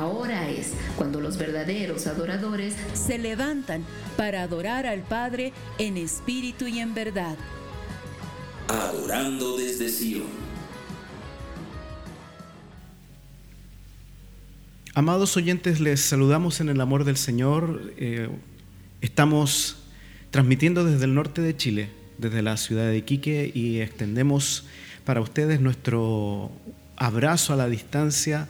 Ahora 0.00 0.48
es 0.48 0.72
cuando 0.96 1.20
los 1.20 1.36
verdaderos 1.36 2.06
adoradores 2.06 2.74
se 2.94 3.18
levantan 3.18 3.84
para 4.16 4.40
adorar 4.40 4.86
al 4.86 5.00
Padre 5.00 5.52
en 5.76 5.98
espíritu 5.98 6.66
y 6.66 6.78
en 6.78 6.94
verdad. 6.94 7.36
Adorando 8.68 9.58
desde 9.58 9.90
Sion. 9.90 10.24
Amados 14.94 15.36
oyentes, 15.36 15.80
les 15.80 16.00
saludamos 16.00 16.62
en 16.62 16.70
el 16.70 16.80
amor 16.80 17.04
del 17.04 17.18
Señor. 17.18 17.92
Eh, 17.98 18.30
estamos 19.02 19.82
transmitiendo 20.30 20.82
desde 20.86 21.04
el 21.04 21.12
norte 21.12 21.42
de 21.42 21.54
Chile, 21.54 21.90
desde 22.16 22.40
la 22.40 22.56
ciudad 22.56 22.86
de 22.86 22.96
Iquique, 22.96 23.52
y 23.54 23.80
extendemos 23.80 24.64
para 25.04 25.20
ustedes 25.20 25.60
nuestro 25.60 26.50
abrazo 26.96 27.52
a 27.52 27.56
la 27.56 27.68
distancia 27.68 28.48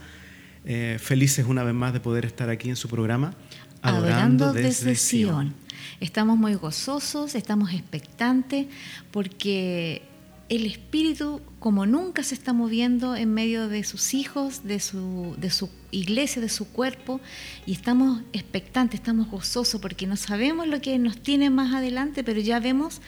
eh, 0.64 0.98
felices 1.00 1.46
una 1.46 1.62
vez 1.62 1.74
más 1.74 1.92
de 1.92 2.00
poder 2.00 2.24
estar 2.24 2.50
aquí 2.50 2.68
en 2.68 2.76
su 2.76 2.88
programa. 2.88 3.34
Adorando, 3.82 4.52
desde, 4.52 4.94
Sion. 4.94 5.54
Estamos 6.00 6.36
muy 6.38 6.54
gozosos, 6.54 7.34
estamos 7.34 7.72
expectantes 7.72 8.66
porque 9.10 10.02
el 10.50 10.66
Espíritu 10.66 11.40
como 11.60 11.86
nunca 11.86 12.22
se 12.22 12.34
está 12.34 12.52
moviendo 12.52 13.14
en 13.14 13.32
medio 13.32 13.68
de 13.68 13.84
sus 13.84 14.14
hijos, 14.14 14.64
de 14.64 14.80
su, 14.80 15.36
de 15.38 15.50
su 15.50 15.70
iglesia, 15.90 16.42
de 16.42 16.48
su 16.48 16.66
cuerpo, 16.68 17.20
y 17.66 17.72
estamos 17.72 18.22
expectantes, 18.32 19.00
estamos 19.00 19.30
gozosos 19.30 19.80
porque 19.80 20.06
no 20.06 20.16
sabemos 20.16 20.66
lo 20.66 20.80
que 20.80 20.98
nos 20.98 21.18
tiene 21.18 21.50
más 21.50 21.74
adelante, 21.74 22.24
pero 22.24 22.40
ya 22.40 22.60
vemos 22.60 23.00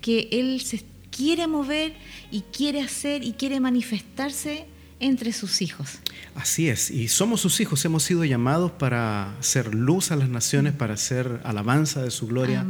que 0.00 0.28
Él 0.32 0.60
se 0.60 0.84
quiere 1.10 1.46
mover 1.46 1.94
y 2.30 2.42
quiere 2.42 2.82
hacer 2.82 3.24
y 3.24 3.32
quiere 3.32 3.60
manifestarse 3.60 4.66
entre 5.00 5.32
sus 5.32 5.62
hijos. 5.62 5.98
Así 6.34 6.68
es, 6.68 6.90
y 6.90 7.08
somos 7.08 7.40
sus 7.40 7.60
hijos, 7.60 7.84
hemos 7.84 8.02
sido 8.02 8.24
llamados 8.24 8.70
para 8.70 9.34
ser 9.40 9.74
luz 9.74 10.12
a 10.12 10.16
las 10.16 10.28
naciones, 10.28 10.74
para 10.74 10.96
ser 10.96 11.40
alabanza 11.42 12.02
de 12.02 12.10
su 12.10 12.26
gloria, 12.28 12.64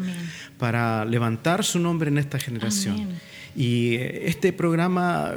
para 0.58 1.04
levantar 1.04 1.64
su 1.64 1.78
nombre 1.78 2.08
en 2.08 2.18
esta 2.18 2.38
generación. 2.38 3.08
Y 3.54 3.96
este 3.96 4.52
programa 4.52 5.34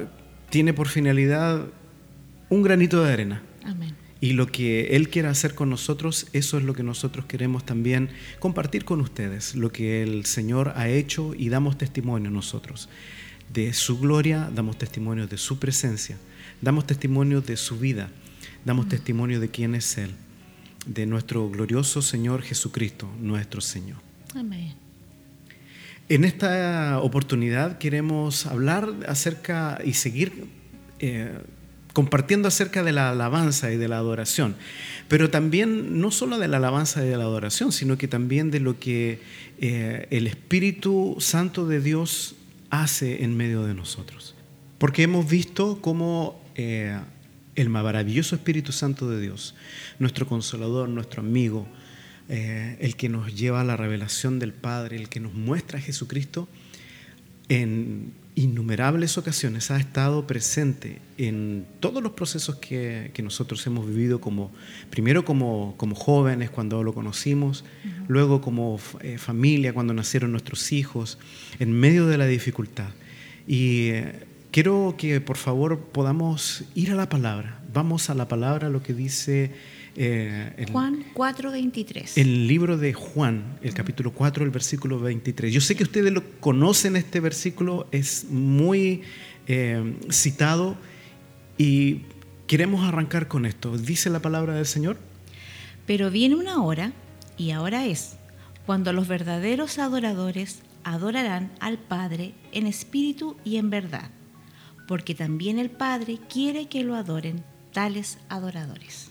tiene 0.49 0.73
por 0.73 0.87
finalidad 0.87 1.65
un 2.49 2.61
granito 2.61 3.03
de 3.03 3.11
arena. 3.11 3.43
Y 4.21 4.33
lo 4.33 4.47
que 4.47 4.95
Él 4.95 5.09
quiera 5.09 5.31
hacer 5.31 5.53
con 5.53 5.69
nosotros, 5.69 6.27
eso 6.31 6.57
es 6.57 6.63
lo 6.63 6.73
que 6.73 6.83
nosotros 6.83 7.25
queremos 7.25 7.65
también 7.65 8.09
compartir 8.39 8.85
con 8.85 9.01
ustedes, 9.01 9.53
lo 9.55 9.71
que 9.71 10.01
el 10.01 10.25
Señor 10.25 10.71
ha 10.77 10.87
hecho 10.87 11.33
y 11.35 11.49
damos 11.49 11.77
testimonio 11.77 12.31
nosotros. 12.31 12.87
De 13.51 13.73
su 13.73 13.99
gloria, 13.99 14.49
damos 14.55 14.77
testimonio 14.77 15.27
de 15.27 15.37
su 15.37 15.59
presencia 15.59 16.17
Damos 16.63 16.87
testimonio 16.87 17.41
de 17.41 17.57
su 17.57 17.77
vida, 17.77 18.09
damos 18.63 18.87
testimonio 18.87 19.41
de 19.41 19.49
quién 19.49 19.75
es 19.75 19.97
Él, 19.97 20.11
de 20.85 21.05
nuestro 21.05 21.49
glorioso 21.49 22.01
Señor 22.01 22.41
Jesucristo, 22.41 23.09
nuestro 23.19 23.59
Señor. 23.59 23.97
Amén. 24.33 24.73
En 26.07 26.23
esta 26.23 27.01
oportunidad 27.01 27.79
queremos 27.79 28.45
hablar 28.45 28.93
acerca 29.09 29.79
y 29.83 29.91
seguir 29.91 30.45
eh, 30.99 31.37
compartiendo 31.91 32.47
acerca 32.47 32.81
de 32.81 32.93
la 32.93 33.09
alabanza 33.09 33.73
y 33.73 33.75
de 33.75 33.89
la 33.89 33.97
adoración, 33.97 34.55
pero 35.09 35.29
también 35.29 35.99
no 35.99 36.11
solo 36.11 36.39
de 36.39 36.47
la 36.47 36.57
alabanza 36.57 37.03
y 37.03 37.09
de 37.09 37.17
la 37.17 37.25
adoración, 37.25 37.73
sino 37.73 37.97
que 37.97 38.07
también 38.07 38.51
de 38.51 38.61
lo 38.61 38.79
que 38.79 39.19
eh, 39.59 40.07
el 40.11 40.27
Espíritu 40.27 41.17
Santo 41.19 41.67
de 41.67 41.81
Dios 41.81 42.35
hace 42.69 43.25
en 43.25 43.35
medio 43.35 43.65
de 43.65 43.73
nosotros. 43.73 44.33
Porque 44.77 45.03
hemos 45.03 45.29
visto 45.29 45.79
cómo 45.81 46.41
eh, 46.55 46.99
el 47.55 47.69
maravilloso 47.69 48.35
Espíritu 48.35 48.71
Santo 48.71 49.09
de 49.09 49.21
Dios, 49.21 49.55
nuestro 49.99 50.27
consolador, 50.27 50.89
nuestro 50.89 51.21
amigo, 51.21 51.67
eh, 52.29 52.77
el 52.79 52.95
que 52.95 53.09
nos 53.09 53.35
lleva 53.35 53.61
a 53.61 53.63
la 53.63 53.77
revelación 53.77 54.39
del 54.39 54.53
Padre, 54.53 54.97
el 54.97 55.09
que 55.09 55.19
nos 55.19 55.33
muestra 55.33 55.79
a 55.79 55.81
Jesucristo, 55.81 56.47
en 57.49 58.13
innumerables 58.35 59.17
ocasiones 59.17 59.69
ha 59.69 59.77
estado 59.77 60.25
presente 60.25 60.99
en 61.17 61.67
todos 61.79 62.01
los 62.01 62.13
procesos 62.13 62.55
que, 62.55 63.11
nosotros 63.21 63.65
hemos 63.67 63.87
vivido 63.87 64.19
como, 64.19 64.51
primero 64.89 65.23
como, 65.23 65.75
como 65.77 65.95
jóvenes 65.95 66.49
cuando 66.49 66.81
lo 66.81 66.93
conocimos, 66.93 67.63
luego 68.07 68.41
como 68.41 68.79
eh, 69.01 69.17
familia 69.17 69.73
cuando 69.73 69.93
nacieron 69.93 70.31
nuestros 70.31 70.71
hijos, 70.71 71.19
en 71.59 71.71
medio 71.71 72.07
de 72.07 72.17
la 72.17 72.25
dificultad. 72.25 72.89
Y 73.47 73.91
Quiero 74.53 74.93
que 74.99 75.19
por 75.19 75.37
favor 75.37 75.79
podamos 75.79 76.63
ir 76.75 76.91
a 76.91 76.93
la 76.93 77.09
palabra. 77.09 77.59
Vamos 77.73 78.11
a 78.11 78.13
la 78.13 78.27
palabra, 78.27 78.69
lo 78.69 78.83
que 78.83 78.93
dice 78.93 79.49
eh, 79.95 80.67
Juan 80.71 81.03
4:23. 81.15 82.11
El 82.17 82.47
libro 82.47 82.77
de 82.77 82.93
Juan, 82.93 83.57
el 83.63 83.73
capítulo 83.73 84.11
4, 84.11 84.45
el 84.45 84.51
versículo 84.51 84.99
23. 84.99 85.51
Yo 85.51 85.59
sé 85.59 85.75
que 85.75 85.81
ustedes 85.81 86.13
lo 86.13 86.23
conocen 86.39 86.95
este 86.95 87.19
versículo, 87.19 87.87
es 87.91 88.25
muy 88.29 89.01
eh, 89.47 89.97
citado 90.11 90.77
y 91.57 92.01
queremos 92.45 92.87
arrancar 92.87 93.27
con 93.27 93.47
esto. 93.47 93.75
Dice 93.75 94.11
la 94.11 94.21
palabra 94.21 94.53
del 94.53 94.67
Señor. 94.67 94.97
Pero 95.87 96.11
viene 96.11 96.35
una 96.35 96.61
hora, 96.61 96.93
y 97.37 97.49
ahora 97.49 97.87
es, 97.87 98.17
cuando 98.67 98.93
los 98.93 99.07
verdaderos 99.07 99.79
adoradores 99.79 100.59
adorarán 100.83 101.51
al 101.59 101.79
Padre 101.79 102.35
en 102.51 102.67
espíritu 102.67 103.35
y 103.43 103.57
en 103.57 103.71
verdad 103.71 104.11
porque 104.87 105.15
también 105.15 105.59
el 105.59 105.69
Padre 105.69 106.19
quiere 106.31 106.67
que 106.67 106.83
lo 106.83 106.95
adoren 106.95 107.43
tales 107.73 108.17
adoradores. 108.29 109.09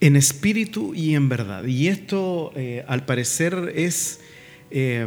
En 0.00 0.16
espíritu 0.16 0.94
y 0.94 1.14
en 1.14 1.28
verdad. 1.28 1.64
Y 1.64 1.88
esto, 1.88 2.52
eh, 2.56 2.84
al 2.88 3.04
parecer, 3.04 3.72
es 3.74 4.20
eh, 4.70 5.06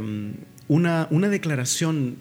una, 0.67 1.07
una, 1.11 1.29
declaración 1.29 2.17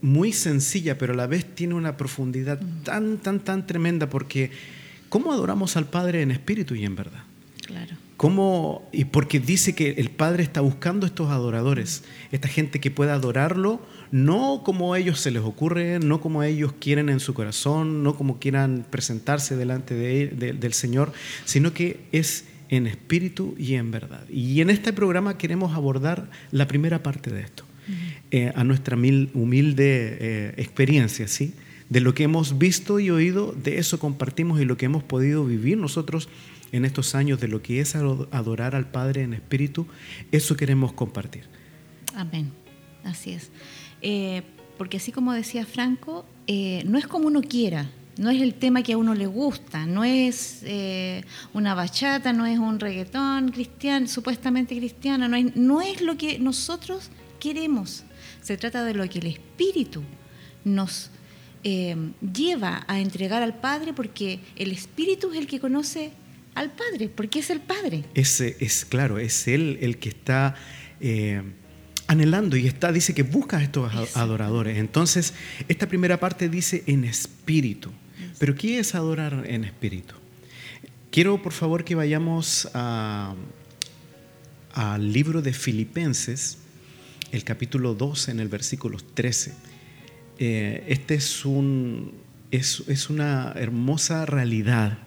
muy 0.00 0.32
sencilla, 0.32 0.98
pero 0.98 1.12
a 1.12 1.16
la 1.16 1.26
vez 1.26 1.44
tiene 1.54 1.74
una 1.74 1.96
profundidad 1.96 2.60
tan, 2.82 3.18
tan, 3.18 3.40
tan 3.40 3.66
tremenda, 3.66 4.10
porque 4.10 4.50
¿cómo 5.08 5.32
adoramos 5.32 5.76
al 5.76 5.86
Padre 5.86 6.22
en 6.22 6.32
espíritu 6.32 6.74
y 6.74 6.84
en 6.84 6.96
verdad? 6.96 7.22
Claro. 7.64 7.96
¿Cómo? 8.16 8.88
Y 8.92 9.06
porque 9.06 9.40
dice 9.40 9.74
que 9.74 9.90
el 9.98 10.10
Padre 10.10 10.42
está 10.42 10.62
buscando 10.62 11.06
estos 11.06 11.30
adoradores, 11.30 12.04
esta 12.32 12.48
gente 12.48 12.80
que 12.80 12.90
pueda 12.90 13.14
adorarlo 13.14 13.80
no 14.10 14.62
como 14.64 14.94
a 14.94 14.98
ellos 14.98 15.20
se 15.20 15.30
les 15.30 15.42
ocurre, 15.42 15.98
no 15.98 16.20
como 16.20 16.42
ellos 16.42 16.72
quieren 16.78 17.08
en 17.08 17.20
su 17.20 17.34
corazón, 17.34 18.02
no 18.02 18.16
como 18.16 18.38
quieran 18.38 18.86
presentarse 18.88 19.56
delante 19.56 19.94
del 19.94 20.72
Señor, 20.72 21.12
sino 21.44 21.72
que 21.72 22.00
es 22.12 22.44
en 22.68 22.86
espíritu 22.86 23.54
y 23.58 23.74
en 23.74 23.90
verdad. 23.90 24.28
Y 24.28 24.60
en 24.60 24.70
este 24.70 24.92
programa 24.92 25.38
queremos 25.38 25.74
abordar 25.74 26.30
la 26.50 26.66
primera 26.66 27.02
parte 27.02 27.30
de 27.30 27.42
esto, 27.42 27.64
eh, 28.30 28.52
a 28.54 28.64
nuestra 28.64 28.96
humilde 28.96 30.18
eh, 30.20 30.54
experiencia, 30.56 31.28
¿sí? 31.28 31.54
De 31.88 32.00
lo 32.00 32.14
que 32.14 32.24
hemos 32.24 32.58
visto 32.58 32.98
y 32.98 33.10
oído, 33.10 33.52
de 33.52 33.78
eso 33.78 34.00
compartimos 34.00 34.60
y 34.60 34.64
lo 34.64 34.76
que 34.76 34.86
hemos 34.86 35.04
podido 35.04 35.44
vivir 35.44 35.78
nosotros 35.78 36.28
en 36.72 36.84
estos 36.84 37.14
años 37.14 37.40
de 37.40 37.48
lo 37.48 37.62
que 37.62 37.80
es 37.80 37.94
adorar 37.96 38.74
al 38.74 38.90
Padre 38.90 39.22
en 39.22 39.34
espíritu, 39.34 39.86
eso 40.32 40.56
queremos 40.56 40.92
compartir. 40.92 41.44
Amén. 42.14 42.52
Así 43.04 43.32
es. 43.32 43.50
Eh, 44.02 44.42
porque 44.78 44.98
así 44.98 45.12
como 45.12 45.32
decía 45.32 45.64
Franco, 45.64 46.26
eh, 46.46 46.82
no 46.86 46.98
es 46.98 47.06
como 47.06 47.28
uno 47.28 47.40
quiera, 47.40 47.90
no 48.18 48.30
es 48.30 48.42
el 48.42 48.54
tema 48.54 48.82
que 48.82 48.94
a 48.94 48.98
uno 48.98 49.14
le 49.14 49.26
gusta, 49.26 49.86
no 49.86 50.04
es 50.04 50.62
eh, 50.64 51.24
una 51.54 51.74
bachata, 51.74 52.32
no 52.32 52.46
es 52.46 52.58
un 52.58 52.80
reggaetón 52.80 53.50
cristiano, 53.50 54.06
supuestamente 54.06 54.76
cristiano, 54.76 55.28
no 55.28 55.36
es, 55.36 55.56
no 55.56 55.82
es 55.82 56.00
lo 56.02 56.16
que 56.16 56.38
nosotros 56.38 57.10
queremos. 57.38 58.04
Se 58.42 58.56
trata 58.56 58.84
de 58.84 58.94
lo 58.94 59.08
que 59.08 59.18
el 59.18 59.26
Espíritu 59.26 60.02
nos 60.64 61.10
lleva 62.32 62.84
a 62.86 63.00
entregar 63.00 63.42
al 63.42 63.58
Padre, 63.58 63.92
porque 63.92 64.38
el 64.54 64.70
Espíritu 64.70 65.32
es 65.32 65.38
el 65.38 65.48
que 65.48 65.58
conoce 65.58 66.12
al 66.56 66.72
Padre, 66.72 67.08
porque 67.08 67.38
es 67.38 67.50
el 67.50 67.60
Padre. 67.60 68.04
Ese 68.14 68.56
es 68.58 68.84
claro, 68.84 69.18
es 69.18 69.46
Él 69.46 69.78
el 69.80 69.98
que 69.98 70.08
está 70.08 70.56
anhelando 72.08 72.56
y 72.56 72.66
está, 72.66 72.90
dice 72.92 73.14
que 73.14 73.22
busca 73.22 73.58
a 73.58 73.62
estos 73.62 74.16
adoradores. 74.16 74.78
Entonces, 74.78 75.34
esta 75.68 75.86
primera 75.88 76.18
parte 76.18 76.48
dice 76.48 76.82
en 76.86 77.04
espíritu. 77.04 77.92
Pero 78.38 78.54
¿qué 78.54 78.78
es 78.78 78.94
adorar 78.94 79.44
en 79.46 79.64
espíritu? 79.64 80.14
Quiero 81.10 81.40
por 81.40 81.52
favor 81.52 81.84
que 81.84 81.94
vayamos 81.94 82.68
al 82.74 83.36
libro 85.12 85.40
de 85.42 85.52
Filipenses, 85.52 86.58
el 87.32 87.44
capítulo 87.44 87.94
12, 87.94 88.32
en 88.32 88.40
el 88.40 88.48
versículo 88.48 88.98
13. 89.14 89.54
Eh, 90.38 90.84
este 90.88 91.14
es, 91.14 91.46
un, 91.46 92.12
es, 92.50 93.08
una 93.08 93.52
hermosa 93.56 94.26
realidad. 94.26 94.98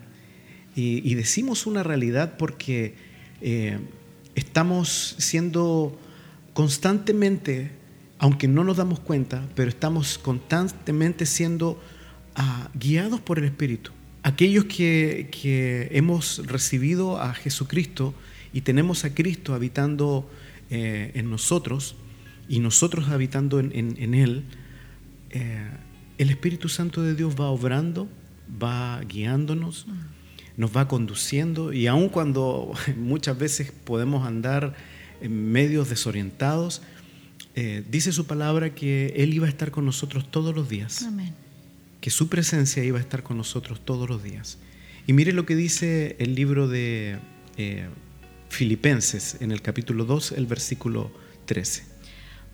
Y, 0.80 1.14
decimos 1.16 1.68
una 1.68 1.84
realidad 1.84 2.38
porque 2.38 2.94
eh, 3.42 3.80
estamos 4.34 5.16
siendo 5.18 6.00
constantemente, 6.54 7.72
aunque 8.18 8.48
no 8.48 8.64
nos 8.64 8.78
damos 8.78 9.02
cuenta, 9.02 9.46
pero 9.56 9.68
estamos 9.68 10.18
constantemente 10.18 11.26
siendo 11.26 11.82
ah, 12.36 12.70
guiados 12.74 13.20
por 13.20 13.40
el 13.40 13.46
Espíritu. 13.46 13.92
aquellos 14.24 14.66
que, 14.66 15.90
hemos 15.92 16.48
recibido 16.48 17.20
a 17.20 17.34
Jesucristo 17.34 18.14
y 18.54 18.62
tenemos 18.62 19.04
a 19.04 19.14
Cristo 19.14 19.54
habitando 19.54 20.30
eh, 20.70 21.12
en 21.14 21.30
nosotros 21.30 21.96
y 22.48 22.60
nosotros 22.60 23.10
habitando 23.10 23.60
en, 23.60 24.14
Él, 24.14 24.44
eh, 25.32 25.70
el 26.18 26.30
Espíritu 26.30 26.70
Santo 26.70 27.02
de 27.04 27.16
Dios 27.16 27.36
va 27.38 27.50
obrando, 27.50 28.08
va 28.62 29.02
guiándonos, 29.02 29.86
nos 30.60 30.76
va 30.76 30.90
conduciendo 30.90 31.72
y 31.72 31.88
aun 31.88 32.10
cuando 32.10 32.74
muchas 32.98 33.40
veces 33.40 33.72
podemos 33.72 34.28
andar 34.28 34.76
en 35.22 35.52
medios 35.54 35.88
desorientados, 35.90 36.82
eh, 37.56 37.82
dice 37.90 38.12
su 38.12 38.28
palabra 38.28 38.76
que 38.76 39.14
Él 39.16 39.34
iba 39.34 39.46
a 39.46 39.50
estar 39.50 39.72
con 39.72 39.86
nosotros 39.86 40.30
todos 40.30 40.54
los 40.54 40.68
días. 40.68 41.04
Amén. 41.04 41.34
Que 42.02 42.10
su 42.10 42.28
presencia 42.28 42.84
iba 42.84 42.98
a 42.98 43.02
estar 43.02 43.24
con 43.24 43.38
nosotros 43.38 43.80
todos 43.86 44.10
los 44.10 44.22
días. 44.22 44.58
Y 45.08 45.14
mire 45.14 45.32
lo 45.32 45.46
que 45.46 45.56
dice 45.56 46.18
el 46.20 46.36
libro 46.36 46.68
de 46.68 47.20
eh, 47.56 47.88
Filipenses 48.50 49.38
en 49.40 49.54
el 49.54 49.62
capítulo 49.62 50.04
2, 50.04 50.34
el 50.34 50.46
versículo 50.46 51.10
13. 51.46 51.86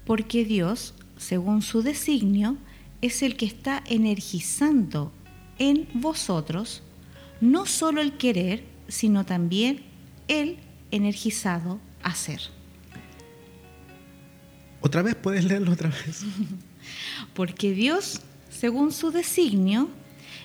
Porque 0.06 0.46
Dios, 0.46 0.94
según 1.18 1.64
su 1.64 1.82
designio, 1.82 2.58
es 3.02 3.24
el 3.24 3.36
que 3.36 3.48
está 3.48 3.84
energizando 3.88 5.12
en 5.58 5.88
vosotros 5.96 6.84
no 7.46 7.66
solo 7.66 8.02
el 8.02 8.18
querer, 8.18 8.64
sino 8.88 9.26
también 9.26 9.82
el 10.28 10.58
energizado 10.92 11.80
hacer. 12.04 12.42
¿Otra 14.82 15.02
vez 15.02 15.16
puedes 15.16 15.46
leerlo 15.46 15.72
otra 15.72 15.90
vez? 15.90 16.24
Porque 17.34 17.72
Dios, 17.72 18.22
según 18.50 18.92
su 18.92 19.12
designio, 19.12 19.90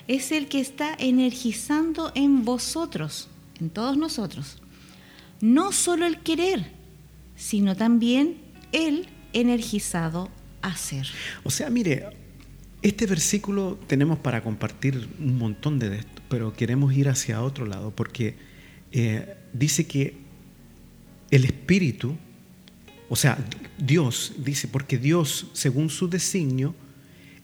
es 0.07 0.31
el 0.31 0.47
que 0.47 0.59
está 0.59 0.95
energizando 0.97 2.11
en 2.15 2.43
vosotros, 2.43 3.29
en 3.59 3.69
todos 3.69 3.97
nosotros, 3.97 4.57
no 5.41 5.71
solo 5.71 6.05
el 6.05 6.19
querer, 6.19 6.71
sino 7.35 7.75
también 7.75 8.37
el 8.71 9.07
energizado 9.33 10.29
hacer. 10.61 11.07
O 11.43 11.49
sea, 11.49 11.69
mire, 11.69 12.07
este 12.81 13.05
versículo 13.05 13.77
tenemos 13.87 14.19
para 14.19 14.41
compartir 14.41 15.07
un 15.19 15.37
montón 15.37 15.79
de 15.79 15.97
esto, 15.97 16.20
pero 16.31 16.53
queremos 16.53 16.93
ir 16.93 17.09
hacia 17.09 17.43
otro 17.43 17.65
lado 17.65 17.91
porque 17.91 18.35
eh, 18.93 19.35
dice 19.51 19.85
que 19.85 20.15
el 21.29 21.43
Espíritu, 21.43 22.15
o 23.09 23.17
sea, 23.17 23.37
Dios, 23.77 24.35
dice, 24.37 24.69
porque 24.69 24.97
Dios, 24.97 25.47
según 25.51 25.89
su 25.89 26.07
designio, 26.07 26.73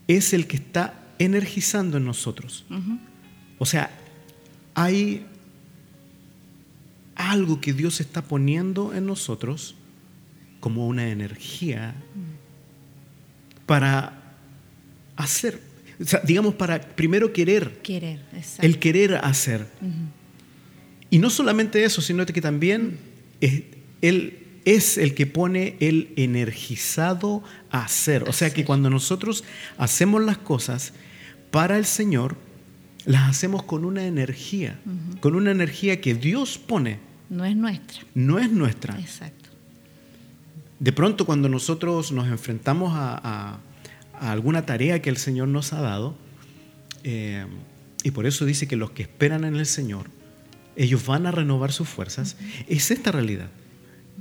es 0.07 0.31
el 0.31 0.47
que 0.47 0.55
está 0.55 1.03
energizando 1.19 1.97
en 1.97 2.05
nosotros. 2.05 2.63
Uh 2.69 2.75
-huh. 2.75 2.99
O 3.59 3.65
sea, 3.65 3.91
hay 4.73 5.25
algo 7.15 7.59
que 7.59 7.73
Dios 7.73 7.99
está 7.99 8.21
poniendo 8.21 8.93
en 8.93 9.05
nosotros 9.05 9.75
como 10.61 10.87
una 10.87 11.09
energía 11.09 11.93
para 13.65 14.13
hacer, 15.17 15.61
o 15.99 16.05
sea, 16.05 16.21
digamos, 16.23 16.55
para 16.55 16.79
primero 16.81 17.33
querer. 17.33 17.79
Querer, 17.81 18.19
exacto. 18.33 18.65
El 18.65 18.79
querer 18.79 19.15
hacer. 19.15 19.67
Uh 19.81 19.85
-huh. 19.85 19.91
Y 21.09 21.19
no 21.19 21.29
solamente 21.29 21.83
eso, 21.83 22.01
sino 22.01 22.25
que 22.25 22.41
también 22.41 22.97
es, 23.41 23.63
Él 24.01 24.43
es 24.65 24.97
el 24.97 25.15
que 25.15 25.25
pone 25.25 25.77
el 25.79 26.11
energizado 26.17 27.41
a 27.71 27.83
hacer. 27.85 28.27
O 28.27 28.33
sea 28.33 28.53
que 28.53 28.65
cuando 28.65 28.89
nosotros 28.89 29.43
hacemos 29.77 30.21
las 30.21 30.37
cosas 30.37 30.93
para 31.51 31.77
el 31.77 31.85
Señor, 31.85 32.35
las 33.05 33.29
hacemos 33.29 33.63
con 33.63 33.85
una 33.85 34.05
energía, 34.05 34.79
uh 34.85 34.89
-huh. 34.89 35.19
con 35.21 35.35
una 35.35 35.51
energía 35.51 36.01
que 36.01 36.13
Dios 36.13 36.57
pone. 36.57 36.99
No 37.29 37.45
es 37.45 37.55
nuestra. 37.55 37.99
No 38.13 38.39
es 38.39 38.51
nuestra. 38.51 38.99
Exacto. 38.99 39.49
De 40.79 40.91
pronto 40.91 41.25
cuando 41.25 41.49
nosotros 41.49 42.11
nos 42.11 42.27
enfrentamos 42.27 42.93
a, 42.93 43.19
a, 43.23 43.59
a 44.19 44.31
alguna 44.31 44.65
tarea 44.65 45.01
que 45.01 45.09
el 45.09 45.17
Señor 45.17 45.47
nos 45.47 45.73
ha 45.73 45.81
dado, 45.81 46.15
eh, 47.03 47.45
y 48.03 48.11
por 48.11 48.25
eso 48.25 48.45
dice 48.45 48.67
que 48.67 48.75
los 48.75 48.91
que 48.91 49.03
esperan 49.03 49.43
en 49.43 49.55
el 49.55 49.65
Señor, 49.65 50.09
ellos 50.75 51.05
van 51.05 51.25
a 51.25 51.31
renovar 51.31 51.71
sus 51.71 51.89
fuerzas, 51.89 52.37
es 52.67 52.91
esta 52.91 53.11
realidad. 53.11 53.49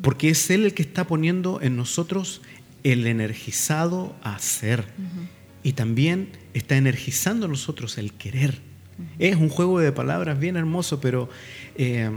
Porque 0.02 0.30
es 0.30 0.50
Él 0.50 0.64
el 0.64 0.74
que 0.74 0.82
está 0.82 1.06
poniendo 1.06 1.60
en 1.62 1.76
nosotros 1.76 2.42
el 2.82 3.06
energizado 3.06 4.14
a 4.22 4.36
hacer. 4.36 4.80
Uh 4.98 5.02
-huh. 5.02 5.28
Y 5.62 5.72
también 5.72 6.30
está 6.54 6.76
energizando 6.76 7.46
en 7.46 7.52
nosotros 7.52 7.98
el 7.98 8.12
querer. 8.12 8.60
Uh 8.98 9.02
-huh. 9.02 9.06
Es 9.18 9.36
un 9.36 9.48
juego 9.48 9.80
de 9.80 9.92
palabras 9.92 10.38
bien 10.38 10.56
hermoso, 10.56 11.00
pero 11.00 11.28
eh, 11.76 12.10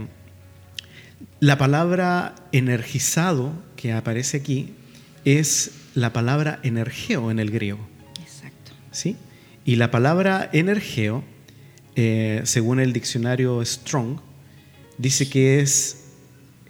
la 1.40 1.58
palabra 1.58 2.34
energizado 2.52 3.52
que 3.76 3.92
aparece 3.92 4.36
aquí 4.36 4.74
es 5.24 5.72
la 5.94 6.12
palabra 6.12 6.60
energeo 6.62 7.30
en 7.30 7.38
el 7.38 7.50
griego. 7.50 7.80
Exacto. 8.20 8.72
¿Sí? 8.90 9.16
Y 9.64 9.76
la 9.76 9.90
palabra 9.90 10.50
energeo, 10.52 11.24
eh, 11.96 12.42
según 12.44 12.80
el 12.80 12.92
diccionario 12.92 13.64
Strong, 13.64 14.20
dice 14.98 15.28
que 15.28 15.60
es 15.60 15.96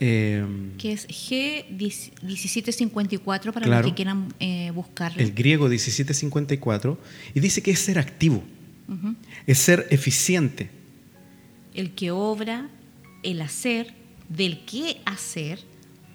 eh, 0.02 0.46
que 0.78 0.93
es 0.93 1.06
G1754 1.08 3.52
para 3.52 3.67
claro, 3.67 3.82
los 3.82 3.90
que 3.90 3.94
quieran 3.94 4.32
eh, 4.40 4.70
buscarlo. 4.75 5.22
El 5.22 5.32
griego 5.32 5.69
1754 5.69 6.99
y 7.34 7.40
dice 7.40 7.62
que 7.62 7.72
es 7.72 7.81
ser 7.81 7.99
activo, 7.99 8.43
uh 8.88 8.94
-huh. 8.94 9.14
es 9.46 9.58
ser 9.58 9.87
eficiente. 9.90 10.70
El 11.75 11.94
que 11.94 12.11
obra, 12.11 12.70
el 13.22 13.43
hacer, 13.43 13.93
del 14.31 14.64
que 14.64 15.02
hacer, 15.05 15.61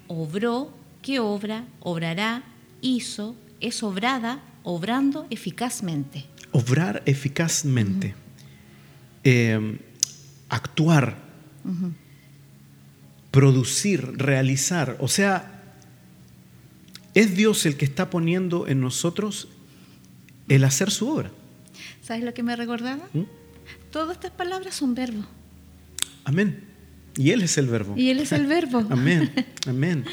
obró, 0.07 0.75
que 1.03 1.19
obra, 1.19 1.67
obrará, 1.79 2.43
hizo, 2.81 3.35
es 3.59 3.83
obrada, 3.83 4.43
obrando 4.63 5.27
eficazmente. 5.29 6.25
Obrar 6.51 7.03
eficazmente. 7.05 8.07
Uh 8.07 8.11
-huh. 8.11 8.15
eh, 9.23 9.79
actuar. 10.49 11.17
Uh 11.63 11.69
-huh 11.69 11.93
producir, 13.35 14.13
realizar. 14.15 14.95
O 15.01 15.09
sea, 15.09 15.61
es 17.13 17.35
Dios 17.35 17.65
el 17.65 17.75
que 17.75 17.83
está 17.83 18.09
poniendo 18.09 18.65
en 18.65 18.79
nosotros 18.79 19.49
el 20.47 20.63
hacer 20.63 20.89
su 20.89 21.09
obra. 21.09 21.31
¿Sabes 22.01 22.23
lo 22.23 22.33
que 22.33 22.43
me 22.43 22.55
recordaba? 22.55 23.09
¿Mm? 23.11 23.23
Todas 23.91 24.15
estas 24.15 24.31
palabras 24.31 24.75
son 24.75 24.95
verbos. 24.95 25.25
Amén. 26.23 26.63
Y 27.17 27.31
Él 27.31 27.41
es 27.41 27.57
el 27.57 27.67
verbo. 27.67 27.93
Y 27.97 28.09
Él 28.09 28.19
es 28.19 28.31
el 28.31 28.45
verbo. 28.45 28.85
Amén. 28.89 29.29
Amén. 29.67 30.05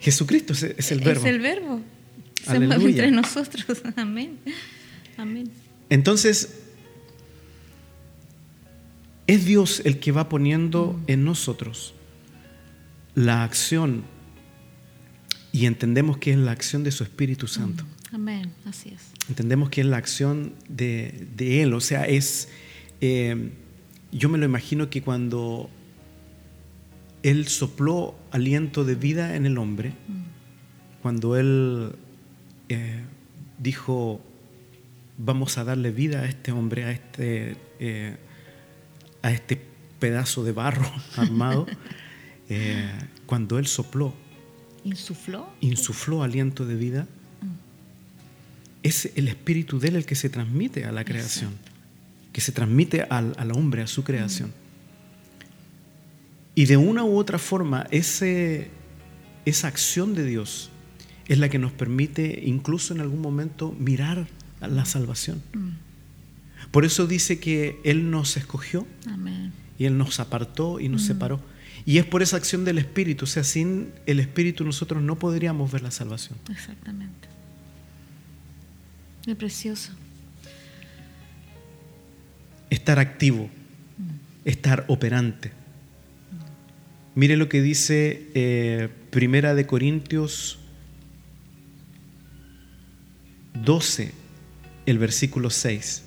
Jesucristo 0.00 0.52
es, 0.52 0.62
es 0.62 0.92
el 0.92 1.00
verbo. 1.00 1.20
Es 1.20 1.26
el 1.26 1.40
verbo. 1.40 1.80
Se 2.44 2.60
mueve 2.60 2.84
entre 2.84 3.10
nosotros. 3.10 3.82
Amén. 3.96 4.38
Amén. 5.16 5.50
Entonces, 5.90 6.60
es 9.26 9.44
Dios 9.44 9.82
el 9.84 10.00
que 10.00 10.12
va 10.12 10.28
poniendo 10.28 10.98
en 11.06 11.24
nosotros 11.24 11.94
la 13.14 13.44
acción 13.44 14.04
y 15.52 15.66
entendemos 15.66 16.18
que 16.18 16.32
es 16.32 16.38
la 16.38 16.52
acción 16.52 16.84
de 16.84 16.90
su 16.92 17.02
Espíritu 17.02 17.46
Santo. 17.46 17.84
Mm. 17.84 18.14
Amén, 18.14 18.52
así 18.64 18.88
es. 18.88 19.02
Entendemos 19.28 19.70
que 19.70 19.82
es 19.82 19.86
la 19.86 19.98
acción 19.98 20.54
de, 20.68 21.28
de 21.36 21.62
Él, 21.62 21.74
o 21.74 21.80
sea, 21.80 22.06
es, 22.06 22.48
eh, 23.00 23.50
yo 24.10 24.28
me 24.28 24.38
lo 24.38 24.44
imagino 24.44 24.90
que 24.90 25.02
cuando 25.02 25.70
Él 27.22 27.48
sopló 27.48 28.14
aliento 28.30 28.84
de 28.84 28.94
vida 28.94 29.36
en 29.36 29.46
el 29.46 29.58
hombre, 29.58 29.92
cuando 31.02 31.36
Él 31.36 31.92
eh, 32.68 33.02
dijo, 33.58 34.20
vamos 35.18 35.58
a 35.58 35.64
darle 35.64 35.90
vida 35.90 36.20
a 36.20 36.26
este 36.26 36.52
hombre, 36.52 36.84
a 36.84 36.90
este... 36.92 37.56
Eh, 37.78 38.16
a 39.22 39.30
este 39.30 39.60
pedazo 39.98 40.44
de 40.44 40.52
barro 40.52 40.90
armado, 41.16 41.66
eh, 42.48 42.90
cuando 43.26 43.58
Él 43.58 43.66
sopló, 43.66 44.14
insufló, 44.84 45.48
insufló 45.60 46.22
aliento 46.22 46.66
de 46.66 46.74
vida, 46.74 47.06
es 48.82 49.12
el 49.14 49.28
espíritu 49.28 49.78
de 49.78 49.88
Él 49.88 49.96
el 49.96 50.06
que 50.06 50.14
se 50.14 50.30
transmite 50.30 50.84
a 50.84 50.92
la 50.92 51.04
creación, 51.04 51.52
que 52.32 52.40
se 52.40 52.52
transmite 52.52 53.02
al, 53.02 53.34
al, 53.36 53.52
hombre, 53.52 53.82
a 53.82 53.86
su 53.86 54.04
creación. 54.04 54.52
Mm. 56.54 56.60
Y 56.60 56.66
de 56.66 56.76
una 56.76 57.04
u 57.04 57.16
otra 57.16 57.38
forma, 57.38 57.86
ese, 57.90 58.70
esa 59.44 59.68
acción 59.68 60.14
de 60.14 60.24
Dios 60.24 60.70
es 61.28 61.38
la 61.38 61.48
que 61.48 61.58
nos 61.58 61.72
permite 61.72 62.42
incluso 62.44 62.92
en 62.94 63.00
algún 63.00 63.20
momento 63.20 63.74
mirar 63.78 64.26
a 64.60 64.68
la 64.68 64.84
salvación. 64.84 65.42
Mm. 65.52 66.70
Por 66.70 66.84
eso 66.84 67.06
dice 67.06 67.38
que 67.38 67.80
Él 67.84 68.10
nos 68.10 68.36
escogió 68.36 68.86
Amén. 69.06 69.52
y 69.78 69.86
Él 69.86 69.96
nos 69.96 70.20
apartó 70.20 70.80
y 70.80 70.88
nos 70.88 71.02
mm. 71.02 71.06
separó. 71.06 71.40
Y 71.86 71.98
es 71.98 72.04
por 72.04 72.22
esa 72.22 72.36
acción 72.36 72.64
del 72.64 72.78
Espíritu. 72.78 73.24
O 73.24 73.28
sea, 73.28 73.44
sin 73.44 73.92
el 74.06 74.20
Espíritu 74.20 74.64
nosotros 74.64 75.02
no 75.02 75.18
podríamos 75.18 75.72
ver 75.72 75.82
la 75.82 75.90
salvación. 75.90 76.38
Exactamente. 76.50 77.28
Es 79.26 79.36
precioso. 79.36 79.92
estar 82.70 82.98
activo, 82.98 83.50
estar 84.44 84.84
operante. 84.88 85.52
Mire 87.14 87.36
lo 87.36 87.48
que 87.48 87.60
dice 87.60 88.28
eh, 88.34 88.88
Primera 89.10 89.54
de 89.54 89.66
Corintios 89.66 90.58
12, 93.54 94.12
el 94.86 94.98
versículo 94.98 95.50
6. 95.50 96.04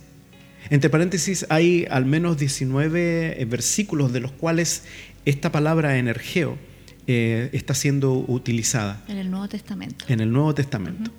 Entre 0.69 0.89
paréntesis 0.89 1.45
hay 1.49 1.85
al 1.89 2.05
menos 2.05 2.37
19 2.37 3.41
eh, 3.41 3.45
versículos 3.45 4.13
de 4.13 4.21
los 4.21 4.31
cuales 4.31 4.83
esta 5.25 5.51
palabra 5.51 5.97
energeo 5.97 6.57
eh, 7.05 7.49
está 7.51 7.73
siendo 7.73 8.13
utilizada. 8.13 9.03
En 9.09 9.17
el 9.17 9.29
Nuevo 9.29 9.49
Testamento. 9.49 10.05
En 10.07 10.21
el 10.21 10.31
Nuevo 10.31 10.55
Testamento. 10.55 11.11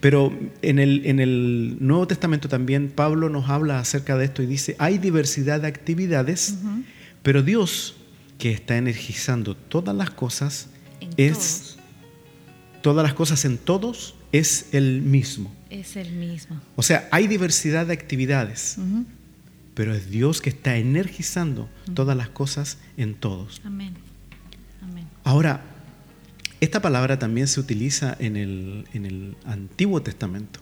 Pero 0.00 0.36
en 0.60 0.78
el, 0.78 1.06
en 1.06 1.20
el, 1.20 1.78
Nuevo 1.80 2.06
Testamento 2.06 2.48
también 2.48 2.90
Pablo 2.90 3.30
nos 3.30 3.48
habla 3.48 3.78
acerca 3.78 4.18
de 4.18 4.26
esto 4.26 4.42
y 4.42 4.46
dice, 4.46 4.76
hay 4.78 4.98
diversidad 4.98 5.62
de 5.62 5.68
actividades, 5.68 6.56
pero 7.22 7.42
Dios, 7.42 7.96
que 8.42 8.50
está 8.50 8.76
energizando 8.76 9.54
todas 9.54 9.94
las 9.94 10.10
cosas, 10.10 10.66
es 11.16 11.76
todas 12.82 13.04
las 13.04 13.14
cosas 13.14 13.44
en 13.44 13.56
todos, 13.56 14.16
es 14.32 14.66
el 14.72 15.00
mismo. 15.00 15.54
Es 15.70 15.94
el 15.94 16.10
mismo. 16.10 16.60
O 16.74 16.82
sea, 16.82 17.08
hay 17.12 17.28
diversidad 17.28 17.86
de 17.86 17.92
actividades, 17.92 18.78
pero 19.74 19.94
es 19.94 20.10
Dios 20.10 20.40
que 20.40 20.50
está 20.50 20.76
energizando 20.76 21.68
todas 21.94 22.16
las 22.16 22.30
cosas 22.30 22.78
en 22.96 23.14
todos. 23.14 23.60
Amén. 23.64 23.94
Amén. 24.82 25.06
Ahora, 25.22 25.62
esta 26.60 26.82
palabra 26.82 27.20
también 27.20 27.46
se 27.46 27.60
utiliza 27.60 28.16
en 28.18 28.36
el, 28.36 28.88
en 28.92 29.06
el 29.06 29.36
Antiguo 29.44 30.02
Testamento. 30.02 30.58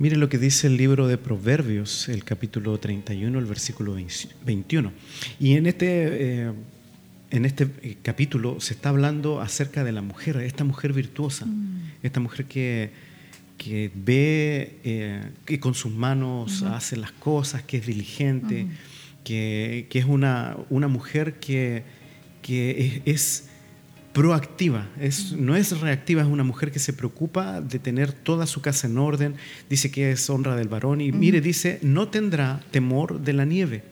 Mire 0.00 0.16
lo 0.16 0.28
que 0.28 0.38
dice 0.38 0.68
el 0.68 0.76
libro 0.76 1.08
de 1.08 1.18
Proverbios, 1.18 2.08
el 2.08 2.22
capítulo 2.22 2.78
31, 2.78 3.36
el 3.36 3.46
versículo 3.46 3.96
21. 4.44 4.92
Y 5.40 5.54
en 5.54 5.66
este, 5.66 5.86
eh, 5.88 6.52
en 7.32 7.44
este 7.44 7.68
eh, 7.82 7.96
capítulo 8.00 8.60
se 8.60 8.74
está 8.74 8.90
hablando 8.90 9.40
acerca 9.40 9.82
de 9.82 9.90
la 9.90 10.00
mujer, 10.00 10.36
esta 10.36 10.62
mujer 10.62 10.92
virtuosa, 10.92 11.46
mm. 11.46 11.94
esta 12.04 12.20
mujer 12.20 12.44
que, 12.44 12.92
que 13.56 13.90
ve, 13.92 14.78
eh, 14.84 15.20
que 15.44 15.58
con 15.58 15.74
sus 15.74 15.92
manos 15.92 16.62
hace 16.62 16.96
las 16.96 17.10
cosas, 17.10 17.64
que 17.64 17.78
es 17.78 17.86
diligente, 17.86 18.68
que, 19.24 19.88
que, 19.90 19.98
es 19.98 20.04
una, 20.04 20.56
una 20.70 20.86
mujer 20.86 21.40
que, 21.40 21.82
que 22.40 23.02
es 23.04 23.47
proactiva, 24.12 24.88
es, 24.98 25.32
no 25.32 25.54
es 25.54 25.80
reactiva, 25.80 26.22
es 26.22 26.28
una 26.28 26.44
mujer 26.44 26.72
que 26.72 26.78
se 26.78 26.92
preocupa 26.92 27.60
de 27.60 27.78
tener 27.78 28.12
toda 28.12 28.46
su 28.46 28.60
casa 28.60 28.86
en 28.86 28.98
orden, 28.98 29.36
dice 29.68 29.90
que 29.90 30.10
es 30.10 30.28
honra 30.30 30.56
del 30.56 30.68
varón 30.68 31.00
y 31.00 31.12
mire, 31.12 31.40
dice, 31.40 31.78
no 31.82 32.08
tendrá 32.08 32.60
temor 32.70 33.20
de 33.20 33.32
la 33.32 33.44
nieve, 33.44 33.84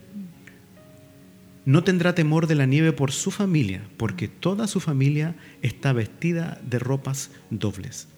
no 1.64 1.84
tendrá 1.84 2.14
temor 2.14 2.46
de 2.46 2.54
la 2.54 2.66
nieve 2.66 2.92
por 2.92 3.12
su 3.12 3.30
familia, 3.30 3.82
porque 3.96 4.28
toda 4.28 4.66
su 4.66 4.80
familia 4.80 5.34
está 5.62 5.92
vestida 5.92 6.60
de 6.68 6.78
ropas 6.78 7.30
dobles. 7.50 8.08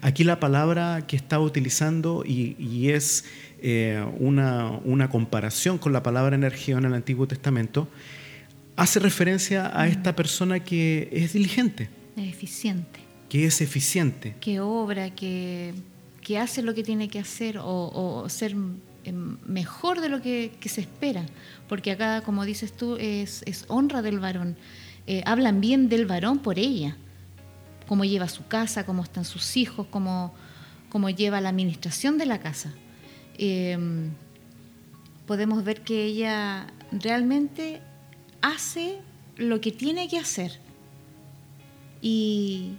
Aquí 0.00 0.24
la 0.24 0.40
palabra 0.40 1.06
que 1.06 1.16
está 1.16 1.38
utilizando 1.38 2.24
y, 2.26 2.88
es 2.90 3.24
eh, 3.60 4.04
una, 4.18 4.70
una 4.84 5.08
comparación 5.08 5.78
con 5.78 5.92
la 5.92 6.02
palabra 6.02 6.34
energía 6.34 6.78
en 6.78 6.84
el 6.84 6.94
Antiguo 6.94 7.26
Testamento, 7.28 7.88
hace 8.76 9.00
referencia 9.00 9.70
a 9.78 9.86
esta 9.86 10.14
persona 10.14 10.60
que 10.60 11.08
es 11.12 11.32
diligente. 11.32 11.88
Es 12.16 12.28
eficiente. 12.28 13.00
Que 13.28 13.46
es 13.46 13.60
eficiente. 13.60 14.34
Que 14.40 14.60
obra, 14.60 15.10
que, 15.10 15.74
que 16.20 16.38
hace 16.38 16.62
lo 16.62 16.74
que 16.74 16.82
tiene 16.82 17.08
que 17.08 17.18
hacer 17.18 17.58
o, 17.60 18.26
ser 18.28 18.54
em, 19.04 19.36
mejor 19.46 20.00
de 20.00 20.08
lo 20.08 20.20
que, 20.20 20.52
se 20.64 20.80
espera. 20.80 21.24
Porque 21.68 21.92
acá, 21.92 22.22
como 22.22 22.44
dices 22.44 22.72
tú, 22.72 22.96
es, 22.98 23.42
honra 23.68 24.02
del 24.02 24.18
varón. 24.18 24.56
Eh, 25.06 25.22
hablan 25.26 25.60
bien 25.60 25.88
del 25.88 26.06
varón 26.06 26.38
por 26.38 26.58
ella. 26.58 26.96
Cómo 27.88 28.04
lleva 28.04 28.28
su 28.28 28.46
casa, 28.46 28.86
cómo 28.86 29.02
están 29.02 29.24
sus 29.24 29.56
hijos, 29.56 29.86
cómo, 29.90 30.34
cómo 30.88 31.10
lleva 31.10 31.40
la 31.40 31.48
administración 31.48 32.18
de 32.18 32.26
la 32.26 32.38
casa. 32.38 32.72
Em, 33.38 34.10
podemos 35.26 35.64
ver 35.64 35.80
que 35.80 36.04
ella 36.04 36.66
realmente 36.92 37.80
hace 38.42 38.98
lo 39.36 39.60
que 39.60 39.72
tiene 39.72 40.08
que 40.08 40.18
hacer. 40.18 40.52
Y, 42.00 42.72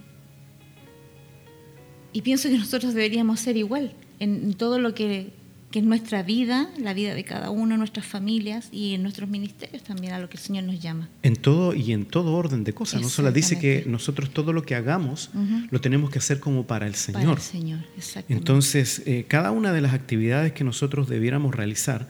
y 2.12 2.22
pienso 2.22 2.50
que 2.50 2.58
nosotros 2.58 2.94
deberíamos 2.94 3.40
ser 3.40 3.58
igual 3.58 3.94
en 4.20 4.54
todo 4.54 4.80
lo 4.80 4.94
que, 4.94 5.32
que, 5.72 5.80
es 5.80 5.86
nuestra 5.86 6.24
vida, 6.24 6.70
la 6.78 6.94
vida 6.94 7.14
de 7.16 7.24
cada 7.24 7.50
uno, 7.50 7.78
nuestras 7.78 8.06
familias 8.06 8.70
y 8.72 8.94
en 8.94 9.02
nuestros 9.02 9.30
ministerios 9.30 9.84
también, 9.84 10.14
a 10.14 10.20
lo 10.20 10.30
que 10.30 10.38
el 10.38 10.44
Señor 10.44 10.66
nos 10.66 10.80
llama. 10.80 11.10
En 11.24 11.36
todo 11.36 11.74
y 11.74 11.92
en 11.94 12.06
todo 12.06 12.34
orden 12.34 12.64
de 12.64 12.74
cosas. 12.74 13.02
No 13.02 13.10
solo 13.10 13.32
dice 13.32 13.60
que 13.60 13.84
nosotros 13.88 14.30
todo 14.30 14.54
lo 14.54 14.64
que 14.64 14.76
hagamos 14.76 15.32
lo 15.72 15.82
tenemos 15.82 16.10
que 16.10 16.20
hacer 16.20 16.40
como 16.40 16.68
para 16.68 16.88
el 16.88 16.96
Señor. 16.96 17.24
Para 17.24 17.34
el 17.34 17.42
Señor, 17.42 17.80
exactamente. 17.98 18.34
Entonces, 18.34 19.02
eh, 19.06 19.26
cada 19.28 19.52
una 19.52 19.72
de 19.74 19.82
las 19.82 19.94
actividades 19.94 20.54
que 20.54 20.64
nosotros 20.64 21.08
debiéramos 21.10 21.56
realizar 21.56 22.10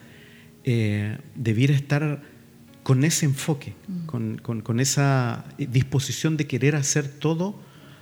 eh, 0.66 1.18
debiera 1.36 1.74
estar 1.74 2.22
con 2.84 3.04
ese 3.06 3.26
enfoque, 3.26 3.74
mm. 3.88 4.36
con, 4.38 4.80
esa 4.80 5.46
disposición 5.58 6.38
de 6.38 6.46
querer 6.48 6.76
hacer 6.76 7.08
todo, 7.08 7.56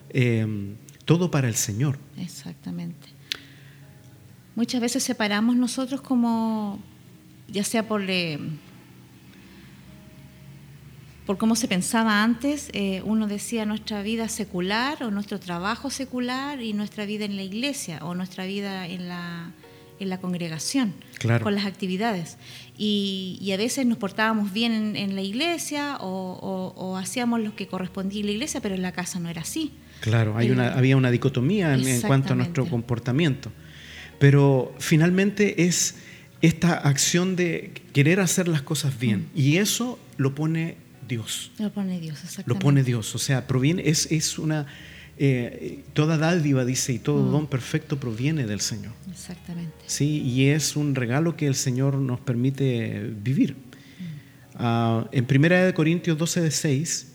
eh, 0.10 0.76
todo 1.06 1.32
para 1.32 1.48
el 1.48 1.56
Señor. 1.56 1.98
Exactamente. 2.18 3.10
Muchas 4.56 4.82
veces 4.82 5.04
separamos 5.04 5.56
nosotros 5.56 6.02
como, 6.02 6.80
ya 7.48 7.64
sea 7.64 7.88
por, 7.88 8.02
eh, 8.10 8.40
por 11.26 11.38
cómo 11.38 11.56
se 11.56 11.68
pensaba 11.68 12.24
antes, 12.24 12.70
eh, 12.74 13.02
uno 13.06 13.28
decía 13.28 13.66
nuestra 13.66 14.02
vida 14.02 14.28
secular 14.28 15.04
o 15.04 15.12
nuestro 15.12 15.40
trabajo 15.40 15.90
secular 15.90 16.62
y 16.62 16.74
nuestra 16.74 17.06
vida 17.06 17.26
en 17.26 17.38
la 17.38 17.44
iglesia 17.44 18.00
o 18.02 18.16
nuestra 18.16 18.46
vida 18.46 18.88
en 18.88 19.08
la, 19.08 19.52
en 20.02 20.10
la 20.10 20.20
congregación, 20.20 20.94
con 21.44 21.56
las 21.56 21.66
actividades. 21.66 22.38
Y, 22.78 23.52
a 23.54 23.58
veces 23.58 23.86
nos 23.86 23.98
portábamos 23.98 24.52
bien 24.52 24.96
en, 24.96 25.16
la 25.16 25.22
iglesia 25.22 25.98
o, 26.02 26.98
hacíamos 26.98 27.40
lo 27.42 27.56
que 27.56 27.68
correspondía 27.68 28.24
a 28.24 28.26
la 28.26 28.32
iglesia, 28.32 28.62
pero 28.62 28.76
en 28.76 28.82
la 28.82 28.92
casa 28.92 29.20
no 29.20 29.30
era 29.30 29.42
así. 29.42 29.72
Claro, 30.00 30.36
hay 30.36 30.50
una, 30.50 30.74
había 30.74 30.98
una 30.98 31.12
dicotomía 31.12 31.74
en, 31.76 32.02
cuanto 32.02 32.34
a 32.34 32.36
nuestro 32.36 32.68
comportamiento. 32.68 33.52
Pero 34.20 34.74
finalmente 34.80 35.64
es 35.64 35.96
esta 36.42 36.74
acción 36.74 37.36
de 37.36 37.72
querer 37.94 38.20
hacer 38.20 38.48
las 38.48 38.64
cosas 38.64 39.00
bien. 39.00 39.30
Mm. 39.34 39.40
Y 39.40 39.58
eso 39.58 40.00
lo 40.18 40.34
pone 40.34 40.78
Dios. 41.08 41.52
Lo 41.60 41.72
pone 41.72 42.00
Dios, 42.00 42.24
exactamente. 42.24 42.54
Lo 42.54 42.60
pone 42.60 42.84
Dios. 42.84 43.14
O 43.14 43.20
sea, 43.20 43.46
proviene, 43.46 43.84
es, 43.86 44.12
es 44.12 44.40
una 44.40 44.66
eh, 45.18 45.84
toda 45.94 46.18
dádiva, 46.18 46.66
dice, 46.66 46.94
y 46.94 47.00
todo 47.00 47.22
mm. 47.24 47.32
don 47.32 47.48
perfecto 47.48 48.00
proviene 48.00 48.46
del 48.46 48.62
Señor. 48.62 48.94
Exactamente. 49.12 49.74
Sí, 49.86 50.22
y 50.22 50.48
es 50.48 50.76
un 50.76 50.96
regalo 50.96 51.36
que 51.36 51.48
el 51.48 51.56
Señor 51.56 51.96
nos 51.96 52.20
permite 52.20 53.12
vivir. 53.22 53.54
Mm. 53.54 54.56
Ah, 54.56 55.08
en 55.12 55.28
1 55.30 55.74
Corintios 55.74 56.18
12, 56.18 56.42
de 56.42 56.52
6, 56.52 57.08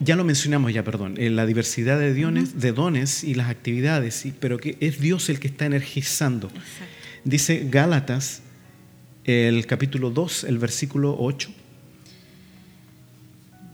ya 0.00 0.16
lo 0.16 0.24
mencionamos 0.24 0.72
ya, 0.72 0.82
perdón, 0.82 1.14
en 1.18 1.36
la 1.36 1.46
diversidad 1.46 1.98
de 1.98 2.14
dones, 2.20 2.60
de 2.60 2.72
dones 2.72 3.24
y 3.24 3.34
las 3.34 3.48
actividades, 3.48 4.26
pero 4.40 4.58
que 4.58 4.76
es 4.80 5.00
Dios 5.00 5.28
el 5.28 5.38
que 5.38 5.48
está 5.48 5.66
energizando. 5.66 6.50
Dice 7.24 7.68
Gálatas, 7.70 8.42
el 9.24 9.64
capítulo 9.66 10.10
2, 10.10 10.44
el 10.44 10.58
versículo 10.58 11.16
8 11.18 11.61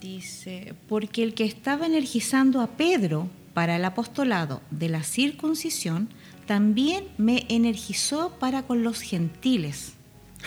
Dice, 0.01 0.75
porque 0.89 1.23
el 1.23 1.35
que 1.35 1.45
estaba 1.45 1.87
energizando 1.87 2.61
a 2.61 2.77
Pedro 2.77 3.29
para 3.53 3.77
el 3.77 3.85
apostolado 3.85 4.63
de 4.71 4.89
la 4.89 5.03
circuncisión, 5.03 6.09
también 6.47 7.05
me 7.19 7.47
energizó 7.49 8.39
para 8.39 8.63
con 8.63 8.85
los 8.85 9.01
gentiles. 9.01 9.95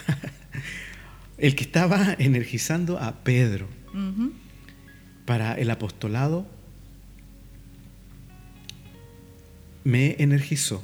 el 1.37 1.55
que 1.55 1.63
estaba 1.63 2.15
energizando 2.17 2.97
a 2.97 3.23
Pedro 3.23 3.67
para 5.25 5.55
el 5.55 5.69
apostolado, 5.69 6.47
me 9.83 10.15
energizó 10.19 10.83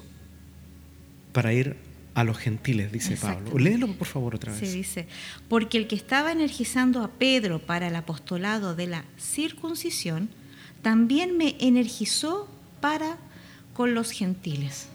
para 1.32 1.54
ir 1.54 1.87
a 2.18 2.24
los 2.24 2.40
gentiles, 2.40 2.92
dice 2.92 3.16
Pablo. 3.16 3.60
Léelo 3.60 3.94
por 3.94 4.08
favor 4.08 4.34
otra 4.34 4.52
vez. 4.52 4.60
Se 4.60 4.76
dice, 4.76 5.08
porque 5.48 5.78
el 5.78 5.86
que 5.86 5.96
estaba 5.96 6.32
energizando 6.32 7.04
a 7.04 7.12
Pedro 7.12 7.60
para 7.60 7.90
el 7.90 7.96
apostolado 7.96 8.74
de 8.74 8.88
la 8.88 9.06
circuncisión, 9.20 10.28
también 10.82 11.38
me 11.38 11.56
energizó 11.60 12.50
para 12.82 13.18
con 13.76 13.94
los 13.94 14.10
gentiles. 14.10 14.88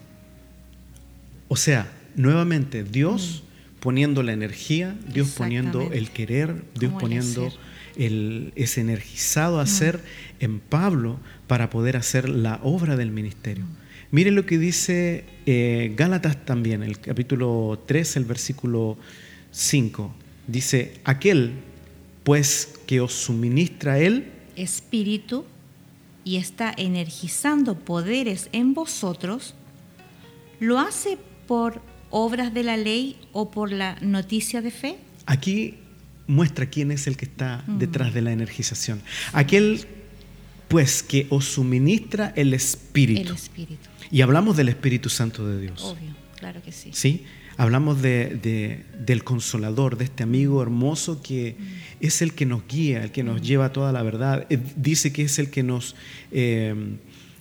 O 1.47 1.55
sea, 1.55 1.89
nuevamente 2.15 2.83
Dios 2.83 3.45
mm. 3.45 3.79
poniendo 3.79 4.21
la 4.21 4.33
energía, 4.33 4.93
Dios 5.07 5.29
poniendo 5.29 5.93
el 5.93 6.09
querer, 6.09 6.65
Dios 6.77 6.91
poniendo 6.99 7.53
el, 7.95 8.51
ese 8.57 8.81
energizado 8.81 9.59
a 9.59 9.63
mm. 9.63 9.63
hacer 9.63 10.03
en 10.41 10.59
Pablo 10.59 11.21
para 11.47 11.69
poder 11.69 11.95
hacer 11.95 12.27
la 12.27 12.59
obra 12.63 12.97
del 12.97 13.11
ministerio. 13.11 13.63
Mm. 13.63 13.82
Mire 14.13 14.29
lo 14.29 14.45
que 14.45 14.59
dice 14.59 15.25
eh, 15.47 15.91
Gálatas 15.97 16.45
también, 16.45 16.83
el 16.83 16.99
capítulo 16.99 17.81
3, 17.87 18.17
el 18.17 18.25
versículo 18.25 18.95
5. 19.49 20.13
Dice, 20.45 20.99
aquel 21.03 21.53
pues 22.23 22.77
que 22.85 23.01
os 23.01 23.11
suministra 23.11 23.97
el 23.97 24.27
espíritu 24.55 25.45
y 26.23 26.35
está 26.35 26.71
energizando 26.77 27.73
poderes 27.73 28.49
en 28.51 28.75
vosotros, 28.75 29.55
¿lo 30.59 30.77
hace 30.77 31.17
por 31.47 31.81
obras 32.11 32.53
de 32.53 32.61
la 32.61 32.77
ley 32.77 33.17
o 33.31 33.49
por 33.49 33.71
la 33.71 33.97
noticia 34.01 34.61
de 34.61 34.69
fe? 34.69 34.97
Aquí 35.25 35.79
muestra 36.27 36.67
quién 36.67 36.91
es 36.91 37.07
el 37.07 37.17
que 37.17 37.25
está 37.25 37.63
detrás 37.65 38.13
de 38.13 38.21
la 38.21 38.31
energización. 38.31 39.01
Aquel 39.33 39.87
pues 40.67 41.01
que 41.01 41.25
os 41.31 41.45
suministra 41.45 42.31
el 42.35 42.53
espíritu. 42.53 43.21
El 43.21 43.35
espíritu. 43.35 43.89
Y 44.13 44.21
hablamos 44.21 44.55
del 44.55 44.69
Espíritu 44.69 45.09
Santo 45.09 45.47
de 45.47 45.59
Dios. 45.59 45.81
Obvio, 45.83 46.15
claro 46.37 46.61
que 46.61 46.71
sí. 46.71 46.91
¿Sí? 46.93 47.25
Hablamos 47.57 47.99
de, 48.03 48.85
del 48.99 49.23
consolador, 49.23 49.97
de 49.97 50.03
este 50.05 50.21
amigo 50.21 50.61
hermoso 50.61 51.23
que 51.23 51.55
es 51.99 52.21
el 52.21 52.35
que 52.35 52.45
nos 52.45 52.67
guía, 52.67 53.03
el 53.03 53.11
que 53.11 53.23
nos 53.23 53.41
lleva 53.41 53.73
toda 53.73 53.91
la 53.91 54.03
verdad. 54.03 54.45
Eh, 54.51 54.59
dice 54.75 55.11
que 55.11 55.23
es 55.23 55.39
el 55.39 55.49
que 55.49 55.63
nos, 55.63 55.95
eh, 56.31 56.95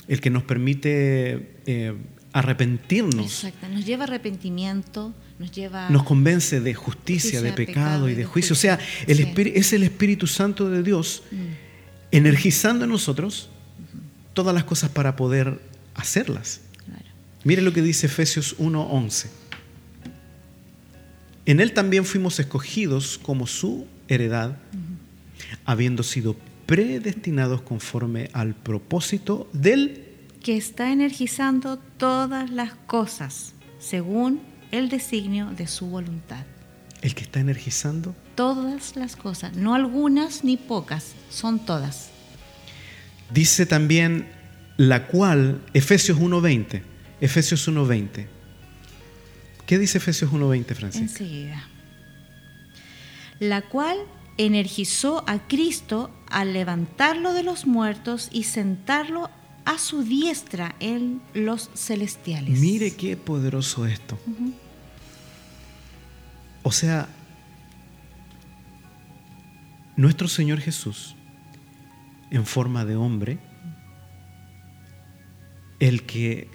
el 0.08 0.20
que 0.22 0.30
nos 0.30 0.44
permite 0.44 1.56
eh, 1.66 1.94
arrepentirnos. 2.32 3.44
Exacto, 3.44 3.68
nos 3.68 3.84
lleva 3.84 4.04
arrepentimiento, 4.04 5.12
nos 5.38 5.52
lleva... 5.52 5.90
Nos 5.90 6.04
convence 6.04 6.62
de 6.62 6.72
justicia, 6.72 7.42
de 7.42 7.52
pecado, 7.52 8.08
y 8.08 8.14
de, 8.14 8.24
juicio. 8.24 8.54
O 8.54 8.56
sea, 8.56 8.78
el 9.06 9.20
es 9.54 9.74
el 9.74 9.82
Espíritu 9.82 10.26
Santo 10.26 10.70
de 10.70 10.82
Dios 10.82 11.22
mm. 11.30 11.36
energizando 12.12 12.84
en 12.86 12.90
nosotros 12.92 13.50
todas 14.32 14.54
las 14.54 14.64
cosas 14.64 14.88
para 14.88 15.16
poder 15.16 15.71
hacerlas. 15.94 16.60
Mire 17.44 17.62
lo 17.62 17.72
que 17.72 17.82
dice 17.82 18.06
Efesios 18.06 18.56
1.11. 18.58 19.26
En 21.44 21.60
Él 21.60 21.72
también 21.72 22.04
fuimos 22.04 22.38
escogidos 22.38 23.18
como 23.18 23.48
su 23.48 23.86
heredad, 24.06 24.58
habiendo 25.64 26.04
sido 26.04 26.36
predestinados 26.66 27.62
conforme 27.62 28.30
al 28.32 28.54
propósito 28.54 29.48
del 29.52 30.04
que 30.42 30.56
está 30.56 30.92
energizando 30.92 31.78
todas 31.96 32.50
las 32.50 32.74
cosas 32.86 33.54
según 33.78 34.40
el 34.70 34.88
designio 34.88 35.50
de 35.50 35.66
su 35.66 35.86
voluntad. 35.86 36.44
¿El 37.00 37.14
que 37.14 37.22
está 37.24 37.40
energizando? 37.40 38.14
Todas 38.36 38.94
las 38.96 39.16
cosas, 39.16 39.56
no 39.56 39.74
algunas 39.74 40.44
ni 40.44 40.56
pocas, 40.56 41.14
son 41.30 41.58
todas. 41.58 42.10
Dice 43.32 43.66
también 43.66 44.28
la 44.76 45.06
cual, 45.06 45.64
Efesios 45.74 46.18
1.20, 46.18 46.82
Efesios 47.20 47.68
1.20, 47.68 48.26
¿Qué 49.66 49.78
dice 49.78 49.98
Efesios 49.98 50.30
1.20, 50.30 50.74
Francisco? 50.74 51.22
Enseguida. 51.24 51.66
La 53.38 53.62
cual 53.62 53.96
energizó 54.36 55.24
a 55.26 55.46
Cristo 55.46 56.10
al 56.30 56.52
levantarlo 56.52 57.32
de 57.32 57.42
los 57.42 57.66
muertos 57.66 58.28
y 58.32 58.44
sentarlo 58.44 59.30
a 59.64 59.78
su 59.78 60.02
diestra 60.02 60.74
en 60.80 61.22
los 61.34 61.70
celestiales. 61.74 62.58
Mire 62.58 62.94
qué 62.96 63.16
poderoso 63.16 63.86
esto. 63.86 64.18
O 66.62 66.72
sea, 66.72 67.08
nuestro 69.96 70.28
Señor 70.28 70.60
Jesús, 70.60 71.14
en 72.30 72.44
forma 72.44 72.84
de 72.84 72.96
hombre, 72.96 73.38
el 75.86 76.04
que 76.04 76.48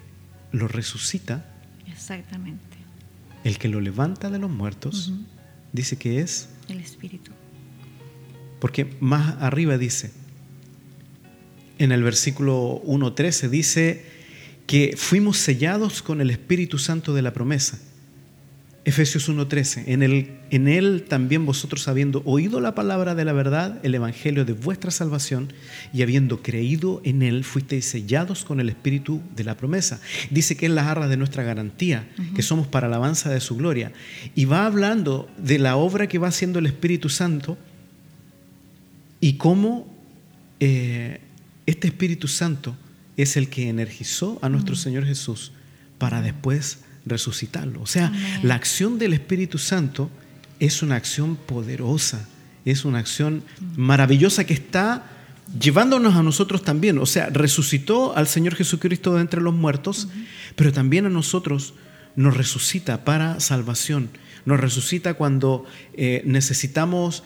lo 0.52 0.66
resucita. 0.66 1.44
Exactamente 1.86 2.68
el 3.44 3.58
que 3.58 3.68
lo 3.68 3.80
levanta 3.80 4.30
de 4.30 4.38
los 4.38 4.50
muertos, 4.50 5.12
dice 5.72 5.96
que 5.96 6.20
es 6.20 6.48
el 6.68 6.80
Espíritu. 6.80 7.32
Porque 8.60 8.96
más 9.00 9.36
arriba 9.40 9.78
dice, 9.78 10.10
en 11.78 11.92
el 11.92 12.02
versículo 12.02 12.82
1.13 12.84 13.48
dice 13.48 14.04
que 14.66 14.96
fuimos 14.96 15.38
sellados 15.38 16.02
con 16.02 16.20
el 16.20 16.30
Espíritu 16.30 16.78
Santo 16.78 17.14
de 17.14 17.22
la 17.22 17.32
promesa. 17.32 17.78
Efesios 18.84 19.28
1:13, 19.28 19.84
en, 19.86 20.37
en 20.50 20.68
él 20.68 21.04
también 21.08 21.44
vosotros 21.44 21.88
habiendo 21.88 22.22
oído 22.24 22.60
la 22.60 22.74
palabra 22.74 23.14
de 23.14 23.24
la 23.24 23.32
verdad, 23.32 23.78
el 23.82 23.94
evangelio 23.94 24.44
de 24.44 24.52
vuestra 24.52 24.90
salvación, 24.90 25.52
y 25.92 26.02
habiendo 26.02 26.42
creído 26.42 27.00
en 27.04 27.22
él, 27.22 27.44
fuisteis 27.44 27.84
sellados 27.84 28.44
con 28.44 28.60
el 28.60 28.68
espíritu 28.68 29.20
de 29.36 29.44
la 29.44 29.56
promesa. 29.56 30.00
Dice 30.30 30.56
que 30.56 30.66
es 30.66 30.72
la 30.72 30.90
arra 30.90 31.08
de 31.08 31.16
nuestra 31.16 31.42
garantía, 31.42 32.08
que 32.34 32.42
somos 32.42 32.66
para 32.66 32.86
alabanza 32.86 33.30
de 33.30 33.40
su 33.40 33.56
gloria. 33.56 33.92
Y 34.34 34.44
va 34.46 34.66
hablando 34.66 35.28
de 35.38 35.58
la 35.58 35.76
obra 35.76 36.06
que 36.06 36.18
va 36.18 36.28
haciendo 36.28 36.58
el 36.58 36.66
Espíritu 36.66 37.08
Santo 37.08 37.58
y 39.20 39.34
cómo 39.34 39.92
eh, 40.60 41.20
este 41.66 41.88
Espíritu 41.88 42.28
Santo 42.28 42.76
es 43.16 43.36
el 43.36 43.48
que 43.48 43.68
energizó 43.68 44.38
a 44.42 44.48
nuestro 44.48 44.76
Señor 44.76 45.04
Jesús 45.04 45.52
para 45.98 46.22
después 46.22 46.80
resucitarlo. 47.04 47.82
O 47.82 47.86
sea, 47.86 48.12
la 48.42 48.54
acción 48.54 48.98
del 48.98 49.12
Espíritu 49.12 49.58
Santo 49.58 50.10
es 50.60 50.82
una 50.82 50.96
acción 50.96 51.36
poderosa, 51.36 52.28
es 52.64 52.84
una 52.84 52.98
acción 52.98 53.42
maravillosa 53.76 54.44
que 54.44 54.54
está 54.54 55.10
llevándonos 55.58 56.14
a 56.16 56.22
nosotros 56.22 56.62
también. 56.62 56.98
O 56.98 57.06
sea, 57.06 57.28
resucitó 57.30 58.16
al 58.16 58.26
Señor 58.26 58.54
Jesucristo 58.54 59.14
de 59.14 59.22
entre 59.22 59.40
los 59.40 59.54
muertos, 59.54 60.08
pero 60.56 60.72
también 60.72 61.06
a 61.06 61.10
nosotros 61.10 61.74
nos 62.16 62.36
resucita 62.36 63.04
para 63.04 63.40
salvación. 63.40 64.10
Nos 64.44 64.60
resucita 64.60 65.14
cuando 65.14 65.64
eh, 65.94 66.22
necesitamos 66.24 67.22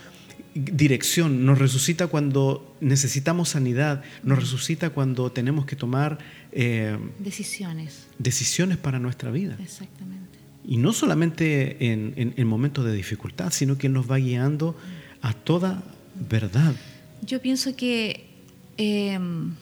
dirección, 0.54 1.46
nos 1.46 1.58
resucita 1.58 2.08
cuando 2.08 2.76
necesitamos 2.80 3.50
sanidad, 3.50 4.02
nos 4.22 4.38
resucita 4.38 4.90
cuando 4.90 5.32
tenemos 5.32 5.64
que 5.64 5.76
tomar 5.76 6.18
eh, 6.52 6.98
decisiones. 7.18 8.06
Decisiones 8.18 8.76
para 8.76 8.98
nuestra 8.98 9.30
vida. 9.30 9.56
Exactamente. 9.60 10.31
Y 10.64 10.76
no 10.76 10.92
solamente 10.92 11.92
en, 11.92 12.46
momentos 12.46 12.84
de 12.84 12.92
dificultad, 12.92 13.50
sino 13.50 13.78
que 13.78 13.88
nos 13.88 14.10
va 14.10 14.16
guiando 14.18 14.76
a 15.20 15.32
toda 15.32 15.82
verdad. 16.28 16.74
Yo 17.22 17.40
pienso 17.40 17.74
que 17.74 18.28
em, 18.76 19.54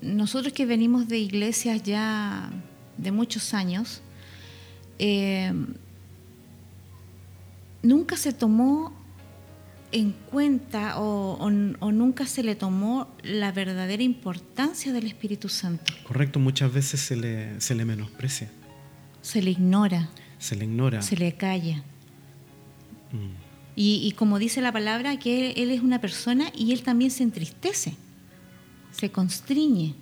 nosotros 0.00 0.52
que 0.52 0.66
venimos 0.66 1.08
de 1.08 1.18
iglesias 1.18 1.82
ya 1.82 2.50
de 2.96 3.12
muchos 3.12 3.52
años, 3.52 4.00
em, 4.98 5.66
nunca 7.82 8.16
se 8.16 8.32
tomó 8.32 8.92
en 9.92 10.12
cuenta 10.12 10.98
o, 10.98 11.50
nunca 11.50 12.26
se 12.26 12.42
le 12.42 12.54
tomó 12.54 13.08
la 13.22 13.52
verdadera 13.52 14.02
importancia 14.02 14.92
del 14.92 15.06
Espíritu 15.06 15.48
Santo. 15.48 15.92
Correcto, 16.04 16.38
muchas 16.38 16.72
veces 16.72 17.00
se 17.00 17.16
le, 17.16 17.60
se 17.60 17.74
le 17.74 17.84
menosprecia. 17.84 18.50
Se 19.26 19.42
le 19.42 19.50
ignora. 19.50 20.08
Se 20.38 20.54
le 20.54 20.66
ignora. 20.66 21.02
Se 21.02 21.16
le 21.16 21.32
calla. 21.34 21.78
Mm. 23.10 23.34
Y, 23.74 24.12
como 24.12 24.38
dice 24.38 24.60
la 24.60 24.70
palabra, 24.70 25.18
que 25.18 25.50
él 25.56 25.72
es 25.72 25.82
una 25.82 26.00
persona 26.00 26.52
y 26.54 26.72
él 26.72 26.82
también 26.82 27.10
se 27.10 27.24
entristece, 27.24 27.94
se 28.92 29.10
constriñe. 29.10 29.94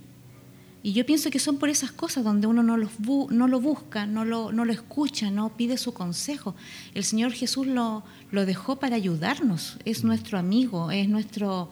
Y 0.83 0.93
yo 0.93 1.07
pienso 1.07 1.31
que 1.31 1.39
son 1.39 1.57
por 1.57 1.71
esas 1.71 1.91
cosas 1.91 2.23
donde 2.23 2.47
uno 2.47 2.63
no, 2.63 2.77
los 2.77 2.91
no 3.31 3.49
lo 3.49 3.61
busca, 3.61 4.07
no 4.07 4.27
lo, 4.27 4.53
no 4.53 4.67
lo 4.67 4.73
escucha, 4.73 5.31
no 5.31 5.57
pide 5.57 5.79
su 5.79 5.95
consejo. 5.95 6.55
El 6.93 7.03
Señor 7.03 7.33
Jesús 7.33 7.67
lo, 7.67 8.05
lo 8.31 8.45
dejó 8.45 8.79
para 8.79 8.95
ayudarnos, 8.95 9.79
es 9.87 10.05
mm. 10.05 10.07
nuestro 10.07 10.39
amigo, 10.39 10.91
es 10.91 11.09
nuestro, 11.09 11.71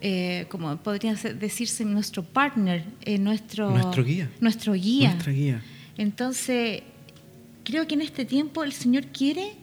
eh, 0.00 0.46
como 0.50 0.76
podría 0.78 1.14
decirse, 1.14 1.84
nuestro 1.84 2.24
partner, 2.24 2.84
eh, 3.02 3.18
nuestro, 3.18 3.70
nuestro 3.70 4.04
guía. 4.04 4.28
Nuestro 4.40 4.72
guía. 4.74 5.12
Nuestra 5.12 5.32
guía. 5.32 5.62
Entonces, 5.98 6.82
creo 7.64 7.86
que 7.86 7.94
en 7.94 8.02
este 8.02 8.24
tiempo 8.24 8.64
el 8.64 8.72
Señor 8.72 9.06
quiere 9.06 9.54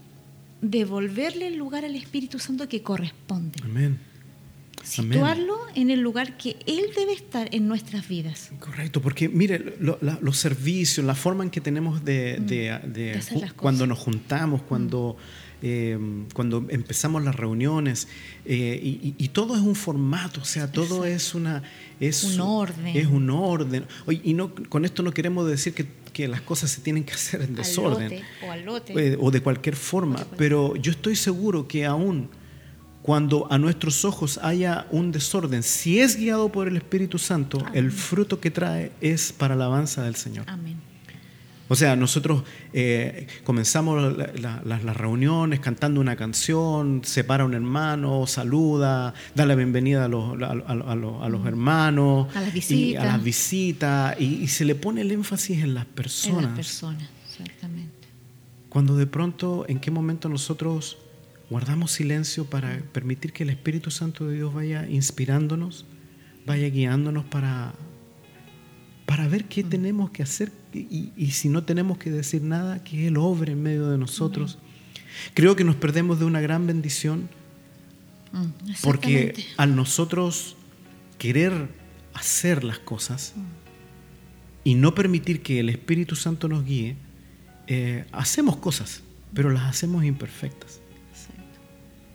devolverle 0.61 1.47
el 1.47 1.55
lugar 1.55 1.85
al 1.85 1.95
Espíritu 1.95 2.39
Santo 2.39 2.67
que 2.67 2.81
corresponde. 2.81 3.59
Amén 3.63 3.99
situarlo 4.83 5.57
en 5.75 5.89
el 5.89 6.01
lugar 6.01 6.37
que 6.37 6.57
Él 6.65 6.85
debe 6.95 7.13
estar 7.13 7.47
en 7.51 7.67
nuestras 7.67 8.07
vidas. 8.07 8.51
Correcto, 8.59 9.01
porque 9.01 9.29
mire, 9.29 9.77
los 9.79 10.37
servicios, 10.37 11.05
la 11.05 11.15
forma 11.15 11.43
en 11.43 11.49
que 11.49 11.61
tenemos 11.61 12.03
de, 12.03 13.17
mm. 13.31 13.55
cuando 13.55 13.87
nos 13.87 13.97
juntamos, 13.97 14.61
cuando, 14.61 15.15
mm. 15.17 15.65
eh, 15.65 15.99
cuando 16.33 16.65
empezamos 16.69 17.23
las 17.23 17.35
reuniones, 17.35 18.07
eh, 18.45 18.79
y, 19.17 19.27
todo 19.29 19.55
es 19.55 19.61
un 19.61 19.75
formato, 19.75 20.41
o 20.41 20.45
sea, 20.45 20.71
todo 20.71 21.05
es 21.05 21.33
una... 21.33 21.63
Es 21.99 22.23
un 22.23 22.41
orden. 22.41 22.97
Es 22.97 23.07
un 23.07 23.29
orden. 23.29 23.85
Y 24.23 24.33
no, 24.33 24.53
con 24.53 24.83
esto 24.83 25.01
no 25.03 25.11
queremos 25.11 25.47
decir 25.47 25.73
que, 25.73 25.87
que 26.13 26.27
las 26.27 26.41
cosas 26.41 26.71
se 26.71 26.81
tienen 26.81 27.03
que 27.03 27.13
hacer 27.13 27.41
en 27.41 27.55
desorden. 27.55 28.21
o 28.47 28.51
al 28.51 28.63
lote. 28.63 28.93
Eh, 28.95 29.17
o 29.19 29.31
de 29.31 29.41
cualquier 29.41 29.75
forma, 29.75 30.25
pero 30.37 30.75
yo 30.75 30.91
estoy 30.91 31.15
seguro 31.15 31.67
que 31.67 31.85
aún 31.85 32.29
cuando 33.01 33.51
a 33.51 33.57
nuestros 33.57 34.05
ojos 34.05 34.39
haya 34.41 34.87
un 34.91 35.11
desorden, 35.11 35.61
si 35.61 35.99
es 35.99 36.15
guiado 36.15 36.49
por 36.49 36.69
el 36.69 36.77
Espíritu 36.77 37.19
Santo, 37.19 37.57
el 37.73 37.91
fruto 37.91 38.39
que 38.39 38.49
trae 38.49 38.93
es 39.01 39.33
para 39.33 39.55
la 39.55 39.65
alabanza 39.65 40.03
del 40.03 40.15
Señor. 40.15 40.45
Amén. 40.47 40.92
O 41.73 41.75
sea, 41.75 41.95
nosotros 41.95 42.43
eh, 42.71 43.25
comenzamos 43.43 44.15
las 44.15 44.95
reuniones 44.95 45.59
cantando 45.59 46.01
una 46.01 46.15
canción, 46.15 47.01
se 47.03 47.23
para 47.23 47.45
un 47.45 47.55
hermano, 47.55 48.27
saluda, 48.27 49.15
da 49.33 49.47
la 49.47 49.55
bienvenida 49.55 50.05
a 50.05 50.07
los, 50.07 51.47
hermanos, 51.47 52.27
a 52.35 52.41
las 52.41 52.53
visitas, 52.53 52.77
y, 52.77 52.95
a 52.95 53.05
las 53.05 53.23
visitas 53.23 54.21
y, 54.21 54.47
se 54.49 54.65
le 54.65 54.75
pone 54.75 55.01
el 55.01 55.11
énfasis 55.13 55.63
en 55.63 55.73
las 55.73 55.85
personas. 55.85 56.37
En 56.37 56.45
las 56.45 56.53
personas, 56.53 57.09
exactamente. 57.27 58.07
Cuando 58.69 58.95
de 58.95 59.07
pronto, 59.07 59.65
¿en 59.67 59.79
qué 59.79 59.89
momento 59.89 60.29
nosotros 60.29 60.99
guardamos 61.49 61.91
silencio 61.91 62.45
para 62.45 62.83
permitir 62.91 63.33
que 63.33 63.41
el 63.41 63.49
Espíritu 63.49 63.89
Santo 63.89 64.27
de 64.27 64.35
Dios 64.35 64.53
vaya 64.53 64.87
inspirándonos, 64.87 65.87
vaya 66.45 66.69
guiándonos 66.69 67.25
para, 67.25 67.73
para 69.05 69.27
ver 69.27 69.45
qué 69.45 69.63
mm. 69.63 69.69
tenemos 69.69 70.11
que 70.11 70.23
hacer 70.23 70.51
y, 70.73 71.31
si 71.31 71.49
no 71.49 71.63
tenemos 71.63 71.97
que 71.97 72.09
decir 72.09 72.41
nada, 72.41 72.83
que 72.83 73.07
Él 73.07 73.17
obre 73.17 73.51
en 73.51 73.61
medio 73.61 73.89
de 73.89 73.97
nosotros. 73.97 74.57
Creo 75.33 75.55
que 75.55 75.63
nos 75.63 75.75
perdemos 75.75 76.19
de 76.19 76.25
una 76.25 76.41
gran 76.41 76.65
bendición 76.65 77.29
mm, 78.31 78.71
porque 78.81 79.35
al 79.57 79.75
nosotros 79.75 80.55
querer 81.17 81.69
hacer 82.13 82.63
las 82.63 82.79
cosas 82.79 83.33
mm. 83.35 83.41
y 84.63 84.75
no 84.75 84.95
permitir 84.95 85.41
que 85.41 85.59
el 85.59 85.69
Espíritu 85.69 86.15
Santo 86.15 86.47
nos 86.47 86.65
guíe, 86.65 86.95
eh, 87.67 88.05
hacemos 88.11 88.57
cosas, 88.57 89.03
pero 89.33 89.49
las 89.49 89.63
hacemos 89.63 90.03
imperfectas. 90.03 90.79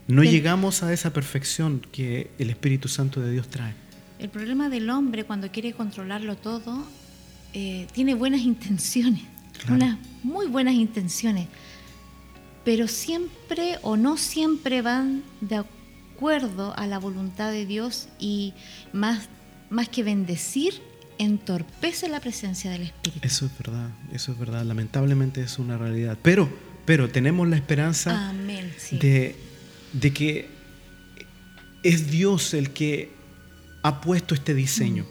No 0.09 0.25
llegamos 0.25 0.83
a 0.83 0.93
esa 0.95 1.13
perfección 1.13 1.83
que 1.93 2.31
el 2.39 2.49
Espíritu 2.49 2.89
Santo 2.89 3.21
de 3.21 3.31
Dios 3.31 3.49
trae. 3.49 3.75
El 4.19 4.29
problema 4.29 4.69
del 4.69 4.91
hombre 4.91 5.25
cuando 5.25 5.51
quiere 5.51 5.73
controlarlo 5.73 6.37
todo 6.37 6.87
eh, 7.53 7.87
tiene 7.93 8.15
buenas 8.15 8.41
intenciones, 8.53 9.23
unas 9.69 9.99
muy 10.23 10.47
buenas 10.47 10.75
intenciones, 10.75 11.49
pero 12.65 12.89
siempre 12.89 13.79
o 13.83 13.97
no 13.97 14.17
siempre 14.17 14.83
van 14.83 15.23
de 15.41 15.57
acuerdo 15.57 16.77
a 16.77 16.87
la 16.87 16.99
voluntad 16.99 17.51
de 17.51 17.67
Dios 17.67 18.09
y 18.19 18.55
más, 18.93 19.29
más 19.71 19.89
que 19.89 20.03
bendecir, 20.03 20.75
entorpece 21.19 22.09
la 22.09 22.21
presencia 22.21 22.71
del 22.71 22.83
Espíritu. 22.83 23.27
Eso 23.27 23.47
es 23.47 23.59
verdad, 23.59 23.91
eso 24.13 24.33
es 24.33 24.39
verdad, 24.39 24.65
lamentablemente 24.65 25.43
es 25.43 25.59
una 25.59 25.77
realidad, 25.79 26.17
pero, 26.23 26.49
pero 26.85 27.09
tenemos 27.09 27.49
la 27.49 27.57
esperanza 27.57 28.33
de 28.93 29.49
de 29.93 30.13
que 30.13 30.49
es 31.83 32.11
Dios 32.11 32.55
el 32.55 32.71
que 32.71 33.11
ha 33.83 34.01
puesto 34.01 34.35
este 34.35 34.55
diseño, 34.55 35.05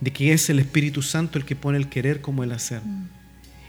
de 0.00 0.12
que 0.12 0.32
es 0.32 0.50
el 0.50 0.58
Espíritu 0.58 1.02
Santo 1.02 1.38
el 1.38 1.44
que 1.44 1.56
pone 1.56 1.78
el 1.78 1.88
querer 1.88 2.20
como 2.20 2.44
el 2.44 2.52
hacer. 2.52 2.82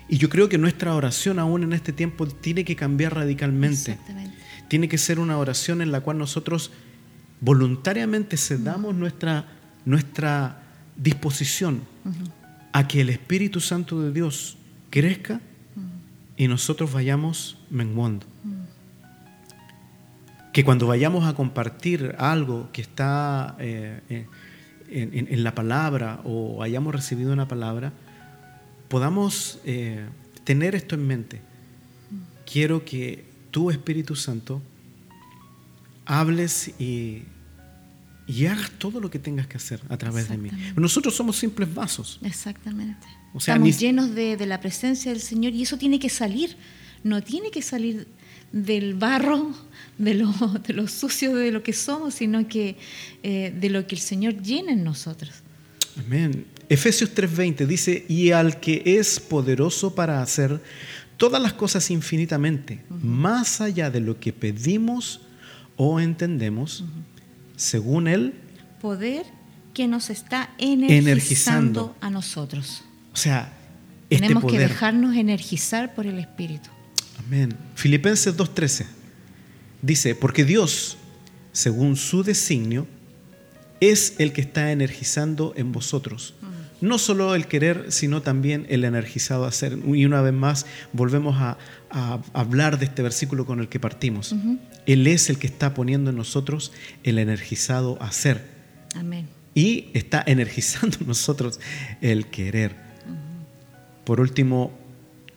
Y 0.10 0.18
yo 0.18 0.30
creo 0.30 0.50
que 0.50 0.58
nuestra 0.58 0.96
oración 0.96 1.40
aún 1.40 1.64
en 1.64 1.74
este 1.74 1.94
tiempo 1.94 2.28
tiene 2.28 2.66
que 2.66 2.76
cambiar 2.76 3.16
radicalmente. 3.16 3.98
Tiene 4.68 4.88
que 4.88 4.98
ser 4.98 5.20
una 5.20 5.38
oración 5.38 5.82
en 5.82 5.92
la 5.92 6.02
cual 6.02 6.18
nosotros 6.18 6.72
voluntariamente 7.42 8.38
cedamos 8.38 8.96
nuestra, 8.96 9.46
nuestra 9.86 10.64
disposición 10.96 11.82
a 12.72 12.88
que 12.88 13.02
el 13.02 13.10
Espíritu 13.10 13.60
Santo 13.60 14.02
de 14.02 14.12
Dios 14.12 14.58
crezca 14.90 15.42
y 16.38 16.48
nosotros 16.48 16.92
vayamos 16.92 17.58
menguando 17.70 18.26
que 20.54 20.64
cuando 20.64 20.86
vayamos 20.86 21.26
a 21.26 21.34
compartir 21.34 22.16
algo 22.20 22.70
que 22.72 22.82
está 22.84 23.58
eh, 23.60 24.02
eh, 24.10 24.28
en, 24.88 25.44
la 25.44 25.56
palabra 25.56 26.22
o 26.24 26.62
hayamos 26.62 26.94
recibido 26.94 27.34
una 27.34 27.48
palabra, 27.48 27.92
podamos 28.88 29.60
eh, 29.66 30.06
tener 30.44 30.76
esto 30.76 30.94
en 30.94 31.08
mente. 31.08 31.42
Quiero 32.46 32.86
que 32.86 33.26
tu 33.50 33.72
Espíritu 33.72 34.16
Santo 34.16 34.62
hables 36.06 36.80
y, 36.80 37.24
hagas 38.48 38.70
todo 38.78 39.00
lo 39.00 39.10
que 39.10 39.18
tengas 39.18 39.48
que 39.48 39.58
hacer 39.58 39.82
a 39.90 39.98
través 39.98 40.30
de 40.30 40.38
mí. 40.38 40.52
Nosotros 40.76 41.16
somos 41.16 41.36
simples 41.36 41.74
vasos. 41.74 42.20
Exactamente. 42.22 43.08
Estamos 43.36 43.80
llenos 43.80 44.14
de, 44.14 44.38
de 44.38 44.46
la 44.46 44.60
presencia 44.60 45.12
del 45.12 45.22
Señor 45.22 45.54
y 45.54 45.64
eso 45.64 45.80
tiene 45.80 45.98
que 45.98 46.10
salir. 46.10 46.56
No 47.04 47.24
tiene 47.24 47.50
que 47.50 47.64
salir 47.64 48.08
del 48.52 48.94
barro, 48.94 49.52
de 49.98 50.14
lo, 50.16 50.32
de 50.66 50.74
lo 50.74 50.88
sucio 50.88 51.36
de 51.36 51.52
lo 51.52 51.64
que 51.64 51.74
somos, 51.74 52.16
sino 52.16 52.48
que 52.48 52.76
eh, 53.22 53.54
de 53.60 53.70
lo 53.70 53.86
que 53.88 53.96
el 53.96 54.02
Señor 54.02 54.42
llena 54.42 54.72
en 54.72 54.84
nosotros. 54.84 55.32
Amén. 56.06 56.46
Efesios 56.70 57.14
3:20 57.14 57.68
dice, 57.68 58.06
y 58.08 58.32
al 58.32 58.60
que 58.60 58.82
es 58.86 59.20
poderoso 59.20 59.94
para 59.94 60.22
hacer 60.22 60.62
todas 61.18 61.42
las 61.42 61.54
cosas 61.54 61.92
infinitamente, 61.92 62.82
más 62.90 63.62
allá 63.62 63.90
de 63.90 64.00
lo 64.00 64.20
que 64.20 64.34
pedimos 64.34 65.22
o 65.76 66.00
entendemos, 66.00 66.84
según 67.56 68.08
Él. 68.08 68.34
Poder 68.82 69.26
que 69.74 69.88
nos 69.88 70.10
está 70.10 70.50
energizando, 70.58 71.96
a 72.02 72.10
nosotros. 72.10 72.84
O 73.14 73.18
sea, 73.18 73.54
este 74.10 74.28
tenemos 74.28 74.52
que 74.52 74.60
dejarnos 74.60 75.16
energizar 75.16 75.94
por 75.96 76.06
el 76.06 76.20
Espíritu. 76.20 76.70
Amén. 77.20 77.56
Filipenses 77.76 78.36
2.13 78.36 79.03
dice, 79.84 80.16
porque 80.16 80.46
Dios, 80.46 80.98
según 81.52 81.96
su 81.96 82.24
designio, 82.24 82.88
es 83.80 84.16
el 84.18 84.34
que 84.34 84.42
está 84.42 84.72
energizando 84.72 85.54
en 85.56 85.72
vosotros. 85.72 86.34
No 86.82 86.98
solo 86.98 87.36
el 87.36 87.48
querer, 87.48 87.92
sino 87.92 88.22
también 88.22 88.66
el 88.70 88.84
energizado 88.84 89.46
hacer. 89.46 89.78
Y 89.86 90.06
una 90.06 90.22
vez 90.22 90.34
más 90.34 90.66
volvemos 90.92 91.36
a, 91.38 91.58
hablar 92.34 92.80
de 92.80 92.86
este 92.86 93.04
versículo 93.04 93.46
con 93.46 93.60
el 93.60 93.70
que 93.70 93.80
partimos. 93.80 94.36
Él 94.86 95.06
es 95.06 95.30
el 95.30 95.38
que 95.38 95.48
está 95.48 95.74
poniendo 95.74 96.10
en 96.10 96.18
nosotros 96.18 96.72
el 97.04 97.20
energizado 97.20 98.02
hacer. 98.02 98.44
Amén. 98.96 99.28
Y 99.54 99.90
está 99.94 100.24
energizando 100.26 100.98
en 101.00 101.08
nosotros 101.08 101.60
el 102.02 102.28
querer. 102.28 102.76
Por 104.04 104.20
último, 104.20 104.72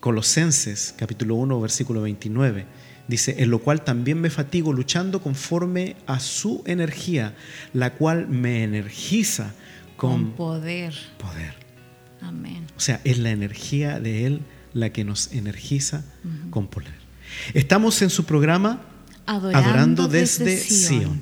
Colosenses 0.01 0.95
capítulo 0.97 1.35
1 1.35 1.61
versículo 1.61 2.03
29 2.03 2.67
dice, 3.09 3.37
en 3.39 3.51
lo 3.51 3.61
cual 3.61 3.83
también 3.83 4.21
me 4.21 4.31
fatigo 4.31 4.73
luchando 4.73 5.21
conforme 5.21 5.97
a 6.07 6.21
su 6.21 6.63
energía, 6.67 7.35
la 7.73 7.95
cual 7.95 8.29
me 8.29 8.65
energiza 8.65 9.55
con, 9.97 10.33
poder. 10.33 10.95
Poder. 11.19 11.55
Amén. 12.21 12.67
O 12.77 12.81
sea, 12.81 13.01
es 13.05 13.19
la 13.19 13.31
energía 13.31 14.01
de 14.01 14.27
Él 14.27 14.41
la 14.73 14.91
que 14.91 15.05
nos 15.05 15.33
energiza 15.33 16.05
con 16.51 16.67
poder. 16.67 16.95
Estamos 17.55 18.03
en 18.03 18.11
su 18.11 18.25
programa 18.25 18.83
Adorando, 19.27 20.07
desde, 20.07 20.57
Sion. 20.57 21.21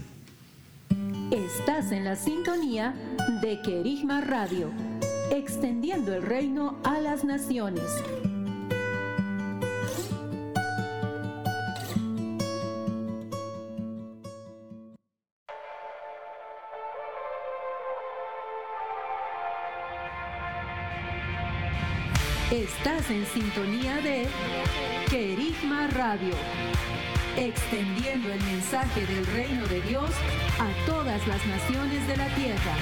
Estás 1.31 1.91
en 1.93 2.05
la 2.05 2.17
sintonía 2.17 2.95
de 3.41 3.61
Querigma 3.63 4.21
Radio, 4.21 4.71
extendiendo 5.31 6.15
el 6.15 6.23
reino 6.23 6.79
a 6.85 7.01
las 7.01 7.25
naciones. 7.25 7.85
Estás 22.55 23.11
en 23.11 23.27
sintonía 23.27 23.97
de 23.97 24.29
Querigma 25.11 25.89
Radio, 25.89 26.33
extendiendo 27.37 28.33
el 28.33 28.41
mensaje 28.45 29.05
del 29.07 29.27
reino 29.27 29.67
de 29.67 29.83
Dios 29.83 30.09
a 30.61 30.87
todas 30.87 31.27
las 31.27 31.45
naciones 31.49 32.07
de 32.07 32.17
la 32.17 32.33
tierra. 32.37 32.77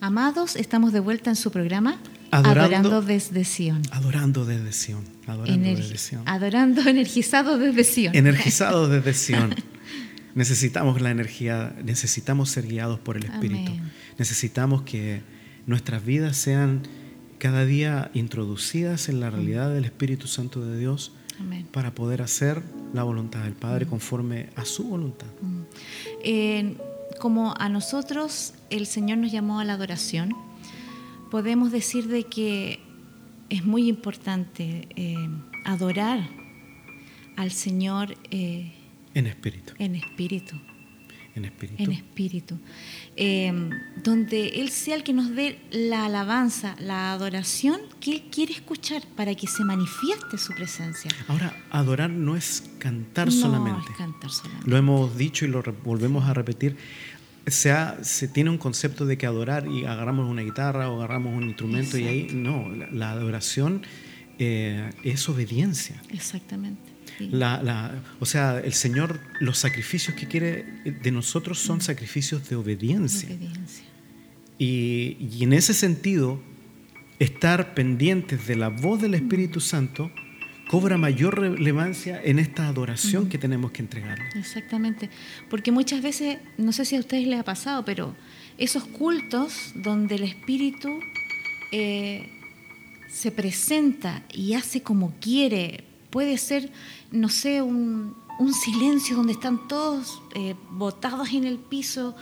Amados, 0.00 0.56
estamos 0.56 0.94
de 0.94 1.00
vuelta 1.00 1.28
en 1.28 1.36
su 1.36 1.50
programa 1.50 1.98
Adorando, 2.30 3.02
desde 3.02 3.44
Sion. 3.44 3.82
Adorando 3.90 4.46
desde 4.46 4.72
Sion. 4.72 5.04
Adorando 5.26 5.66
desde 5.66 5.98
Sion. 5.98 6.22
Adorando 6.26 6.80
energizado 6.88 7.58
desde 7.58 7.84
Sion. 7.84 8.16
Energizado 8.16 8.88
desde 8.88 9.12
Sion. 9.12 9.54
Necesitamos 10.34 11.00
la 11.00 11.10
energía, 11.10 11.74
necesitamos 11.84 12.50
ser 12.50 12.66
guiados 12.66 12.98
por 12.98 13.16
el 13.16 13.24
Espíritu. 13.24 13.72
Necesitamos 14.18 14.82
que 14.82 15.22
nuestras 15.66 16.04
vidas 16.04 16.36
sean 16.36 16.82
cada 17.38 17.64
día 17.64 18.10
introducidas 18.14 19.08
en 19.08 19.20
la 19.20 19.30
realidad 19.30 19.72
del 19.72 19.84
Espíritu 19.84 20.26
Santo 20.26 20.64
de 20.64 20.78
Dios 20.78 21.12
para 21.72 21.94
poder 21.94 22.22
hacer 22.22 22.62
la 22.92 23.02
voluntad 23.02 23.42
del 23.42 23.54
Padre 23.54 23.86
conforme 23.86 24.50
a 24.56 24.64
su 24.64 24.84
voluntad. 24.84 25.26
como 27.20 27.54
a 27.58 27.68
nosotros 27.68 28.54
el 28.70 28.86
Señor 28.86 29.18
nos 29.18 29.30
llamó 29.30 29.60
a 29.60 29.64
la 29.64 29.74
adoración, 29.74 30.34
podemos 31.30 31.70
decir 31.70 32.08
de 32.08 32.24
que 32.24 32.80
es 33.50 33.64
muy 33.64 33.88
importante 33.88 34.88
eh, 34.96 35.16
adorar 35.64 36.20
al 37.36 37.50
Señor 37.50 38.16
eh, 38.30 38.72
en 39.14 39.26
espíritu. 39.26 39.72
En 39.78 39.94
espíritu. 39.94 40.56
En 41.34 41.44
espíritu. 41.44 41.82
En 41.82 41.92
espíritu. 41.92 42.58
Em, 43.16 43.70
donde 44.02 44.60
Él 44.60 44.70
sea 44.70 44.94
el 44.94 45.02
que 45.02 45.12
nos 45.12 45.34
dé 45.34 45.58
la 45.70 46.04
alabanza, 46.04 46.76
la 46.78 47.12
adoración 47.12 47.80
que 48.00 48.12
Él 48.12 48.22
quiere 48.30 48.52
escuchar 48.52 49.02
para 49.16 49.34
que 49.34 49.48
se 49.48 49.64
manifieste 49.64 50.38
su 50.38 50.52
presencia. 50.54 51.10
Ahora, 51.26 51.56
adorar 51.70 52.10
no 52.10 52.36
es 52.36 52.70
cantar 52.78 53.26
no 53.26 53.32
solamente. 53.32 53.90
Es 53.90 53.96
cantar 53.96 54.30
solamente. 54.30 54.70
Lo 54.70 54.76
hemos 54.76 55.16
dicho 55.16 55.44
y 55.44 55.48
lo 55.48 55.62
volvemos 55.82 56.24
a 56.24 56.34
repetir. 56.34 56.76
Se, 57.46 57.74
se, 58.02 58.28
tiene 58.28 58.50
un 58.50 58.58
concepto 58.58 59.04
de 59.04 59.18
que 59.18 59.26
adorar 59.26 59.66
y 59.66 59.84
agarramos 59.84 60.30
una 60.30 60.42
guitarra 60.42 60.88
o 60.88 60.96
agarramos 60.96 61.36
un 61.36 61.44
instrumento 61.44 61.98
y 61.98 62.04
ahí 62.04 62.28
no, 62.32 62.70
la, 62.70 63.10
adoración 63.10 63.82
eh, 64.38 64.90
es 65.02 65.28
obediencia. 65.28 66.00
Exactamente. 66.10 66.93
La, 67.18 68.02
o 68.20 68.26
sea, 68.26 68.58
el 68.58 68.72
Señor, 68.72 69.20
los 69.40 69.58
sacrificios 69.58 70.16
que 70.16 70.26
quiere 70.26 70.64
de 70.84 71.10
nosotros 71.10 71.58
son 71.58 71.80
sacrificios 71.80 72.48
de 72.48 72.56
obediencia. 72.56 73.28
Y, 74.58 75.16
y, 75.20 75.42
en 75.42 75.52
ese 75.52 75.74
sentido, 75.74 76.40
estar 77.18 77.74
pendientes 77.74 78.46
de 78.46 78.56
la 78.56 78.68
voz 78.68 79.00
del 79.00 79.14
Espíritu 79.14 79.60
Santo 79.60 80.10
cobra 80.68 80.96
mayor 80.96 81.38
relevancia 81.38 82.20
en 82.22 82.38
esta 82.38 82.68
adoración 82.68 83.28
que 83.28 83.38
tenemos 83.38 83.70
que 83.70 83.82
entregarle. 83.82 84.24
Exactamente, 84.34 85.10
porque 85.50 85.70
muchas 85.70 86.02
veces, 86.02 86.38
no 86.58 86.72
sé 86.72 86.84
si 86.84 86.96
a 86.96 87.00
ustedes 87.00 87.26
les 87.26 87.40
ha 87.40 87.44
pasado, 87.44 87.84
pero 87.84 88.16
esos 88.58 88.84
cultos 88.84 89.72
donde 89.74 90.16
el 90.16 90.24
Espíritu 90.24 90.88
eh, 91.72 92.28
se 93.08 93.30
presenta 93.30 94.22
y 94.32 94.54
hace 94.54 94.82
como 94.82 95.14
quiere, 95.20 95.84
puede 96.14 96.38
ser, 96.38 96.70
no 97.10 97.28
sé, 97.28 97.60
un, 97.60 98.14
silencio 98.62 99.16
donde 99.16 99.32
están 99.32 99.66
todos 99.66 100.22
eh, 100.36 100.54
botados 100.70 101.32
en 101.32 101.42
el 101.42 101.58
piso 101.58 102.14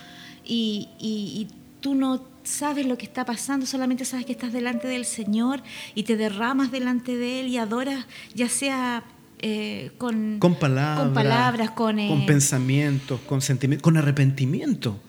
y, 0.43 0.89
y, 0.99 1.47
tú 1.79 1.93
no 1.93 2.25
sabes 2.43 2.87
lo 2.87 2.97
que 2.97 3.05
está 3.05 3.23
pasando, 3.23 3.67
solamente 3.67 4.03
sabes 4.03 4.25
que 4.25 4.31
estás 4.31 4.51
delante 4.51 4.87
del 4.87 5.05
Señor 5.05 5.61
y 5.93 6.03
te 6.03 6.17
derramas 6.17 6.71
delante 6.71 7.15
de 7.15 7.41
Él 7.41 7.49
y 7.49 7.57
adoras, 7.57 8.07
ya 8.33 8.49
sea 8.49 9.03
eh, 9.39 9.91
con, 9.99 10.39
con, 10.39 10.55
palabras, 10.55 11.03
con, 11.03 11.13
palabras, 11.13 11.71
con, 11.71 12.07
con 12.07 12.25
pensamientos, 12.25 13.19
con 13.27 13.41
sentimientos, 13.41 13.83
con 13.83 13.97
arrepentimiento. 13.97 14.99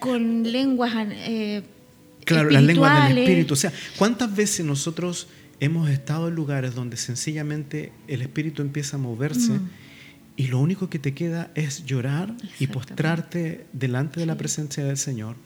Con 0.00 0.50
lenguas. 0.50 0.92
Eh, 1.08 1.62
claro, 2.24 2.50
las 2.50 2.64
lenguas 2.64 3.10
del 3.10 3.18
Espíritu. 3.18 3.54
O 3.54 3.56
sea, 3.56 3.72
¿cuántas 3.96 4.34
veces 4.34 4.66
nosotros 4.66 5.28
hemos 5.60 5.90
estado 5.90 6.28
en 6.28 6.34
lugares 6.34 6.74
donde 6.74 6.96
sencillamente 6.96 7.92
el 8.06 8.22
espíritu 8.22 8.62
empieza 8.62 8.96
a 8.96 9.00
moverse 9.00 9.52
mm. 9.52 9.70
y 10.36 10.46
lo 10.48 10.58
único 10.58 10.88
que 10.88 10.98
te 10.98 11.14
queda 11.14 11.50
es 11.54 11.84
llorar 11.84 12.34
y 12.58 12.68
postrarte 12.68 13.66
delante 13.72 14.20
de 14.20 14.26
la 14.26 14.36
presencia 14.36 14.84
del 14.84 14.96
Señor 14.96 15.36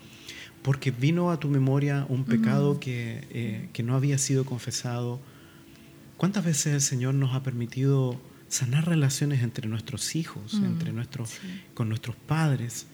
porque 0.62 0.92
vino 0.92 1.30
a 1.30 1.40
tu 1.40 1.48
memoria 1.48 2.06
un 2.08 2.24
pecado 2.24 2.78
que, 2.78 3.26
eh, 3.30 3.68
que, 3.72 3.82
no 3.82 3.96
había 3.96 4.16
sido 4.16 4.44
confesado. 4.44 5.20
¿Cuántas 6.16 6.44
veces 6.44 6.74
el 6.74 6.80
Señor 6.80 7.14
nos 7.14 7.34
ha 7.34 7.42
permitido 7.42 8.20
sanar 8.48 8.86
relaciones 8.86 9.42
entre 9.42 9.68
nuestros 9.68 10.14
hijos, 10.14 10.54
mm, 10.54 10.64
entre 10.64 10.92
nuestros, 10.92 11.38
con 11.74 11.88
nuestros 11.88 12.14
padres? 12.14 12.86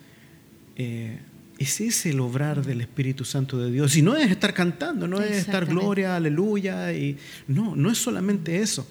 Eh, 0.76 1.18
es 1.58 1.80
ese 1.80 2.10
el 2.10 2.20
obrar 2.20 2.64
del 2.64 2.80
Espíritu 2.80 3.24
Santo 3.24 3.58
de 3.58 3.70
Dios. 3.70 3.96
Y 3.96 4.02
no 4.02 4.16
es 4.16 4.30
estar 4.30 4.54
cantando, 4.54 5.08
no 5.08 5.20
es 5.20 5.38
estar 5.38 5.66
gloria, 5.66 6.14
aleluya. 6.14 6.92
Y, 6.92 7.18
no, 7.48 7.74
no 7.74 7.90
es 7.90 7.98
solamente 7.98 8.60
eso. 8.60 8.88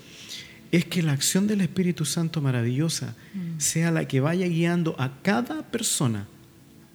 Es 0.70 0.84
que 0.84 1.02
la 1.02 1.14
acción 1.14 1.48
del 1.48 1.62
Espíritu 1.62 2.04
Santo 2.04 2.42
maravillosa 2.42 3.16
mm. 3.34 3.60
sea 3.60 3.90
la 3.90 4.06
que 4.06 4.20
vaya 4.20 4.48
guiando 4.48 4.96
a 5.00 5.22
cada 5.22 5.64
persona 5.64 6.28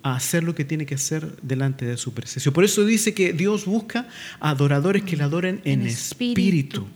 a 0.03 0.17
hacer 0.17 0.45
lo 0.45 0.55
que 0.55 0.65
tiene 0.67 0.85
que 0.85 0.97
hacer 0.97 1.37
delante 1.41 1.87
de 1.87 1.97
su 1.97 2.13
presencia. 2.13 2.53
Por 2.53 2.65
eso 2.65 2.85
dice 2.85 3.15
que 3.15 3.33
Dios 3.33 3.65
busca 3.65 4.09
adoradores 4.41 5.05
que 5.05 5.17
le 5.17 5.23
adoren 5.23 5.63
en, 5.65 5.83
espíritu. 5.87 6.87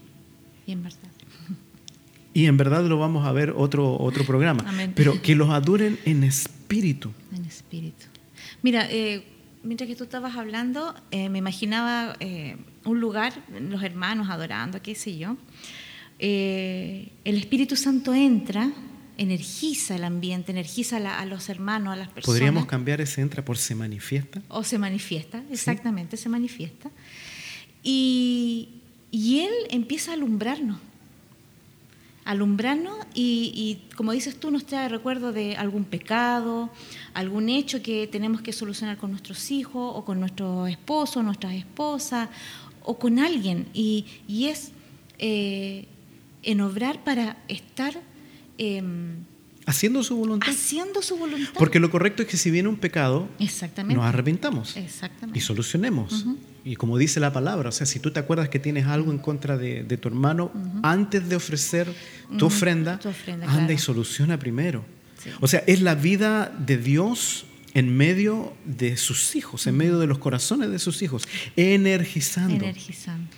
Y 0.67 0.73
en 0.73 0.83
verdad. 0.83 0.99
Y 2.33 2.45
en 2.45 2.57
verdad 2.57 2.85
lo 2.85 2.99
vamos 2.99 3.25
a 3.25 3.31
ver 3.31 3.55
otro, 3.57 3.97
otro 3.99 4.23
programa. 4.23 4.63
Pero 4.93 5.19
que 5.19 5.33
los 5.33 5.49
adoren 5.49 5.97
en 6.05 6.23
espíritu. 6.23 7.11
En 7.35 7.45
espíritu. 7.45 8.05
Mira, 8.61 8.87
eh, 8.89 9.23
mientras 9.63 9.87
que 9.87 9.95
tú 9.95 10.03
estabas 10.03 10.35
hablando, 10.35 10.95
eh, 11.11 11.29
me 11.29 11.39
imaginaba 11.39 12.15
eh, 12.19 12.57
un 12.85 12.99
lugar, 12.99 13.33
los 13.59 13.83
hermanos 13.83 14.29
adorando, 14.29 14.81
qué 14.81 14.95
sé 14.95 15.17
yo. 15.17 15.37
el 16.19 17.11
Espíritu 17.23 17.75
Santo 17.75 18.13
entra, 18.13 18.71
energiza 19.17 19.95
el 19.95 20.03
ambiente, 20.03 20.51
energiza 20.51 20.97
a 20.97 21.25
los 21.25 21.49
hermanos, 21.49 21.93
a 21.93 21.95
las 21.95 22.07
personas. 22.09 22.25
¿Podríamos 22.25 22.65
cambiar 22.65 23.01
ese 23.01 23.21
entra 23.21 23.43
por 23.43 23.57
se 23.57 23.75
manifiesta? 23.75 24.41
O 24.47 24.63
se 24.63 24.77
manifiesta, 24.77 25.43
exactamente, 25.51 26.17
se 26.17 26.29
manifiesta. 26.29 26.89
Y, 27.83 28.81
y 29.11 29.39
Él 29.41 29.53
empieza 29.69 30.11
a 30.11 30.13
alumbrarnos 30.15 30.79
alumbrarnos 32.27 32.97
y, 33.13 33.53
y, 33.55 33.95
como 33.95 34.11
dices 34.11 34.37
tú, 34.37 34.51
nos 34.51 34.65
trae 34.65 34.89
recuerdo 34.89 35.31
de 35.31 35.55
algún 35.55 35.85
pecado, 35.85 36.69
algún 37.13 37.47
hecho 37.47 37.81
que 37.81 38.05
tenemos 38.05 38.41
que 38.41 38.51
solucionar 38.51 38.97
con 38.97 39.11
nuestros 39.11 39.49
hijos 39.49 39.93
o 39.95 40.03
con 40.03 40.19
nuestro 40.19 40.67
esposo, 40.67 41.23
nuestras 41.23 41.53
esposas 41.53 42.27
o 42.83 42.99
con 42.99 43.19
alguien. 43.19 43.67
Y, 43.73 44.05
y 44.27 44.47
es 44.47 44.73
eh, 45.19 45.87
en 46.43 46.61
obrar 46.61 47.03
para 47.03 47.37
estar... 47.47 47.97
Em, 48.57 49.23
Haciendo 49.67 50.01
su 50.01 50.15
voluntad. 50.15 50.49
Haciendo 50.49 51.01
su 51.01 51.17
voluntad. 51.17 51.51
Porque 51.57 51.81
lo 51.81 51.91
correcto 51.91 52.21
es 52.23 52.29
que 52.29 52.37
si 52.37 52.49
viene 52.49 52.69
un 52.69 52.77
pecado, 52.77 53.27
Exactamente. 53.37 53.97
nos 53.97 54.05
arrepentamos 54.05 54.77
Exactamente. 54.77 55.37
y 55.37 55.41
solucionemos. 55.41 56.25
Y 56.63 56.77
como 56.77 56.97
dice 56.97 57.19
la 57.19 57.33
palabra, 57.33 57.67
o 57.67 57.71
sea, 57.73 57.85
si 57.85 57.99
tú 57.99 58.11
te 58.11 58.19
acuerdas 58.21 58.47
que 58.47 58.59
tienes 58.59 58.87
algo 58.87 59.11
en 59.11 59.17
contra 59.17 59.57
de, 59.57 59.83
tu 59.97 60.07
hermano, 60.07 60.53
antes 60.83 61.27
de 61.27 61.35
ofrecer 61.35 61.93
tu 62.37 62.45
ofrenda, 62.45 62.97
anda 63.45 63.73
y 63.73 63.77
soluciona 63.77 64.39
primero. 64.39 64.85
O 65.41 65.47
sea, 65.49 65.61
es 65.67 65.81
la 65.81 65.95
vida 65.95 66.49
de 66.65 66.77
Dios 66.77 67.45
en 67.73 67.95
medio 67.95 68.53
de 68.63 68.95
sus 68.95 69.35
hijos, 69.35 69.67
en 69.67 69.75
medio 69.75 69.99
de 69.99 70.07
los 70.07 70.17
corazones 70.17 70.71
de 70.71 70.79
sus 70.79 71.01
hijos, 71.01 71.27
energizando. 71.57 72.55
Energizando. 72.55 73.29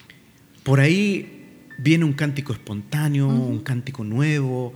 Por 0.61 0.79
ahí 0.79 1.45
viene 1.79 2.05
un 2.05 2.13
cántico 2.13 2.53
espontáneo, 2.53 3.27
un 3.27 3.61
cántico 3.61 4.03
nuevo 4.03 4.75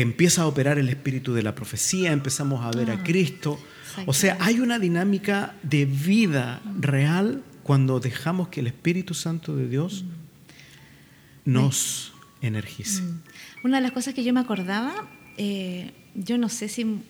empieza 0.00 0.42
a 0.42 0.46
operar 0.46 0.78
el 0.78 0.88
espíritu 0.88 1.32
de 1.32 1.42
la 1.42 1.54
profecía, 1.54 2.12
empezamos 2.12 2.64
a 2.64 2.70
ver 2.76 2.90
a 2.90 2.94
ah, 2.94 3.02
Cristo. 3.02 3.58
O 4.04 4.12
sea, 4.12 4.36
hay 4.40 4.60
una 4.60 4.78
dinámica 4.78 5.54
de 5.62 5.86
vida 5.86 6.60
real 6.78 7.42
cuando 7.62 7.98
dejamos 7.98 8.48
que 8.48 8.60
el 8.60 8.66
Espíritu 8.66 9.14
Santo 9.14 9.56
de 9.56 9.68
Dios 9.68 10.04
mm. 11.44 11.52
nos 11.52 12.12
energice. 12.42 13.02
Mm. 13.02 13.22
Una 13.64 13.78
de 13.78 13.82
las 13.84 13.92
cosas 13.92 14.12
que 14.12 14.22
yo 14.22 14.34
me 14.34 14.40
acordaba, 14.40 15.08
eh, 15.38 15.92
yo 16.14 16.36
no 16.36 16.50
sé 16.50 16.68
si 16.68 17.00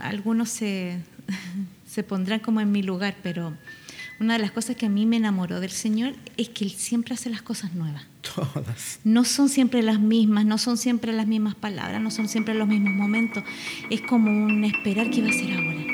algunos 0.00 0.50
se, 0.50 1.00
se 1.86 2.04
pondrán 2.04 2.38
como 2.38 2.60
en 2.60 2.70
mi 2.70 2.82
lugar, 2.82 3.16
pero 3.24 3.56
una 4.20 4.34
de 4.34 4.38
las 4.38 4.52
cosas 4.52 4.76
que 4.76 4.86
a 4.86 4.88
mí 4.88 5.04
me 5.04 5.16
enamoró 5.16 5.58
del 5.58 5.72
Señor 5.72 6.14
es 6.36 6.48
que 6.48 6.64
Él 6.64 6.70
siempre 6.70 7.14
hace 7.14 7.28
las 7.28 7.42
cosas 7.42 7.74
nuevas. 7.74 8.04
Todas. 8.22 9.00
No 9.04 9.24
son 9.24 9.48
siempre 9.48 9.82
las 9.82 10.00
mismas, 10.00 10.44
no 10.46 10.56
son 10.56 10.76
siempre 10.76 11.12
las 11.12 11.26
mismas 11.26 11.54
palabras, 11.54 12.00
no 12.00 12.10
son 12.10 12.28
siempre 12.28 12.54
los 12.54 12.68
mismos 12.68 12.94
momentos. 12.94 13.42
Es 13.90 14.00
como 14.00 14.30
un 14.30 14.64
esperar 14.64 15.10
que 15.10 15.22
va 15.22 15.28
a 15.28 15.32
ser 15.32 15.52
ahora. 15.52 15.92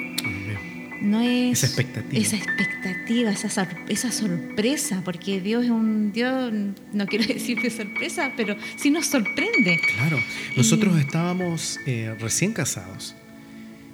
No 1.01 1.21
es 1.21 1.59
esa 1.59 1.67
expectativa. 1.67 2.21
Esa 2.21 2.37
expectativa, 2.37 3.31
esa, 3.31 3.69
esa 3.89 4.13
sorpresa, 4.13 5.03
porque 5.05 5.41
Dios 5.41 5.65
es 5.65 5.71
un 5.71 6.13
Dios, 6.13 6.53
no 6.93 7.07
quiero 7.07 7.27
decir 7.35 7.61
de 7.61 7.71
sorpresa, 7.71 8.33
pero 8.37 8.57
sí 8.77 8.91
nos 8.91 9.07
sorprende. 9.07 9.81
Claro, 9.97 10.19
nosotros 10.57 10.99
estábamos 10.99 11.79
eh, 11.87 12.15
recién 12.21 12.53
casados. 12.53 13.15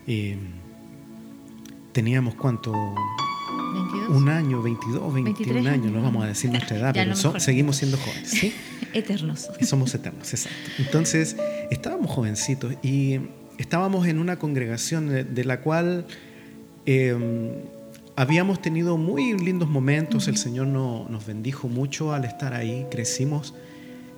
Eh, 0.06 0.36
teníamos 1.92 2.34
cuánto, 2.34 2.72
un 4.08 4.28
año, 4.28 4.62
22, 4.62 5.14
21 5.14 5.68
años, 5.68 5.92
no 5.92 6.02
vamos 6.02 6.24
a 6.24 6.28
decir 6.28 6.50
nuestra 6.50 6.76
edad, 6.76 6.94
pero 6.94 7.40
seguimos 7.40 7.76
siendo 7.76 7.96
jóvenes. 7.98 8.30
¿sí? 8.30 8.54
eternos. 8.94 9.48
somos 9.62 9.94
eternos, 9.94 10.32
exacto. 10.32 10.70
Entonces, 10.78 11.36
estábamos 11.70 12.10
jovencitos 12.10 12.74
y 12.82 13.20
estábamos 13.58 14.06
en 14.06 14.18
una 14.18 14.38
congregación 14.38 15.08
de, 15.08 15.44
la 15.44 15.60
cual 15.60 16.06
em, 16.86 17.50
habíamos 18.16 18.62
tenido 18.62 18.96
muy 18.96 19.36
lindos 19.36 19.68
momentos, 19.68 20.28
el 20.28 20.36
Señor 20.36 20.68
nos 20.68 21.26
bendijo 21.26 21.68
mucho 21.68 22.12
al 22.12 22.24
estar 22.24 22.54
ahí, 22.54 22.86
crecimos, 22.90 23.54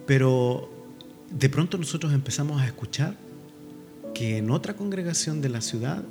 pero 0.07 0.71
de 1.31 1.49
pronto 1.49 1.79
nosotros 1.79 2.13
empezamos 2.13 2.63
a 2.63 2.67
escuchar 2.67 3.15
que 4.15 4.39
en 4.39 4.51
otra 4.51 4.75
congregación 4.75 5.43
de 5.43 5.49
la 5.49 5.61
ciudad 5.61 6.03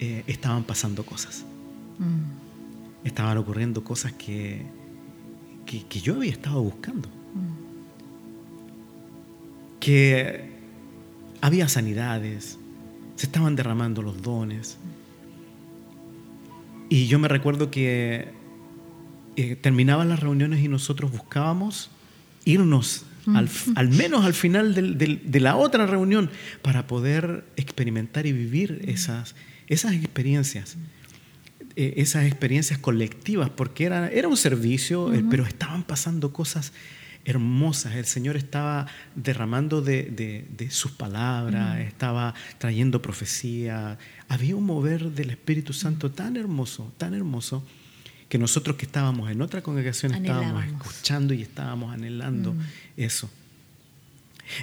eh, 0.00 0.24
estaban 0.26 0.64
pasando 0.64 1.04
cosas. 1.04 1.44
Mm 1.98 2.37
estaban 3.08 3.36
ocurriendo 3.38 3.82
cosas 3.84 4.12
que, 4.12 4.62
que, 5.66 6.00
yo 6.00 6.16
había 6.16 6.30
estado 6.30 6.62
buscando. 6.62 7.08
Que 9.80 10.50
había 11.40 11.68
sanidades, 11.68 12.58
se 13.16 13.26
estaban 13.26 13.56
derramando 13.56 14.02
los 14.02 14.22
dones. 14.22 14.78
Y 16.88 17.06
yo 17.06 17.18
me 17.18 17.28
recuerdo 17.28 17.70
que 17.70 18.28
eh, 19.36 19.56
terminaban 19.56 20.08
las 20.08 20.20
reuniones 20.20 20.60
y 20.60 20.68
nosotros 20.68 21.10
buscábamos 21.12 21.90
irnos 22.44 23.04
mm. 23.26 23.36
al, 23.76 23.88
menos 23.90 24.24
al 24.24 24.34
final 24.34 24.74
de 24.74 25.40
la 25.40 25.56
otra 25.56 25.86
reunión 25.86 26.30
para 26.62 26.86
poder 26.86 27.44
experimentar 27.56 28.26
y 28.26 28.32
vivir 28.32 28.80
esas, 28.86 29.34
esas 29.66 29.92
experiencias. 29.92 30.76
Eh, 31.80 32.02
esas 32.02 32.24
experiencias 32.24 32.76
colectivas, 32.80 33.50
porque 33.50 33.84
era, 33.84 34.08
era 34.08 34.26
un 34.26 34.36
servicio, 34.36 35.14
eh, 35.14 35.24
pero 35.30 35.44
estaban 35.44 35.84
pasando 35.84 36.32
cosas 36.32 36.72
hermosas. 37.24 37.94
El 37.94 38.04
Señor 38.04 38.36
estaba 38.36 38.88
derramando 39.14 39.80
de, 39.80 40.66
sus 40.70 40.90
palabras, 40.90 41.78
estaba 41.78 42.34
trayendo 42.58 43.00
profecía. 43.00 43.96
Había 44.26 44.56
un 44.56 44.64
mover 44.64 45.12
del 45.12 45.30
Espíritu 45.30 45.72
Santo 45.72 46.10
tan 46.10 46.36
hermoso, 46.36 46.92
tan 46.98 47.14
hermoso, 47.14 47.62
que 48.28 48.38
nosotros 48.38 48.76
que 48.76 48.84
estábamos 48.84 49.30
en 49.30 49.40
otra 49.40 49.62
congregación 49.62 50.12
estábamos 50.16 50.64
escuchando 50.64 51.32
y 51.32 51.42
estábamos 51.42 51.94
anhelando 51.94 52.56
eso. 52.96 53.30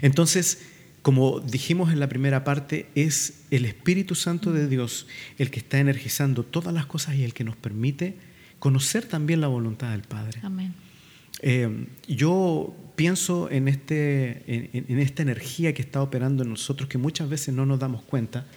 Entonces, 0.01 0.60
como 1.05 1.39
dijimos 1.39 1.93
en 1.93 1.99
la 1.99 2.09
primera 2.09 2.43
parte, 2.43 2.89
es 2.95 3.43
el 3.51 3.65
Espíritu 3.65 4.15
Santo 4.15 4.51
de 4.51 4.67
Dios 4.67 5.05
el 5.37 5.51
que 5.51 5.59
está 5.59 5.77
energizando 5.77 6.41
todas 6.41 6.73
las 6.73 6.87
cosas 6.87 7.13
y 7.13 7.23
el 7.23 7.35
que 7.35 7.43
nos 7.43 7.55
permite 7.55 8.17
conocer 8.57 9.05
también 9.05 9.39
la 9.39 9.45
voluntad 9.45 9.91
del 9.91 10.01
Padre. 10.01 10.39
Amén. 10.41 10.73
Eh, 11.43 11.85
yo 12.07 12.75
pienso 12.95 13.51
en, 13.51 13.67
este, 13.67 14.71
en, 14.87 14.97
esta 14.97 15.21
energía 15.21 15.75
que 15.75 15.83
está 15.83 16.01
operando 16.01 16.41
en 16.41 16.49
nosotros, 16.49 16.89
que 16.89 16.97
muchas 16.97 17.29
veces 17.29 17.53
no 17.53 17.67
nos 17.67 17.77
damos 17.77 18.01
cuenta, 18.01 18.47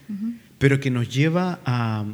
pero 0.57 0.81
que 0.81 0.91
nos 0.91 1.15
lleva 1.15 1.61
a, 1.67 2.07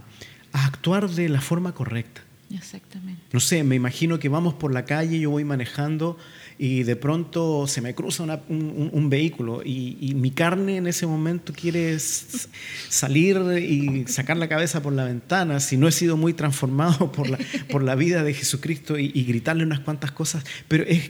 a 0.51 0.66
actuar 0.66 1.09
de 1.11 1.29
la 1.29 1.42
forma 1.42 1.75
correcta. 1.75 2.23
Exactamente. 2.53 3.23
No 3.33 3.38
sé, 3.38 3.62
me 3.62 3.77
imagino 3.77 4.18
que 4.18 4.29
vamos 4.29 4.55
por 4.55 4.73
la 4.73 4.85
calle, 4.85 5.20
yo 5.20 5.31
voy 5.31 5.44
manejando 5.44 6.18
y 6.59 6.85
de 6.85 6.97
pronto 6.97 7.67
se 7.67 7.81
me 7.81 7.95
cruza 7.95 8.23
un, 8.49 9.11
vehículo 9.11 9.62
y, 9.64 10.14
mi 10.14 10.31
carne 10.31 10.77
en 10.77 10.87
ese 10.87 11.07
momento 11.07 11.53
quiere 11.53 11.99
salir 11.99 13.38
y 13.59 14.07
sacar 14.07 14.37
la 14.37 14.49
cabeza 14.49 14.83
por 14.83 14.93
la 14.93 15.05
ventana, 15.05 15.59
si 15.61 15.77
no 15.77 15.88
he 15.88 15.93
sido 15.93 16.17
muy 16.17 16.33
transformado 16.33 17.11
por 17.12 17.29
la, 17.29 17.38
por 17.71 17.83
la 17.83 17.95
vida 17.95 18.23
de 18.23 18.35
Jesucristo 18.35 18.99
y, 18.99 19.25
gritarle 19.25 19.64
unas 19.64 19.81
cuantas 19.81 20.12
cosas, 20.12 20.45
pero 20.69 20.85
es, 20.85 21.09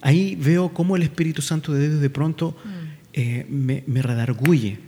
ahí 0.00 0.36
veo 0.36 0.72
cómo 0.72 0.96
el 0.96 1.02
Espíritu 1.02 1.42
Santo 1.42 1.72
de 1.72 1.88
Dios 1.88 2.00
de 2.00 2.10
pronto 2.10 2.56
mm. 2.64 2.68
eh, 3.12 3.46
me, 3.48 3.84
me, 3.86 4.02
redarguye. 4.02 4.78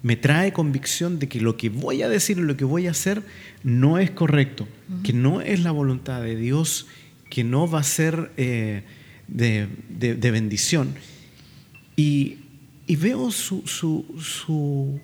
Me 0.00 0.14
trae 0.14 0.52
convicción 0.52 1.18
de 1.18 1.28
que 1.28 1.40
lo 1.40 1.56
que 1.56 1.70
voy 1.70 2.02
a 2.02 2.08
decir 2.08 2.38
y 2.38 2.42
lo 2.42 2.56
que 2.56 2.64
voy 2.64 2.86
a 2.86 2.92
hacer 2.92 3.22
no 3.64 3.98
es 3.98 4.12
correcto, 4.12 4.68
que 5.02 5.12
no 5.12 5.40
es 5.40 5.60
la 5.60 5.72
voluntad 5.72 6.22
de 6.22 6.36
Dios, 6.36 6.86
que 7.28 7.42
no 7.42 7.68
va 7.68 7.80
a 7.80 7.84
ser 7.84 8.30
eh, 8.36 8.84
de, 9.28 10.30
bendición. 10.30 10.94
Y, 11.96 12.38
veo 12.88 13.30
su, 13.30 13.62
su, 13.66 15.00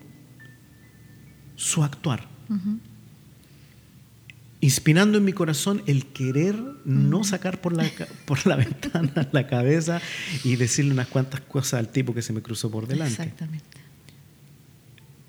su, 1.57 1.85
actuar. 1.85 2.27
Inspirando 4.61 5.19
en 5.19 5.25
mi 5.25 5.33
corazón 5.35 5.83
el 5.87 6.07
querer 6.07 6.57
no 6.87 7.23
sacar 7.23 7.61
por 7.61 7.75
la, 7.75 7.91
por 8.25 8.47
la 8.47 8.57
ventana 8.65 9.29
la 9.33 9.47
cabeza 9.47 10.01
y 10.43 10.57
decirle 10.57 10.93
unas 10.93 11.09
cuantas 11.09 11.41
cosas 11.41 11.81
al 11.81 11.89
tipo 11.91 12.15
que 12.15 12.23
se 12.23 12.33
me 12.33 12.41
cruzó 12.41 12.71
por 12.71 12.87
delante. 12.87 13.13
Exactamente. 13.13 13.85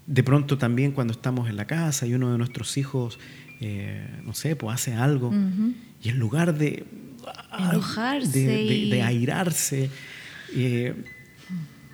De 0.08 0.24
pronto 0.24 0.58
también 0.58 0.92
cuando 0.92 1.14
estamos 1.14 1.50
en 1.50 1.58
la 1.58 1.66
casa 1.66 2.06
y 2.06 2.14
uno 2.14 2.32
de 2.32 2.38
nuestros 2.38 2.78
hijos, 2.78 3.20
eh, 3.60 4.08
no 4.24 4.34
sé, 4.34 4.56
pues 4.56 4.76
hace 4.76 4.94
algo, 4.94 5.34
y 6.02 6.10
en 6.10 6.20
lugar 6.20 6.58
de 6.58 6.86
enojarse. 7.58 8.40
De, 8.40 9.02
airarse. 9.02 9.90
Eh, 10.54 10.94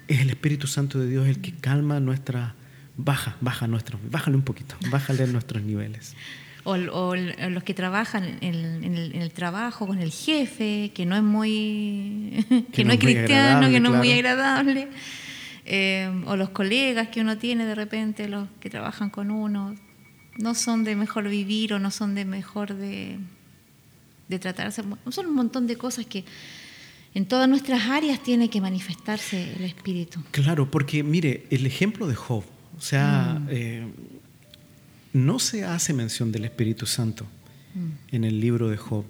es 0.08 0.20
el 0.20 0.30
Espíritu 0.30 0.68
Santo 0.68 1.00
de 1.00 1.08
Dios 1.08 1.28
el 1.28 1.42
que 1.42 1.54
calma 1.54 2.00
nuestra. 2.00 2.56
Baja, 2.98 3.38
baja 3.42 3.68
nuestros. 3.68 4.00
Bájale 4.10 4.36
un 4.36 4.44
poquito, 4.44 4.76
bájale 4.90 5.26
nuestros 5.28 5.64
niveles. 5.64 6.16
O, 6.64 6.78
los 6.78 7.64
que 7.64 7.74
trabajan 7.74 8.38
en 8.42 8.94
el, 9.16 9.32
trabajo 9.32 9.88
con 9.88 10.00
el 10.00 10.12
jefe, 10.12 10.92
que 10.94 11.06
no 11.06 11.16
es 11.16 11.24
muy. 11.24 12.46
que, 12.72 12.84
no, 12.86 12.94
es 12.94 13.00
cristiano, 13.00 13.70
que 13.70 13.80
no 13.80 13.94
es 13.94 13.98
muy 13.98 14.12
agradable. 14.12 14.90
Eh, 15.66 16.24
o 16.26 16.36
los 16.36 16.50
colegas 16.50 17.08
que 17.08 17.22
uno 17.22 17.38
tiene 17.38 17.66
de 17.66 17.76
repente, 17.76 18.28
los 18.28 18.48
que 18.60 18.70
trabajan 18.70 19.10
con 19.10 19.32
uno, 19.32 19.76
no 20.38 20.54
son 20.54 20.84
de 20.84 20.96
mejor 20.96 21.30
vivir 21.30 21.74
o 21.74 21.80
no 21.80 21.90
son 21.92 22.14
de 22.14 22.26
mejor 22.26 22.74
de, 22.76 23.18
de 24.32 24.40
tratarse. 24.40 24.82
Son 25.10 25.28
un 25.28 25.36
montón 25.36 25.68
de 25.68 25.76
cosas 25.76 26.08
que 26.08 26.26
en 27.14 27.26
todas 27.26 27.48
nuestras 27.48 27.88
áreas 27.88 28.24
tiene 28.24 28.50
que 28.50 28.62
manifestarse 28.62 29.54
el 29.58 29.64
Espíritu. 29.64 30.24
Claro, 30.32 30.72
porque 30.72 31.04
mire, 31.04 31.46
el 31.50 31.66
ejemplo 31.66 32.08
de 32.08 32.16
Job, 32.16 32.44
o 32.78 32.82
sea, 32.82 33.40
mm. 33.40 33.48
eh, 33.52 33.88
no 35.14 35.40
se 35.40 35.66
hace 35.66 35.94
mención 35.94 36.32
del 36.32 36.46
Espíritu 36.46 36.86
Santo 36.86 37.26
mm. 37.76 38.16
en 38.16 38.24
el 38.24 38.40
libro 38.40 38.70
de 38.70 38.78
Job, 38.78 39.06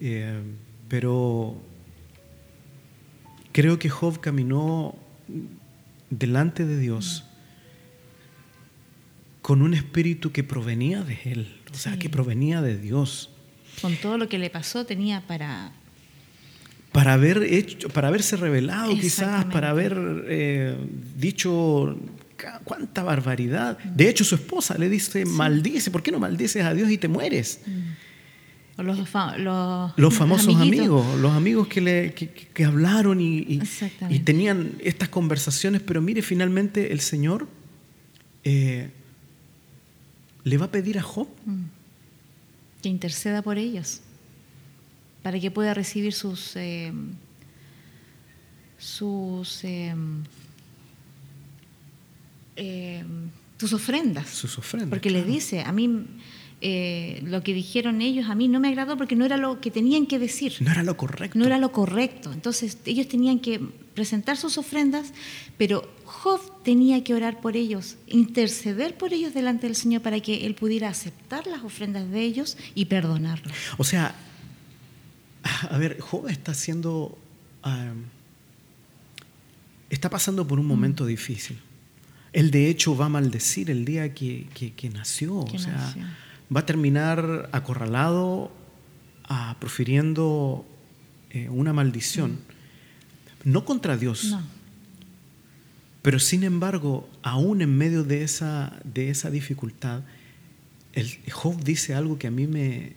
eh, 0.00 0.42
pero 0.88 1.56
creo 3.52 3.78
que 3.78 3.88
Job 3.88 4.20
caminó 4.20 4.96
delante 6.10 6.66
de 6.66 6.78
Dios 6.78 7.24
con 9.42 9.62
un 9.62 9.74
espíritu 9.74 10.32
que 10.32 10.42
provenía 10.42 11.02
de 11.02 11.20
él, 11.24 11.60
o 11.72 11.76
sea, 11.76 12.00
que 12.00 12.10
provenía 12.10 12.62
de 12.62 12.76
Dios 12.76 13.30
con 13.80 13.96
todo 13.96 14.18
lo 14.18 14.28
que 14.28 14.38
le 14.38 14.50
pasó, 14.50 14.84
tenía 14.84 15.20
para... 15.20 15.72
Para 16.92 17.12
haber 17.12 17.42
hecho, 17.42 17.90
para 17.90 18.08
haberse 18.08 18.36
revelado 18.36 18.94
quizás, 18.94 19.44
para 19.46 19.68
haber 19.68 20.24
eh, 20.28 20.76
dicho 21.18 21.98
cuánta 22.64 23.02
barbaridad. 23.02 23.78
De 23.78 24.08
hecho, 24.08 24.24
su 24.24 24.36
esposa 24.36 24.78
le 24.78 24.88
dice, 24.88 25.26
maldice, 25.26 25.90
¿por 25.90 26.02
qué 26.02 26.10
no 26.10 26.18
maldices 26.18 26.64
a 26.64 26.72
Dios 26.72 26.90
y 26.90 26.96
te 26.96 27.08
mueres? 27.08 27.60
Mm. 27.66 28.82
Los, 28.82 28.98
los, 29.96 30.14
famosos 30.14 30.54
amigos, 30.56 31.18
los 31.18 31.32
amigos 31.32 31.66
que, 31.66 31.80
le, 31.80 32.12
que, 32.12 32.64
hablaron 32.64 33.22
y, 33.22 33.60
y, 34.10 34.18
tenían 34.18 34.72
estas 34.80 35.08
conversaciones, 35.08 35.80
pero 35.80 36.02
mire, 36.02 36.20
finalmente 36.20 36.92
el 36.92 37.00
Señor 37.00 37.48
eh, 38.44 38.90
le 40.44 40.58
va 40.58 40.66
a 40.66 40.70
pedir 40.70 40.98
a 40.98 41.02
Job 41.02 41.28
mm 41.46 41.75
que 42.86 42.90
interceda 42.90 43.42
por 43.42 43.58
ellos, 43.58 44.00
para 45.24 45.40
que 45.40 45.50
pueda 45.50 45.74
recibir 45.74 46.12
sus, 46.12 46.54
eh, 46.54 46.92
sus, 48.78 49.64
eh, 49.64 49.92
eh, 52.54 53.04
sus 53.58 53.72
ofrendas. 53.72 54.28
Sus 54.28 54.56
ofrendas. 54.56 54.90
Porque 54.90 55.10
le 55.10 55.24
dice, 55.24 55.62
a 55.62 55.72
mí 55.72 56.06
lo 56.60 57.42
que 57.42 57.52
dijeron 57.52 58.00
ellos 58.00 58.28
a 58.30 58.34
mí 58.34 58.48
no 58.48 58.60
me 58.60 58.68
agradó 58.68 58.96
porque 58.96 59.14
no 59.14 59.24
era 59.24 59.36
lo 59.36 59.60
que 59.60 59.70
tenían 59.70 60.06
que 60.06 60.18
decir. 60.18 60.54
No 60.60 60.70
era 60.70 60.82
lo 60.82 60.96
correcto. 60.96 61.38
No 61.38 61.44
era 61.44 61.58
lo 61.58 61.70
correcto. 61.70 62.32
Entonces 62.32 62.78
ellos 62.86 63.08
tenían 63.08 63.40
que 63.40 63.60
presentar 63.94 64.36
sus 64.36 64.58
ofrendas, 64.58 65.12
pero 65.58 65.90
Job 66.04 66.40
tenía 66.62 67.02
que 67.04 67.14
orar 67.14 67.40
por 67.40 67.56
ellos, 67.56 67.96
interceder 68.06 68.96
por 68.96 69.12
ellos 69.12 69.34
delante 69.34 69.66
del 69.66 69.76
Señor 69.76 70.02
para 70.02 70.20
que 70.20 70.46
él 70.46 70.54
pudiera 70.54 70.88
aceptar 70.88 71.46
las 71.46 71.62
ofrendas 71.62 72.10
de 72.10 72.22
ellos 72.22 72.56
y 72.74 72.86
perdonarlos. 72.86 73.52
O 73.78 73.84
sea, 73.84 74.14
a 75.42 75.78
ver, 75.78 76.00
Job 76.00 76.28
está 76.28 76.52
haciendo, 76.52 77.18
está 79.90 80.10
pasando 80.10 80.46
por 80.46 80.58
un 80.58 80.66
momento 80.66 81.04
mm. 81.04 81.08
difícil. 81.08 81.58
Él 82.32 82.50
de 82.50 82.68
hecho 82.68 82.96
va 82.96 83.06
a 83.06 83.08
maldecir 83.08 83.70
el 83.70 83.84
día 83.84 84.12
que, 84.12 84.46
nació, 84.92 85.38
o 85.38 85.58
sea, 85.58 85.94
va 86.54 86.60
a 86.60 86.66
terminar 86.66 87.48
acorralado, 87.52 88.52
a, 89.24 89.56
profiriendo 89.58 90.66
eh, 91.30 91.48
una 91.48 91.72
maldición. 91.72 92.32
Mm 92.32 92.56
no 93.46 93.64
contra 93.64 93.96
Dios. 93.96 94.36
Pero 96.02 96.18
sin 96.18 96.42
embargo, 96.42 97.08
aún 97.22 97.62
en 97.62 97.78
medio 97.78 98.02
de 98.02 98.24
esa, 98.24 98.78
de 98.84 99.08
esa 99.08 99.30
dificultad, 99.30 100.02
el 100.92 101.08
Job 101.30 101.62
dice 101.62 101.94
algo 101.94 102.18
que 102.18 102.26
a 102.26 102.30
mí 102.30 102.46
me... 102.48 102.92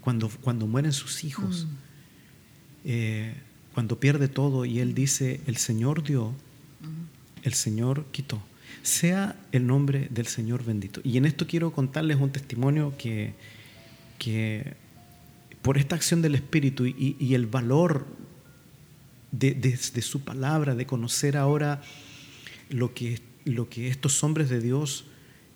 cuando, 0.00 0.28
cuando 0.40 0.66
mueren 0.66 0.92
sus 0.92 1.22
hijos, 1.22 1.64
mm. 1.64 1.76
eh, 2.86 3.34
cuando 3.72 4.00
pierde 4.00 4.26
todo 4.26 4.64
y 4.64 4.80
él 4.80 4.94
dice, 4.94 5.40
el 5.46 5.58
Señor 5.58 6.02
dio, 6.02 6.34
el 7.44 7.54
Señor 7.54 8.04
quitó. 8.10 8.42
Sea 8.86 9.34
el 9.50 9.66
nombre 9.66 10.06
del 10.10 10.28
Señor 10.28 10.64
bendito. 10.64 11.00
Y 11.02 11.16
en 11.16 11.24
esto 11.24 11.48
quiero 11.48 11.72
contarles 11.72 12.18
un 12.18 12.30
testimonio 12.30 12.94
que, 12.96 13.34
que 14.16 14.74
por 15.60 15.76
esta 15.76 15.96
acción 15.96 16.22
del 16.22 16.36
Espíritu 16.36 16.86
y, 16.86 17.34
el 17.34 17.46
valor 17.46 18.06
de, 19.32 19.76
su 19.76 20.20
palabra, 20.20 20.76
de 20.76 20.86
conocer 20.86 21.36
ahora 21.36 21.82
lo 22.70 22.94
que, 22.94 23.20
lo 23.44 23.68
que 23.68 23.88
estos 23.88 24.22
hombres 24.22 24.50
de 24.50 24.60
Dios 24.60 25.06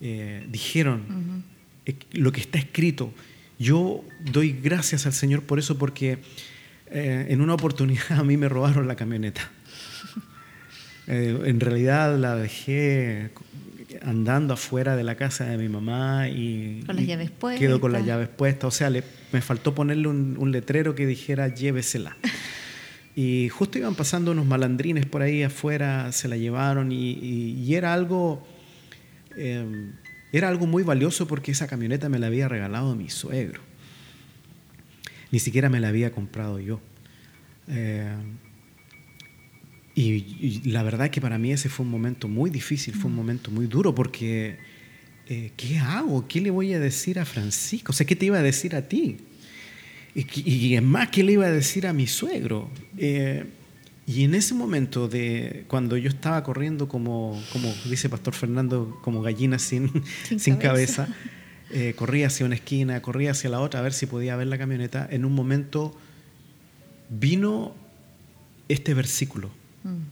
eh, 0.01 0.45
dijeron, 0.51 1.45
eh, 1.87 1.95
lo 2.11 2.33
que 2.33 2.41
está 2.41 2.59
escrito. 2.59 3.15
Yo 3.61 4.03
doy 4.33 4.59
gracias 4.61 5.07
al 5.07 5.13
Señor 5.13 5.45
por 5.45 5.61
eso, 5.61 5.79
porque 5.79 6.19
eh, 6.91 7.27
en 7.29 7.41
una 7.41 7.55
oportunidad 7.55 8.11
a 8.19 8.25
mí 8.25 8.37
me 8.37 8.49
robaron 8.49 8.89
la 8.89 8.97
camioneta. 8.97 9.49
en 11.11 11.61
realidad 11.61 12.17
la 12.19 12.37
dejé 12.37 13.31
andando 14.03 14.55
afuera 14.55 14.97
de 14.97 15.03
la 15.03 15.17
casa 15.17 15.45
de 15.45 15.59
mi 15.59 15.69
mamá 15.69 16.29
y, 16.29 16.83
con 16.87 16.97
las 16.97 17.07
llaves 17.07 17.31
puestas. 17.31 17.61
quedó 17.61 17.81
con 17.81 17.93
las 17.93 18.05
llaves 18.07 18.29
puestas. 18.29 18.69
O 18.69 18.71
sea, 18.71 18.91
me 18.91 19.41
faltó 19.41 19.75
ponerle 19.75 20.09
un, 20.09 20.53
letrero 20.53 20.95
que 20.95 21.07
dijera 21.07 21.49
llévesela. 21.49 22.17
Y 23.17 23.49
justo 23.49 23.77
iban 23.77 23.97
pasando 23.97 24.31
unos 24.31 24.47
malandrines 24.47 25.05
por 25.05 25.21
ahí 25.21 25.43
afuera, 25.43 26.13
se 26.13 26.29
la 26.29 26.37
llevaron 26.37 26.93
y, 26.93 27.75
era 27.75 27.93
algo 27.93 28.47
em, 29.37 29.93
era 30.33 30.49
algo 30.49 30.67
muy 30.67 30.85
valioso 30.85 31.27
porque 31.27 31.51
esa 31.51 31.67
camioneta 31.67 32.09
me 32.09 32.21
la 32.21 32.29
había 32.29 32.49
regalado 32.49 32.95
mi 32.95 33.11
suegro. 33.11 33.61
Ni 35.33 35.41
siquiera 35.41 35.69
me 35.69 35.81
la 35.81 35.89
había 35.89 36.13
comprado 36.13 36.61
yo. 36.61 36.81
Eh, 37.69 38.15
y, 39.95 40.71
la 40.71 40.83
verdad 40.83 41.11
que 41.11 41.21
para 41.21 41.39
mí 41.39 41.53
ese 41.53 41.69
fue 41.69 41.85
un 41.85 41.91
momento 41.91 42.29
muy 42.29 42.51
difícil, 42.51 42.95
fue 42.95 43.11
un 43.11 43.17
momento 43.17 43.51
muy 43.51 43.67
duro 43.67 43.95
porque 43.95 44.57
eh, 45.27 45.53
¿qué 45.57 45.79
hago? 45.79 46.27
¿Qué 46.29 46.41
le 46.41 46.51
voy 46.51 46.73
a 46.75 46.81
decir 46.81 47.19
a 47.19 47.25
Francisco? 47.25 47.91
O 47.91 47.93
sea, 47.93 48.07
¿qué 48.07 48.17
te 48.17 48.27
iba 48.27 48.39
a 48.39 48.43
decir 48.43 48.75
a 48.77 48.89
ti? 48.89 49.19
Y, 50.15 50.75
es 50.75 50.83
más, 50.83 51.09
¿qué 51.09 51.23
le 51.23 51.33
iba 51.33 51.47
a 51.47 51.53
decir 51.53 51.87
a 51.87 51.93
mi 51.93 52.07
suegro? 52.07 52.69
Eh, 52.99 53.45
y 54.07 54.25
en 54.25 54.35
ese 54.35 54.55
momento 54.55 55.07
de 55.07 55.65
cuando 55.69 55.97
yo 55.97 56.09
estaba 56.09 56.43
corriendo 56.43 56.89
como, 56.89 57.41
como 57.53 57.73
dice 57.85 58.09
Pastor 58.09 58.35
Fernando, 58.35 58.99
como 59.03 59.23
gallina 59.23 59.61
sin, 59.61 60.03
sin, 60.37 60.57
cabeza, 60.57 61.09
eh, 61.71 61.95
corría 61.97 62.27
hacia 62.27 62.45
una 62.45 62.57
esquina, 62.57 63.01
corría 63.03 63.31
hacia 63.31 63.51
la 63.51 63.61
otra 63.61 63.81
a 63.81 63.83
ver 63.85 63.93
si 63.93 64.07
podía 64.07 64.35
ver 64.35 64.49
la 64.49 64.59
camioneta, 64.59 65.07
en 65.09 65.25
un 65.25 65.33
momento 65.33 65.97
vino 67.09 67.77
este 68.69 68.95
versículo 68.95 69.60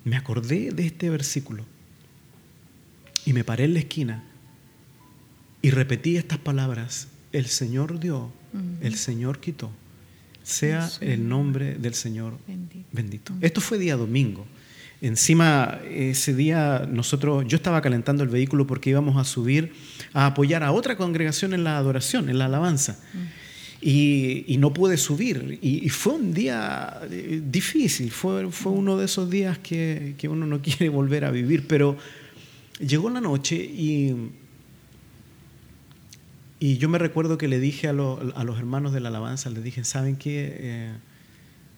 me 0.04 0.16
acordé 0.16 0.70
de 0.72 0.86
este 0.86 1.10
versículo 1.10 1.64
y 3.24 3.32
me 3.32 3.44
paré 3.44 3.64
en 3.64 3.74
la 3.74 3.80
esquina 3.80 4.24
y 5.62 5.70
repetí 5.70 6.16
estas 6.16 6.38
palabras. 6.38 7.08
El 7.32 7.46
Señor 7.46 8.00
dio, 8.00 8.30
el 8.80 8.96
Señor 8.96 9.40
quitó. 9.40 9.70
Sea 10.42 10.88
el 11.02 11.28
nombre 11.28 11.74
del 11.74 11.92
Señor 11.92 12.38
bendito. 12.90 13.34
Esto 13.42 13.60
fue 13.60 13.78
día 13.78 13.96
domingo. 13.96 14.46
Encima, 15.00 15.78
ese 15.88 16.34
día 16.34 16.88
nosotros, 16.90 17.44
yo 17.46 17.56
estaba 17.56 17.82
calentando 17.82 18.22
el 18.22 18.30
vehículo 18.30 18.66
porque 18.66 18.90
íbamos 18.90 19.16
a 19.16 19.24
subir 19.24 19.74
a 20.12 20.26
apoyar 20.26 20.64
a 20.64 20.72
otra 20.72 20.96
congregación 20.96 21.52
en 21.52 21.64
la 21.64 21.76
adoración, 21.76 22.30
en 22.30 22.38
la 22.38 22.46
alabanza 22.46 22.98
y, 23.80 24.56
no 24.58 24.72
pude 24.72 24.96
subir. 24.96 25.58
Y, 25.62 25.88
fue 25.88 26.14
un 26.14 26.34
día 26.34 27.00
eh, 27.10 27.40
difícil, 27.44 28.10
fue, 28.10 28.50
fue 28.50 28.72
uno 28.72 28.96
de 28.96 29.04
esos 29.04 29.30
días 29.30 29.58
que, 29.58 30.14
que, 30.18 30.28
uno 30.28 30.46
no 30.46 30.60
quiere 30.62 30.88
volver 30.88 31.24
a 31.24 31.30
vivir, 31.30 31.66
pero 31.66 31.96
llegó 32.80 33.10
la 33.10 33.20
noche 33.20 33.56
y, 33.56 34.14
y 36.60 36.78
yo 36.78 36.88
me 36.88 36.98
recuerdo 36.98 37.38
que 37.38 37.48
le 37.48 37.60
dije 37.60 37.88
a, 37.88 37.90
a 37.90 38.44
los 38.44 38.58
hermanos 38.58 38.92
de 38.92 39.00
la 39.00 39.08
alabanza, 39.08 39.50
les 39.50 39.62
dije, 39.62 39.84
¿saben 39.84 40.16
qué? 40.16 40.56
Eh, 40.58 40.92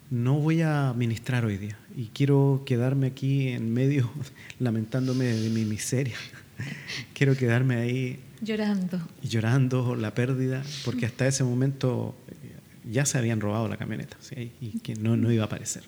no 0.09 0.35
voy 0.39 0.61
a 0.61 0.93
ministrar 0.95 1.45
hoy 1.45 1.57
día 1.57 1.77
y 1.95 2.07
quiero 2.07 2.63
quedarme 2.65 3.07
aquí 3.07 3.47
en 3.47 3.73
medio 3.73 4.11
lamentándome 4.59 5.25
de 5.25 5.49
mi 5.49 5.65
miseria. 5.65 6.17
quiero 7.13 7.35
quedarme 7.35 7.75
ahí 7.75 8.19
Llorando. 8.41 8.99
Y 9.21 9.27
llorando 9.27 9.95
la 9.95 10.15
pérdida, 10.15 10.63
porque 10.83 11.05
hasta 11.05 11.27
ese 11.27 11.43
momento 11.43 12.15
eh, 12.27 12.89
ya 12.91 13.05
se 13.05 13.19
habían 13.19 13.39
robado 13.39 13.67
la 13.67 13.77
camioneta 13.77 14.17
y 14.59 14.79
que 14.79 14.95
no, 14.95 15.15
no, 15.15 15.31
iba 15.31 15.43
a 15.43 15.45
aparecer. 15.45 15.83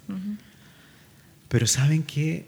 Pero 1.49 1.65
saben 1.65 2.03
que 2.03 2.45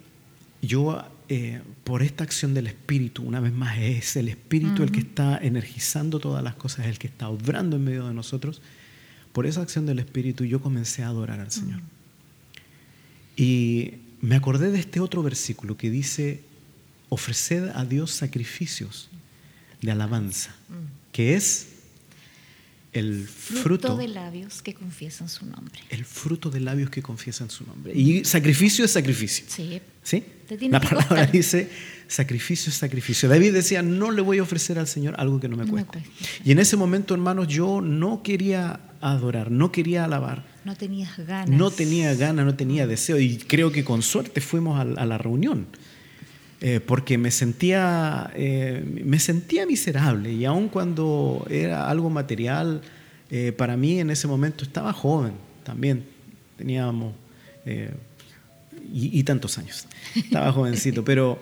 yo, 0.62 1.04
eh, 1.28 1.62
por 1.84 2.04
esta 2.04 2.24
acción 2.24 2.54
del 2.54 2.68
Espíritu, 2.68 3.24
una 3.24 3.40
vez 3.40 3.52
más, 3.52 3.80
es 3.80 4.16
el 4.16 4.30
Espíritu 4.30 4.84
el 4.84 4.92
que 4.92 5.00
está 5.00 5.40
energizando 5.40 6.20
todas 6.20 6.44
las 6.44 6.56
cosas, 6.56 6.86
el 6.86 7.00
que 7.00 7.08
está 7.08 7.30
obrando 7.30 7.76
en 7.76 7.84
medio 7.84 8.08
de 8.08 8.14
nosotros. 8.14 8.62
Por 9.34 9.48
esa 9.48 9.62
acción 9.62 9.88
del 9.88 10.00
Espíritu 10.00 10.46
yo 10.46 10.62
comencé 10.62 11.04
a 11.04 11.08
adorar 11.08 11.40
al 11.40 11.52
Señor. 11.52 11.82
Y 13.36 13.96
me 14.22 14.36
acordé 14.36 14.72
de 14.72 14.80
este 14.80 15.00
otro 15.00 15.24
versículo 15.24 15.78
que 15.78 15.90
dice, 15.90 16.44
ofreced 17.10 17.70
a 17.70 17.86
Dios 17.86 18.12
sacrificios 18.12 19.10
de 19.82 19.92
alabanza, 19.92 20.56
que 21.12 21.36
es 21.36 21.68
el 22.92 23.28
fruto, 23.28 23.98
de 23.98 24.08
labios 24.08 24.62
que 24.62 24.74
confiesan 24.74 25.28
su 25.28 25.46
nombre. 25.46 25.82
El 25.90 26.06
fruto 26.06 26.50
de 26.50 26.62
labios 26.62 26.90
que 26.90 27.02
confiesan 27.02 27.50
su 27.50 27.66
nombre. 27.66 27.94
Y 27.94 28.24
sacrificio 28.24 28.86
es 28.86 28.92
sacrificio. 28.92 29.46
Sí. 29.50 29.82
¿Sí? 30.02 30.24
La 30.70 30.80
palabra 30.80 31.26
dice 31.26 31.70
sacrificio 32.08 32.70
es 32.70 32.76
sacrificio. 32.78 33.28
David 33.28 33.54
decía, 33.54 33.82
no 33.82 34.12
le 34.12 34.22
voy 34.22 34.38
a 34.38 34.44
ofrecer 34.44 34.80
al 34.80 34.88
Señor 34.88 35.16
algo 35.18 35.40
que 35.40 35.50
no 35.50 35.58
me 35.58 35.66
cueste. 35.66 36.04
y 36.44 36.52
en 36.52 36.60
ese 36.60 36.78
momento, 36.78 37.14
hermanos, 37.14 37.48
yo 37.48 37.82
no 37.82 38.24
quería 38.24 38.80
adorar, 39.02 39.52
no 39.52 39.72
quería 39.72 40.06
alabar. 40.06 40.46
No 40.64 40.76
tenías 40.76 41.18
ganas. 41.18 41.50
No 41.50 41.72
tenía 41.72 42.14
ganas, 42.16 42.46
no 42.46 42.56
tenía 42.56 42.88
deseo. 42.88 43.20
Y 43.20 43.38
creo 43.38 43.72
que 43.72 43.84
con 43.84 44.02
suerte 44.02 44.40
fuimos 44.42 44.80
a 44.80 45.06
la 45.06 45.18
reunión. 45.18 45.68
Eh, 46.68 46.80
porque 46.80 47.20
me 47.20 47.30
sentía, 47.30 48.32
eh, 48.34 48.84
me 49.06 49.20
sentía 49.20 49.68
miserable 49.68 50.34
y 50.34 50.46
aun 50.46 50.68
cuando 50.68 51.46
era 51.48 51.88
algo 51.88 52.10
material, 52.10 52.82
eh, 53.30 53.52
para 53.52 53.78
mí 53.78 54.00
en 54.00 54.10
ese 54.10 54.28
momento 54.28 54.64
estaba 54.64 54.92
joven 54.92 55.34
también, 55.64 56.06
teníamos 56.58 57.14
y, 58.92 59.24
tantos 59.26 59.60
años, 59.60 59.86
estaba 60.16 60.52
jovencito, 60.52 61.06
pero 61.06 61.38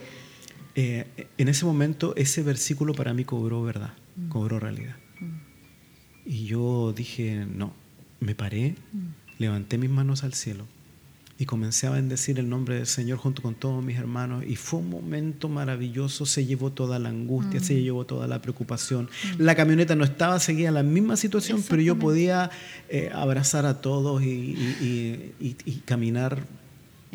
en 0.75 1.47
ese 1.47 1.63
momento 1.63 2.13
ese 2.17 2.43
versículo 2.43 2.93
para 2.93 3.13
mí 3.13 3.23
cobró 3.23 3.63
verdad, 3.63 3.93
mm. 4.17 4.27
cobró 4.27 4.59
realidad. 4.59 4.97
Mm. 5.21 6.29
Y 6.29 6.45
yo 6.47 6.91
dije, 6.91 7.45
no, 7.49 7.73
me 8.19 8.35
paré, 8.35 8.75
mm. 8.91 9.39
levanté 9.39 9.77
mis 9.77 9.89
manos 9.89 10.25
al 10.25 10.33
cielo 10.33 10.67
y 11.37 11.45
comencé 11.45 11.87
a 11.87 11.89
bendecir 11.89 12.37
el 12.37 12.47
nombre 12.47 12.75
del 12.75 12.85
Señor 12.85 13.17
junto 13.17 13.41
con 13.41 13.55
todos 13.55 13.83
mis 13.83 13.97
hermanos 13.97 14.43
y 14.47 14.55
fue 14.55 14.79
un 14.79 14.89
momento 14.89 15.49
maravilloso, 15.49 16.25
se 16.25 16.45
llevó 16.45 16.71
toda 16.71 16.99
la 16.99 17.09
angustia, 17.09 17.59
se 17.59 17.73
mm. 17.73 17.77
llevó 17.77 18.05
toda 18.05 18.27
la 18.27 18.41
preocupación. 18.41 19.05
Mm. 19.05 19.41
La 19.41 19.55
camioneta 19.55 19.95
no 19.95 20.03
estaba 20.03 20.39
seguida 20.39 20.67
en 20.67 20.75
la 20.75 20.83
misma 20.83 21.17
situación, 21.17 21.63
pero 21.67 21.81
yo 21.81 21.97
podía 21.97 22.51
eh, 22.89 23.09
abrazar 23.13 23.65
a 23.65 23.81
todos 23.81 24.21
y, 24.21 25.33
caminar 25.85 26.45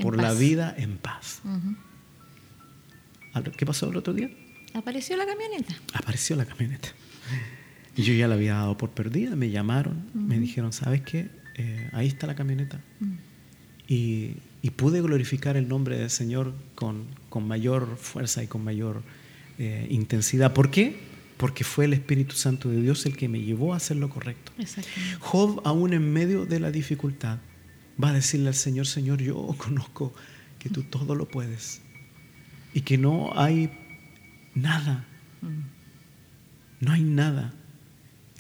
por 0.03 0.16
la 0.16 0.33
vida 0.33 0.75
en 0.77 0.99
paz. 0.99 1.41
¿Qué 3.57 3.64
pasó 3.64 3.89
el 3.89 3.97
otro 3.97 4.12
día? 4.14 4.31
Apareció 4.75 5.16
la 5.16 5.27
camioneta. 5.27 5.75
Apareció 5.95 6.35
la 6.35 6.45
camioneta. 6.45 6.89
Y 7.95 8.03
yo 8.03 8.14
ya 8.14 8.27
la 8.27 8.35
había 8.35 8.55
dado 8.55 8.77
por 8.77 8.91
perdida, 8.91 9.37
me 9.37 9.51
llamaron, 9.51 10.09
me 10.12 10.39
dijeron, 10.39 10.73
¿sabes 10.73 11.03
qué? 11.03 11.31
Eh, 11.57 11.91
ahí 11.93 12.09
está 12.09 12.27
la 12.27 12.35
camioneta. 12.35 12.81
Mm 13.01 13.28
y, 13.89 14.36
pude 14.76 15.01
glorificar 15.01 15.57
el 15.57 15.66
nombre 15.66 15.99
del 15.99 16.11
Señor 16.11 16.53
con, 16.74 17.07
con 17.30 17.49
mayor 17.49 17.97
fuerza 17.97 18.45
y 18.45 18.47
con 18.47 18.62
mayor 18.62 19.03
eh, 19.59 19.89
intensidad. 19.91 20.53
¿Por 20.53 20.70
qué? 20.70 21.01
Porque 21.39 21.64
fue 21.64 21.86
el 21.86 21.95
Espíritu 21.95 22.36
Santo 22.36 22.68
de 22.68 22.82
Dios 22.82 23.07
el 23.07 23.16
que 23.16 23.28
me 23.28 23.41
llevó 23.41 23.72
a 23.72 23.78
hacer 23.78 23.97
lo 23.97 24.11
correcto. 24.11 24.53
Job, 25.20 25.62
aún 25.64 25.95
en 25.95 26.12
medio 26.12 26.45
de 26.45 26.61
la 26.61 26.70
dificultad, 26.70 27.39
va 28.03 28.11
a 28.11 28.12
decirle 28.12 28.49
al 28.49 28.55
Señor, 28.55 28.86
Señor, 28.86 29.22
yo 29.22 29.34
conozco 29.57 30.12
que 30.59 30.68
tú 30.68 30.82
todo 30.82 31.14
lo 31.14 31.26
puedes 31.26 31.80
y 32.74 32.82
que 32.82 32.99
no 32.99 33.32
hay 33.34 33.70
nada, 34.55 35.07
mm. 35.41 36.84
no 36.84 36.93
hay 36.93 37.03
nada. 37.03 37.55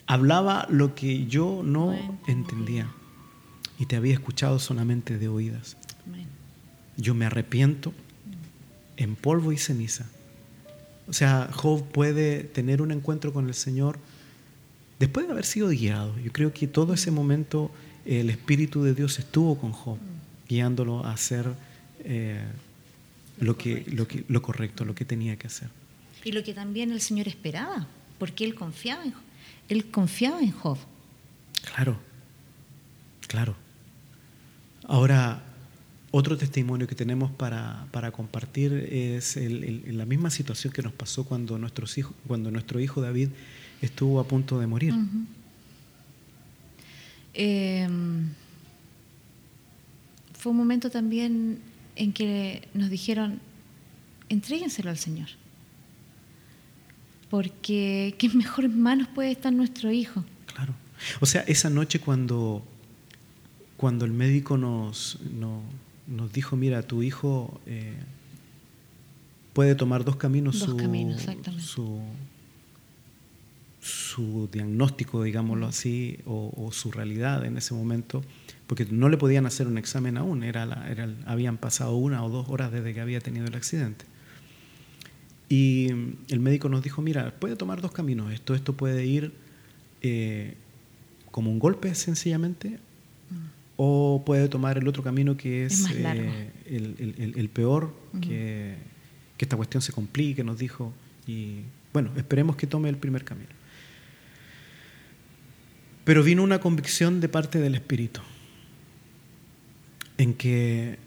Hablaba 0.06 0.66
lo 0.70 0.94
que 0.94 1.26
yo 1.26 1.62
no 1.64 2.18
entendía 2.26 2.92
y 3.78 3.86
te 3.86 3.96
había 3.96 4.14
escuchado 4.14 4.58
solamente 4.58 5.18
de 5.18 5.28
oídas. 5.28 5.76
Yo 6.96 7.14
me 7.14 7.26
arrepiento 7.26 7.92
en 8.96 9.14
polvo 9.14 9.52
y 9.52 9.58
ceniza. 9.58 10.06
O 11.08 11.12
sea, 11.12 11.48
Job 11.52 11.86
puede 11.90 12.42
tener 12.42 12.82
un 12.82 12.90
encuentro 12.90 13.32
con 13.32 13.46
el 13.46 13.54
Señor 13.54 13.98
después 14.98 15.26
de 15.26 15.32
haber 15.32 15.44
sido 15.44 15.68
guiado. 15.68 16.18
Yo 16.18 16.32
creo 16.32 16.52
que 16.52 16.66
todo 16.66 16.92
ese 16.94 17.10
momento 17.10 17.70
el 18.04 18.30
Espíritu 18.30 18.82
de 18.82 18.94
Dios 18.94 19.18
estuvo 19.18 19.58
con 19.58 19.72
Job, 19.72 19.98
guiándolo 20.48 21.04
a 21.04 21.12
hacer 21.12 21.46
eh, 22.00 22.42
lo, 23.38 23.56
que, 23.56 23.84
lo, 23.92 24.08
que, 24.08 24.24
lo 24.28 24.42
correcto, 24.42 24.84
lo 24.84 24.94
que 24.94 25.04
tenía 25.04 25.36
que 25.36 25.46
hacer. 25.46 25.68
Y 26.24 26.32
lo 26.32 26.42
que 26.42 26.52
también 26.52 26.90
el 26.90 27.00
Señor 27.00 27.28
esperaba, 27.28 27.86
porque 28.18 28.44
él 28.44 28.54
confiaba 28.54 29.04
en, 29.04 29.14
él 29.68 29.90
confiaba 29.90 30.40
en 30.40 30.50
Job. 30.50 30.78
Claro. 31.74 31.98
Claro. 33.28 33.67
Ahora, 34.88 35.42
otro 36.10 36.38
testimonio 36.38 36.86
que 36.86 36.94
tenemos 36.94 37.30
para, 37.30 37.86
compartir 38.12 38.72
es 38.72 39.36
la 39.36 40.06
misma 40.06 40.30
situación 40.30 40.72
que 40.72 40.82
nos 40.82 40.92
pasó 40.92 41.24
cuando, 41.24 41.58
nuestros 41.58 41.98
hijos, 41.98 42.14
cuando 42.26 42.50
nuestro 42.50 42.80
hijo 42.80 43.02
David 43.02 43.28
estuvo 43.82 44.18
a 44.18 44.26
punto 44.26 44.58
de 44.58 44.66
morir. 44.66 44.94
Em, 47.34 48.30
fue 50.32 50.52
un 50.52 50.58
momento 50.58 50.90
también 50.90 51.60
en 51.94 52.12
que 52.14 52.66
nos 52.72 52.88
dijeron, 52.88 53.40
entréguenselo 54.30 54.88
al 54.88 54.98
Señor, 54.98 55.28
porque 57.28 58.14
qué 58.18 58.30
mejores 58.30 58.74
manos 58.74 59.08
puede 59.08 59.32
estar 59.32 59.52
nuestro 59.52 59.92
hijo. 59.92 60.24
Claro. 60.46 60.74
O 61.20 61.26
sea, 61.26 61.42
esa 61.42 61.68
noche 61.68 62.00
cuando, 62.00 62.64
cuando 63.78 64.04
el 64.04 64.12
médico 64.12 64.58
nos, 64.58 65.18
nos 66.08 66.32
dijo, 66.32 66.56
mira, 66.56 66.82
tu 66.82 67.04
hijo 67.04 67.60
eh, 67.64 67.94
puede 69.52 69.76
tomar 69.76 70.04
dos 70.04 70.16
caminos, 70.16 70.58
dos 70.58 70.70
su, 70.70 70.76
caminos 70.76 71.24
su, 71.58 72.00
su, 73.80 74.48
diagnóstico, 74.52 75.22
digámoslo 75.22 75.68
así, 75.68 76.18
o, 76.26 76.70
su 76.72 76.90
realidad 76.90 77.44
en 77.44 77.56
ese 77.56 77.72
momento, 77.72 78.24
porque 78.66 78.84
no 78.90 79.08
le 79.08 79.16
podían 79.16 79.46
hacer 79.46 79.68
un 79.68 79.78
examen 79.78 80.18
aún, 80.18 80.42
era, 80.42 80.88
era 80.90 81.08
habían 81.24 81.56
pasado 81.56 81.94
una 81.94 82.24
o 82.24 82.30
dos 82.30 82.48
horas 82.48 82.72
desde 82.72 82.92
que 82.92 83.00
había 83.00 83.20
tenido 83.20 83.46
el 83.46 83.54
accidente. 83.54 84.06
Y 85.48 85.86
el 86.28 86.40
médico 86.40 86.68
nos 86.68 86.82
dijo, 86.82 87.00
mira, 87.00 87.32
puede 87.38 87.54
tomar 87.54 87.80
dos 87.80 87.92
caminos, 87.92 88.32
esto, 88.32 88.56
esto 88.56 88.76
puede 88.76 89.06
ir 89.06 89.32
eh, 90.02 90.56
como 91.30 91.52
un 91.52 91.60
golpe 91.60 91.94
sencillamente, 91.94 92.80
o 93.80 94.24
puede 94.26 94.48
tomar 94.48 94.76
el 94.76 94.88
otro 94.88 95.04
camino 95.04 95.36
que 95.36 95.64
es, 95.64 95.86
eh, 95.88 96.50
el, 96.66 97.48
peor, 97.48 97.94
que, 98.20 98.74
que, 99.36 99.44
esta 99.44 99.56
cuestión 99.56 99.80
se 99.80 99.92
complique, 99.92 100.42
nos 100.42 100.58
dijo. 100.58 100.92
Y 101.28 101.60
bueno, 101.92 102.10
esperemos 102.16 102.56
que 102.56 102.66
tome 102.66 102.88
el 102.88 102.96
primer 102.96 103.24
camino. 103.24 103.50
Pero 106.04 106.24
vino 106.24 106.42
una 106.42 106.58
convicción 106.58 107.20
de 107.20 107.28
parte 107.28 107.60
del 107.60 107.76
Espíritu, 107.76 108.20
en 110.16 110.34
que 110.34 110.98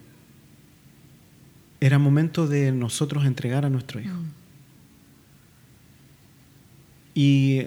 era 1.82 1.99
momento 1.99 2.47
de 2.47 2.72
nosotros 2.72 3.26
entregar 3.26 3.65
a 3.65 3.69
nuestro 3.69 3.99
hijo. 3.99 4.15
Y 7.13 7.63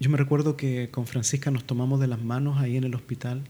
yo 0.00 0.08
me 0.08 0.16
recuerdo 0.16 0.56
que 0.56 0.88
con 0.90 1.06
Francisca 1.06 1.50
nos 1.50 1.64
tomamos 1.64 2.00
de 2.00 2.06
las 2.06 2.22
manos 2.22 2.56
ahí 2.56 2.78
en 2.78 2.84
el 2.84 2.94
hospital 2.94 3.42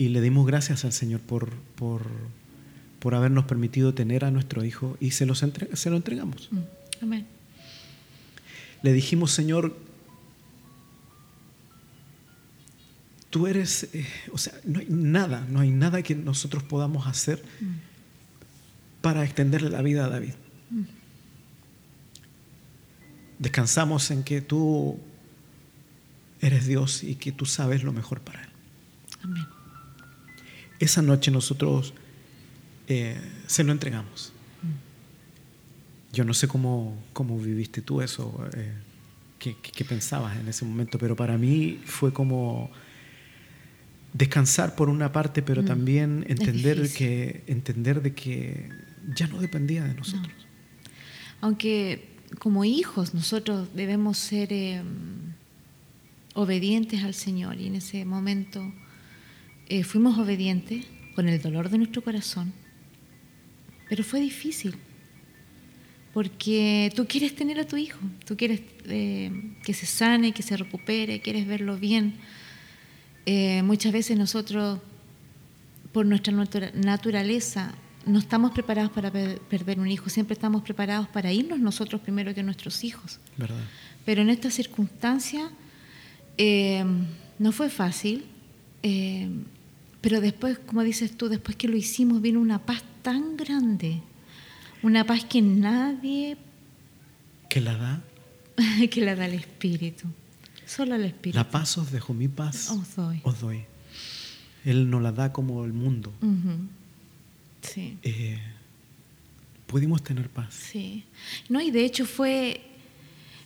y 0.00 0.08
le 0.08 0.22
dimos 0.22 0.46
gracias 0.46 0.86
al 0.86 0.94
Señor 0.94 1.20
por, 1.20 1.52
por, 1.76 3.14
habernos 3.14 3.44
permitido 3.44 3.92
tener 3.92 4.24
a 4.24 4.30
nuestro 4.30 4.64
hijo 4.64 4.96
y 4.98 5.10
se, 5.10 5.26
los 5.26 5.44
se 5.74 5.90
lo 5.90 5.96
entregamos. 5.96 6.48
Mm, 6.50 6.58
amén. 7.02 7.26
Le 8.80 8.94
dijimos, 8.94 9.30
Señor, 9.32 9.76
tú 13.28 13.46
eres, 13.46 13.90
eh, 13.92 14.06
o 14.32 14.38
sea, 14.38 14.54
no 14.64 14.78
hay 14.78 14.86
nada, 14.88 15.46
no 15.50 15.60
hay 15.60 15.70
nada 15.70 16.02
que 16.02 16.14
nosotros 16.14 16.62
podamos 16.62 17.06
hacer 17.06 17.44
mm. 17.60 17.66
para 19.02 19.22
extenderle 19.22 19.68
la 19.68 19.82
vida 19.82 20.06
a 20.06 20.08
David. 20.08 20.32
Mm. 20.70 20.82
Descansamos 23.38 24.10
en 24.10 24.24
que 24.24 24.40
tú 24.40 24.98
eres 26.40 26.66
Dios 26.66 27.02
y 27.02 27.16
que 27.16 27.32
tú 27.32 27.44
sabes 27.44 27.84
lo 27.84 27.92
mejor 27.92 28.22
para 28.22 28.44
él. 28.44 28.48
Amén 29.24 29.59
esa 30.80 31.02
noche 31.02 31.30
nosotros 31.30 31.94
eh, 32.88 33.16
se 33.46 33.62
lo 33.62 33.70
entregamos. 33.70 34.32
Yo 36.12 36.24
no 36.24 36.34
sé 36.34 36.48
cómo, 36.48 36.98
cómo 37.12 37.38
viviste 37.38 37.82
tú 37.82 38.00
eso, 38.00 38.44
eh, 38.56 38.72
qué, 39.38 39.84
pensabas 39.84 40.36
en 40.36 40.48
ese 40.48 40.64
momento, 40.64 40.98
pero 40.98 41.14
para 41.14 41.38
mí 41.38 41.80
fue 41.84 42.12
como 42.12 42.70
descansar 44.12 44.74
por 44.74 44.88
una 44.88 45.12
parte, 45.12 45.40
pero 45.42 45.62
mm. 45.62 45.66
también 45.66 46.24
entender, 46.28 46.92
que, 46.92 47.44
entender 47.46 48.02
de 48.02 48.12
que 48.12 48.68
ya 49.14 49.28
no 49.28 49.40
dependía 49.40 49.84
de 49.84 49.94
nosotros. 49.94 50.34
Aunque 51.40 52.08
como 52.38 52.64
hijos 52.64 53.14
nosotros 53.14 53.68
debemos 53.74 54.18
ser 54.18 54.52
em, 54.52 54.84
obedientes 56.34 57.04
al 57.04 57.14
Señor 57.14 57.60
y 57.60 57.66
en 57.66 57.76
ese 57.76 58.04
momento 58.04 58.72
eh, 59.72 59.84
fuimos 59.84 60.18
obedientes 60.18 60.84
con 61.14 61.28
el 61.28 61.40
dolor 61.40 61.70
de 61.70 61.78
nuestro 61.78 62.02
corazón, 62.02 62.52
pero 63.88 64.02
fue 64.02 64.18
difícil, 64.20 64.74
porque 66.12 66.92
tú 66.96 67.06
quieres 67.06 67.36
tener 67.36 67.60
a 67.60 67.64
tu 67.64 67.76
hijo, 67.76 68.00
tú 68.26 68.36
quieres 68.36 68.62
eh, 68.86 69.30
que 69.62 69.72
se 69.72 69.86
sane, 69.86 70.32
que 70.32 70.42
se 70.42 70.56
recupere, 70.56 71.20
quieres 71.20 71.46
verlo 71.46 71.76
bien. 71.76 72.14
Eh, 73.26 73.62
muchas 73.62 73.92
veces 73.92 74.18
nosotros, 74.18 74.80
por 75.92 76.04
nuestra 76.04 76.32
naturaleza, 76.74 77.72
no 78.06 78.18
estamos 78.18 78.50
preparados 78.50 78.90
para 78.90 79.12
perder 79.12 79.78
un 79.78 79.86
hijo, 79.86 80.10
siempre 80.10 80.34
estamos 80.34 80.62
preparados 80.62 81.06
para 81.06 81.32
irnos 81.32 81.60
nosotros 81.60 82.00
primero 82.00 82.34
que 82.34 82.42
nuestros 82.42 82.82
hijos. 82.82 83.20
Pero 84.04 84.22
en 84.22 84.30
esta 84.30 84.50
circunstancia 84.50 85.48
no 87.38 87.52
fue 87.52 87.70
fácil. 87.70 88.24
Pero 90.00 90.20
después, 90.20 90.58
como 90.58 90.82
dices 90.82 91.16
tú, 91.16 91.28
después 91.28 91.56
que 91.56 91.68
lo 91.68 91.76
hicimos, 91.76 92.22
vino 92.22 92.40
una 92.40 92.64
paz 92.64 92.82
tan 93.02 93.36
grande, 93.36 94.02
una 94.82 95.04
paz 95.04 95.24
que 95.24 95.42
nadie... 95.42 96.36
¿Que 97.48 97.60
la 97.60 97.76
da? 97.76 98.02
que 98.90 99.00
la 99.00 99.14
da 99.14 99.26
el 99.26 99.34
Espíritu, 99.34 100.08
solo 100.66 100.94
el 100.94 101.04
Espíritu. 101.04 101.36
La 101.36 101.50
paz 101.50 101.76
os 101.78 101.90
dejo, 101.90 102.14
mi 102.14 102.28
paz 102.28 102.70
os 102.70 103.40
doy. 103.40 103.64
Él 104.64 104.90
nos 104.90 105.02
la 105.02 105.12
da 105.12 105.32
como 105.32 105.64
el 105.64 105.72
mundo. 105.72 106.12
Sí. 107.62 107.98
Eh, 108.02 108.38
pudimos 109.66 110.02
tener 110.02 110.28
paz. 110.28 110.54
Sí. 110.54 111.04
No, 111.48 111.60
y 111.60 111.70
de 111.70 111.84
hecho 111.84 112.06
fue, 112.06 112.60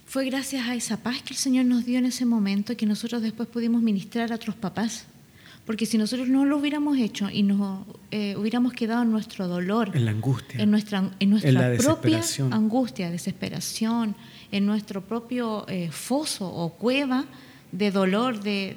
fue 0.07 0.25
gracias 0.27 0.67
a 0.69 0.75
esa 0.75 1.03
paz 1.03 1.23
que 1.23 1.35
el 1.35 1.39
Señor 1.39 1.67
nos 1.67 1.85
dio 1.85 1.99
en 1.99 2.07
ese 2.07 2.25
momento 2.25 2.77
que 2.77 2.87
nosotros 2.87 3.23
después 3.23 3.49
pudimos 3.49 3.83
ministrar 3.83 4.33
a 4.33 4.37
otros 4.37 4.57
papás. 4.57 5.07
Porque 5.67 5.87
si 5.87 5.97
nosotros 5.97 6.29
no 6.29 6.45
lo 6.45 6.59
hubiéramos 6.59 6.99
hecho 6.99 7.31
y 7.31 7.43
nos 7.43 7.87
eh, 8.11 8.37
hubiéramos 8.37 8.75
quedado 8.75 9.03
en 9.03 9.11
nuestro 9.11 9.49
dolor, 9.49 9.91
en 9.95 10.05
la 10.05 10.11
angustia, 10.11 10.61
en 10.61 10.71
nuestra, 10.71 11.11
en 11.19 11.31
nuestra 11.31 11.77
propia 11.79 12.21
angustia, 12.51 13.11
desesperación, 13.11 14.15
en 14.53 14.67
nuestro 14.67 15.01
propio 15.01 15.67
eh, 15.69 15.89
foso 15.91 16.47
o 16.47 16.75
cueva 16.75 17.25
de 17.73 17.91
dolor, 17.91 18.43
de, 18.43 18.77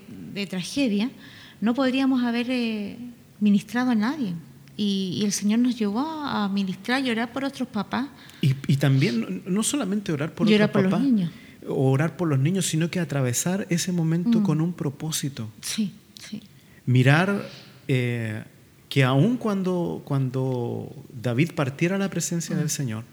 tragedia, 0.49 1.11
no 1.59 1.73
podríamos 1.73 2.23
haber 2.23 2.47
eh, 2.49 2.97
ministrado 3.41 3.91
a 3.91 3.95
nadie. 3.95 4.33
Y, 4.77 5.21
el 5.25 5.33
Señor 5.33 5.59
nos 5.59 5.77
llevó 5.77 5.99
a 5.99 6.47
ministrar 6.47 7.05
y 7.05 7.09
orar 7.09 7.33
por 7.33 7.43
otros 7.43 7.67
papás. 7.67 8.07
Y, 8.41 8.53
también, 8.77 9.43
no 9.45 9.61
solamente 9.61 10.13
orar 10.13 10.33
por 10.33 10.47
otros 10.47 10.69
por 10.69 10.83
los 10.83 11.01
niños. 11.01 11.31
orar 11.67 12.15
por 12.15 12.29
los 12.29 12.39
niños, 12.39 12.67
sino 12.67 12.89
que 12.89 12.99
atravesar 12.99 13.65
ese 13.69 13.91
momento 13.91 14.39
mm. 14.39 14.43
con 14.43 14.61
un 14.61 14.73
propósito. 14.73 15.49
Sí, 15.61 15.91
sí 16.13 16.41
mirar 16.87 17.47
eh, 17.87 18.43
que 18.89 19.03
aun 19.03 19.37
cuando, 19.37 20.01
cuando 20.03 20.91
David 21.13 21.51
partiera 21.53 21.97
a 21.97 21.99
la 21.99 22.09
presencia 22.09 22.55
del 22.55 22.71
Señor, 22.71 23.03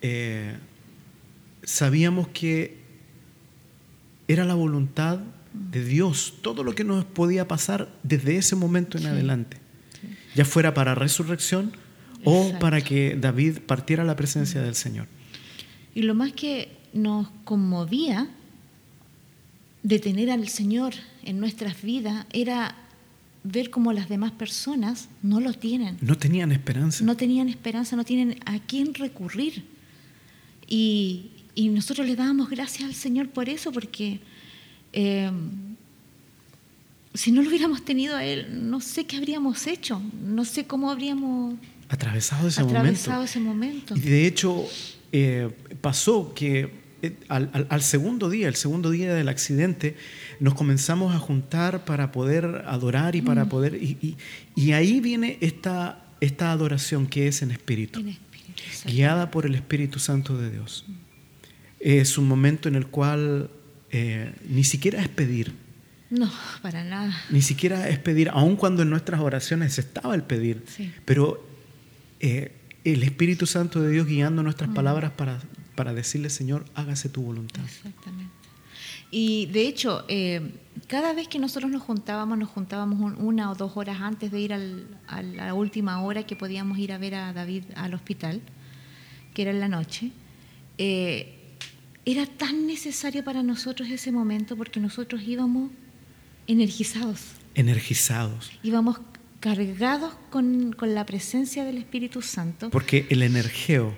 eh, 0.00 0.56
sabíamos 1.62 2.28
que 2.28 2.78
era 4.28 4.44
la 4.44 4.54
voluntad 4.54 5.18
de 5.52 5.84
Dios. 5.84 6.34
Todo 6.40 6.64
lo 6.64 6.74
que 6.74 6.84
nos 6.84 7.04
podía 7.04 7.46
pasar 7.46 7.92
desde 8.02 8.36
ese 8.36 8.56
momento 8.56 8.96
en 8.96 9.06
adelante, 9.06 9.58
ya 10.34 10.44
fuera 10.44 10.72
para 10.72 10.94
resurrección 10.94 11.72
o 12.24 12.52
para 12.60 12.80
que 12.80 13.16
David 13.20 13.58
partiera 13.66 14.04
a 14.04 14.06
la 14.06 14.16
presencia 14.16 14.62
del 14.62 14.76
Señor. 14.76 15.06
Y 15.94 16.02
lo 16.02 16.14
más 16.14 16.32
que 16.32 16.68
nos 16.94 17.28
conmovía 17.44 18.30
de 19.82 19.98
tener 19.98 20.30
al 20.30 20.48
Señor 20.48 20.94
en 21.24 21.40
nuestras 21.40 21.82
vidas 21.82 22.26
era 22.32 22.76
ver 23.44 23.70
cómo 23.70 23.92
las 23.92 24.08
demás 24.08 24.32
personas 24.32 25.08
no 25.22 25.40
lo 25.40 25.52
tienen. 25.52 25.98
No 26.00 26.16
tenían 26.16 26.52
esperanza. 26.52 27.04
No 27.04 27.16
tenían 27.16 27.48
esperanza, 27.48 27.96
no 27.96 28.04
tienen 28.04 28.38
a 28.44 28.58
quién 28.60 28.94
recurrir. 28.94 29.64
Y, 30.68 31.28
nosotros 31.56 32.06
le 32.06 32.16
dábamos 32.16 32.48
gracias 32.48 32.88
al 32.88 32.94
Señor 32.94 33.28
por 33.28 33.48
eso, 33.48 33.72
porque 33.72 34.20
em, 34.92 35.50
si 37.12 37.30
no 37.30 37.42
lo 37.42 37.48
hubiéramos 37.48 37.84
tenido 37.84 38.16
a 38.16 38.24
Él, 38.24 38.68
no 38.70 38.80
sé 38.80 39.04
qué 39.04 39.16
habríamos 39.16 39.66
hecho, 39.66 40.00
no 40.24 40.44
sé 40.46 40.66
cómo 40.66 40.90
habríamos 40.90 41.56
atravesado 41.92 42.48
ese 42.48 42.62
atravesado 42.62 43.22
Ese 43.24 43.38
momento. 43.38 43.94
Y 43.94 44.00
de 44.00 44.26
hecho, 44.26 44.64
eh, 45.12 45.50
pasó 45.82 46.32
que 46.34 46.70
eh, 47.02 47.16
al, 47.28 47.82
segundo 47.82 48.30
día, 48.30 48.48
el 48.48 48.54
segundo 48.54 48.90
día 48.90 49.12
del 49.12 49.28
accidente, 49.28 49.96
nos 50.42 50.54
comenzamos 50.54 51.14
a 51.14 51.18
juntar 51.18 51.84
para 51.84 52.12
poder 52.12 52.64
adorar 52.66 53.16
y 53.16 53.22
para 53.22 53.44
mm. 53.44 53.48
poder... 53.48 53.74
Y, 53.76 54.16
y, 54.54 54.72
ahí 54.72 55.00
viene 55.00 55.38
esta, 55.40 56.04
esta 56.20 56.52
adoración 56.52 57.06
que 57.06 57.28
es 57.28 57.42
en 57.42 57.50
espíritu, 57.50 58.04
guiada 58.84 59.30
por 59.30 59.46
el 59.46 59.54
Espíritu 59.54 59.98
Santo 59.98 60.36
de 60.36 60.50
Dios. 60.50 60.84
Mm. 60.86 60.92
Es 61.80 62.18
un 62.18 62.28
momento 62.28 62.68
en 62.68 62.74
el 62.74 62.86
cual 62.86 63.50
eh, 63.90 64.34
ni 64.48 64.64
siquiera 64.64 65.00
es 65.00 65.08
pedir. 65.08 65.54
No, 66.10 66.30
para 66.60 66.84
nada. 66.84 67.16
Ni 67.30 67.40
siquiera 67.40 67.88
es 67.88 67.98
pedir, 67.98 68.28
aun 68.30 68.56
cuando 68.56 68.82
en 68.82 68.90
nuestras 68.90 69.20
oraciones 69.20 69.78
estaba 69.78 70.14
el 70.14 70.22
pedir. 70.24 70.64
Pero 71.04 71.46
eh, 72.20 72.52
el 72.84 73.02
Espíritu 73.02 73.46
Santo 73.46 73.80
de 73.80 73.90
Dios 73.90 74.06
guiando 74.06 74.42
nuestras 74.42 74.70
mm. 74.70 74.74
palabras 74.74 75.12
para 75.12 75.40
para 75.74 75.94
decirle, 75.94 76.30
Señor, 76.30 76.64
hágase 76.74 77.08
tu 77.08 77.22
voluntad. 77.22 77.64
Exactamente. 77.64 78.32
Y 79.12 79.46
de 79.46 79.68
hecho, 79.68 80.04
eh, 80.08 80.40
cada 80.88 81.12
vez 81.12 81.28
que 81.28 81.38
nosotros 81.38 81.70
nos 81.70 81.82
juntábamos, 81.82 82.38
nos 82.38 82.48
juntábamos 82.48 83.14
una 83.18 83.50
o 83.50 83.54
dos 83.54 83.76
horas 83.76 84.00
antes 84.00 84.32
de 84.32 84.40
ir 84.40 84.54
a 84.54 85.22
la 85.22 85.54
última 85.54 86.02
hora 86.02 86.24
que 86.24 86.34
podíamos 86.34 86.78
ir 86.78 86.92
a 86.92 86.98
ver 86.98 87.14
a 87.14 87.32
David 87.34 87.64
al 87.76 87.92
hospital, 87.92 88.40
que 89.34 89.42
era 89.42 89.50
en 89.50 89.60
la 89.60 89.68
noche. 89.68 90.12
Eh, 90.78 91.38
era 92.06 92.26
tan 92.26 92.66
necesario 92.66 93.22
para 93.22 93.42
nosotros 93.42 93.90
ese 93.90 94.10
momento 94.10 94.56
porque 94.56 94.80
nosotros 94.80 95.22
íbamos 95.22 95.70
energizados. 96.46 97.20
Energizados. 97.54 98.50
Íbamos 98.62 98.98
cargados 99.40 100.14
con, 100.30 100.74
la 100.80 101.04
presencia 101.04 101.64
del 101.64 101.76
Espíritu 101.76 102.22
Santo. 102.22 102.70
Porque 102.70 103.06
el 103.10 103.22
energeo 103.22 103.94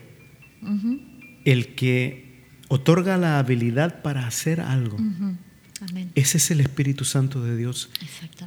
el 1.44 1.74
que 1.74 2.33
otorga 2.68 3.16
la 3.16 3.38
habilidad 3.38 4.02
para 4.02 4.26
hacer 4.26 4.60
algo. 4.60 4.96
Ese 6.14 6.38
es 6.38 6.50
el 6.50 6.60
Espíritu 6.60 7.04
Santo 7.04 7.42
de 7.42 7.56
Dios 7.56 7.90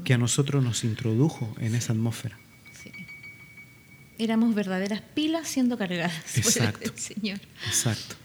que 0.03 0.13
a 0.13 0.17
nosotros 0.17 0.63
nos 0.63 0.83
introdujo 0.83 1.53
en 1.59 1.75
esa 1.75 1.93
atmósfera. 1.93 2.37
Éramos 4.19 4.55
verdaderas 4.55 5.01
pilas 5.01 5.47
siendo 5.47 5.77
cargadas 5.77 6.37
Exacto. 6.37 6.79
por 6.79 6.91
el 6.91 6.99
Señor. 6.99 7.39
Exacto. 7.67 8.15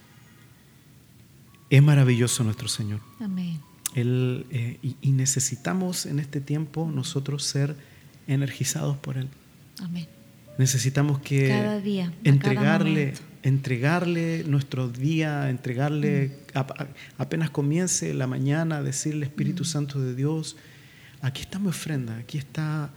Es 1.68 1.82
maravilloso 1.82 2.45
nuestro 2.45 2.68
Señor. 2.68 3.01
Amén. 3.20 3.61
Él, 3.95 4.47
eh, 4.51 4.78
y, 4.82 5.12
necesitamos 5.12 6.07
en 6.07 6.18
este 6.18 6.40
tiempo 6.40 6.90
nosotros 6.90 7.45
ser 7.45 7.76
energizados 8.26 8.97
por 8.97 9.18
Él. 9.18 9.28
Amén. 9.80 10.09
Necesitamos 10.57 11.20
que 11.20 11.49
cada 11.49 11.80
día, 11.80 12.12
entregarle, 12.24 13.14
entregarle 13.43 14.45
nuestro 14.45 14.88
día, 14.88 15.51
entregarle, 15.51 16.38
apenas 17.18 17.51
comience 17.51 18.14
la 18.14 18.26
mañana, 18.26 18.82
decirle 18.82 19.26
Espíritu 19.26 19.64
mm. 19.64 19.66
Santo 19.66 20.01
de 20.01 20.14
Dios, 20.14 20.57
aquí 21.20 21.43
está 21.43 21.59
mi 21.59 21.68
ofrenda, 21.68 22.16
aquí 22.16 22.38
está 22.38 22.90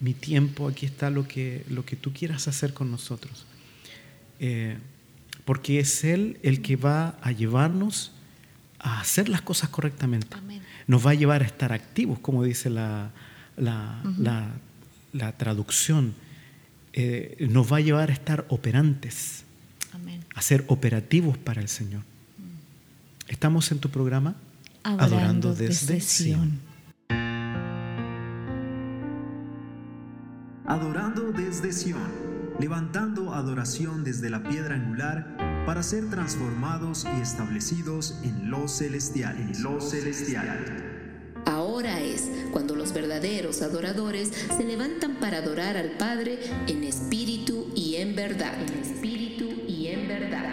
mi 0.00 0.14
tiempo, 0.14 0.68
aquí 0.68 0.86
está 0.86 1.10
lo 1.10 1.28
que, 1.28 1.64
lo 1.68 1.84
que 1.84 1.96
tú 1.96 2.12
quieras 2.12 2.48
hacer 2.48 2.72
con 2.72 2.90
nosotros. 2.90 3.46
Eh, 4.38 4.78
porque 5.44 5.80
es 5.80 6.04
Él 6.04 6.38
el 6.42 6.62
que 6.62 6.76
va 6.76 7.18
a 7.20 7.32
llevarnos 7.32 8.12
a 8.78 9.00
hacer 9.00 9.28
las 9.28 9.42
cosas 9.42 9.68
correctamente. 9.68 10.36
Nos 10.86 11.06
va 11.06 11.10
a 11.10 11.14
llevar 11.14 11.42
a 11.42 11.44
estar 11.44 11.72
activos, 11.72 12.18
como 12.20 12.42
dice 12.42 12.70
la, 12.70 13.10
la, 13.58 14.00
la, 15.12 15.32
traducción. 15.36 16.14
Eh, 16.94 17.46
nos 17.50 17.70
va 17.70 17.76
a 17.76 17.80
llevar 17.80 18.08
a 18.10 18.12
estar 18.14 18.46
operantes 18.48 19.44
a 20.34 20.42
ser 20.42 20.64
operativos 20.68 21.36
para 21.38 21.60
el 21.60 21.68
Señor. 21.68 22.02
Estamos 23.28 23.70
en 23.72 23.78
tu 23.78 23.90
programa 23.90 24.34
Adorando, 24.82 25.54
desde, 25.54 26.00
Sion. 26.00 26.58
Adorando 30.66 31.32
desde 31.32 31.72
Sion, 31.72 32.10
levantando 32.58 33.34
adoración 33.34 34.04
desde 34.04 34.30
la 34.30 34.42
piedra 34.42 34.74
angular 34.74 35.36
para 35.66 35.82
ser 35.82 36.08
transformados 36.08 37.06
y 37.16 37.20
establecidos 37.20 38.18
en 38.22 38.50
lo 38.50 38.68
celestial. 38.68 39.36
En 39.36 39.62
lo 39.62 39.80
celestial. 39.80 40.90
Ahora 41.46 42.00
es 42.00 42.28
cuando 42.52 42.74
los 42.74 42.92
verdaderos 42.92 43.62
adoradores 43.62 44.30
se 44.56 44.64
levantan 44.64 45.16
para 45.16 45.38
adorar 45.38 45.76
al 45.76 45.92
Padre 45.92 46.38
en 46.66 46.84
espíritu 46.84 47.72
y 47.74 47.96
en 47.96 48.16
verdad. 48.16 48.56
verdad. 50.18 50.49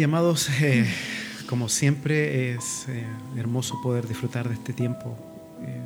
Ay, 0.00 0.04
amados, 0.04 0.48
eh, 0.62 0.86
como 1.44 1.68
siempre 1.68 2.54
es 2.54 2.86
eh, 2.88 3.04
hermoso 3.36 3.82
poder 3.82 4.08
disfrutar 4.08 4.48
de 4.48 4.54
este 4.54 4.72
tiempo, 4.72 5.14
eh, 5.60 5.78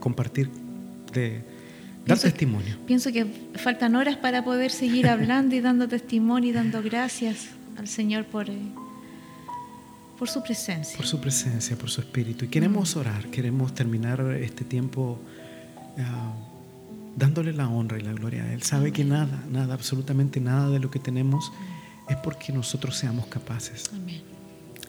compartir, 0.00 0.50
de 1.14 1.40
dar 2.04 2.18
testimonio. 2.18 2.76
Pienso 2.86 3.10
que 3.10 3.24
faltan 3.54 3.96
horas 3.96 4.18
para 4.18 4.44
poder 4.44 4.70
seguir 4.70 5.08
hablando 5.08 5.54
y 5.54 5.62
dando 5.62 5.88
testimonio 5.88 6.50
y 6.50 6.52
dando 6.52 6.82
gracias 6.82 7.46
al 7.78 7.88
Señor 7.88 8.26
por, 8.26 8.48
por 10.18 10.28
su 10.28 10.42
presencia. 10.42 10.98
Por 10.98 11.06
su 11.06 11.18
presencia, 11.18 11.74
por 11.74 11.88
su 11.88 12.02
espíritu. 12.02 12.44
Y 12.44 12.48
queremos 12.48 12.94
mm. 12.94 12.98
orar, 12.98 13.26
queremos 13.28 13.74
terminar 13.74 14.20
este 14.42 14.66
tiempo 14.66 15.18
ah, 15.96 16.34
dándole 17.16 17.54
la 17.54 17.66
honra 17.66 17.98
y 17.98 18.02
la 18.02 18.12
gloria 18.12 18.42
a 18.44 18.52
Él. 18.52 18.62
Sabe 18.62 18.92
que 18.92 19.06
nada, 19.06 19.42
nada, 19.50 19.72
absolutamente 19.72 20.38
nada 20.38 20.68
de 20.68 20.80
lo 20.80 20.90
que 20.90 20.98
tenemos 20.98 21.50
es 22.08 22.16
porque 22.16 22.52
nosotros 22.52 22.96
seamos 22.96 23.26
capaces. 23.26 23.90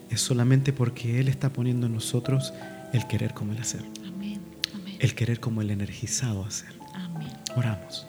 Es 0.09 0.21
solamente 0.21 0.73
porque 0.73 1.19
Él 1.19 1.27
está 1.27 1.51
poniendo 1.51 1.87
en 1.87 1.93
nosotros 1.93 2.53
el 2.93 3.07
querer 3.07 3.33
como 3.33 3.53
el 3.53 3.59
hacer. 3.59 3.83
El 4.99 5.15
querer 5.15 5.39
como 5.39 5.61
el 5.61 5.71
energizado 5.71 6.45
hacer. 6.45 6.73
Oramos. 7.55 8.07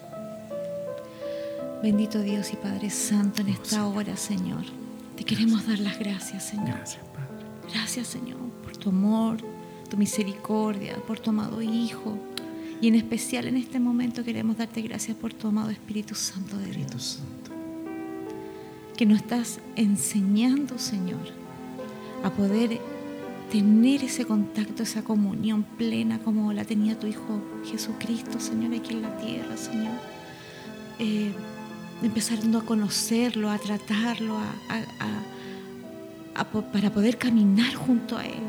Bendito 1.81 2.21
Dios 2.21 2.51
y 2.53 2.55
Padre 2.55 2.89
Santo 2.89 3.41
en 3.41 3.49
esta 3.49 3.85
hora, 3.85 4.17
Señor. 4.17 4.63
Te 5.15 5.23
queremos 5.23 5.67
dar 5.67 5.79
las 5.79 5.99
gracias, 5.99 6.43
Señor. 6.45 6.67
Gracias, 6.67 7.03
Padre. 7.05 7.73
Gracias, 7.73 8.07
Señor, 8.07 8.39
por 8.63 8.75
tu 8.77 8.89
amor, 8.89 9.37
tu 9.89 9.97
misericordia, 9.97 10.97
por 11.05 11.19
tu 11.19 11.29
amado 11.29 11.61
Hijo. 11.61 12.17
Y 12.81 12.87
en 12.87 12.95
especial 12.95 13.47
en 13.47 13.57
este 13.57 13.79
momento 13.79 14.23
queremos 14.23 14.57
darte 14.57 14.81
gracias 14.81 15.17
por 15.17 15.33
tu 15.33 15.47
amado 15.47 15.69
Espíritu 15.69 16.13
Santo 16.13 16.57
de 16.57 16.71
Dios 16.71 17.19
que 18.97 19.05
nos 19.05 19.19
estás 19.19 19.59
enseñando, 19.75 20.79
Señor, 20.79 21.21
a 22.23 22.31
poder 22.31 22.79
tener 23.51 24.03
ese 24.03 24.25
contacto, 24.25 24.83
esa 24.83 25.03
comunión 25.03 25.63
plena 25.63 26.19
como 26.19 26.51
la 26.51 26.65
tenía 26.65 26.99
tu 26.99 27.05
Hijo 27.05 27.41
Jesucristo, 27.63 28.39
Señor, 28.39 28.73
aquí 28.73 28.93
en 28.93 29.03
la 29.03 29.15
tierra, 29.19 29.55
Señor. 29.55 29.93
Eh, 30.97 31.31
empezando 32.01 32.57
a 32.57 32.65
conocerlo, 32.65 33.51
a 33.51 33.59
tratarlo, 33.59 34.39
para 36.73 36.91
poder 36.91 37.17
caminar 37.17 37.73
junto 37.75 38.17
a 38.17 38.25
Él. 38.25 38.43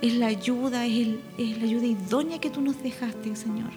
Es 0.00 0.14
la 0.14 0.26
ayuda, 0.26 0.86
es, 0.86 1.08
es 1.38 1.58
la 1.58 1.64
ayuda 1.64 1.86
idónea 1.86 2.38
que 2.38 2.50
tú 2.50 2.62
nos 2.62 2.82
dejaste, 2.82 3.36
Señor, 3.36 3.70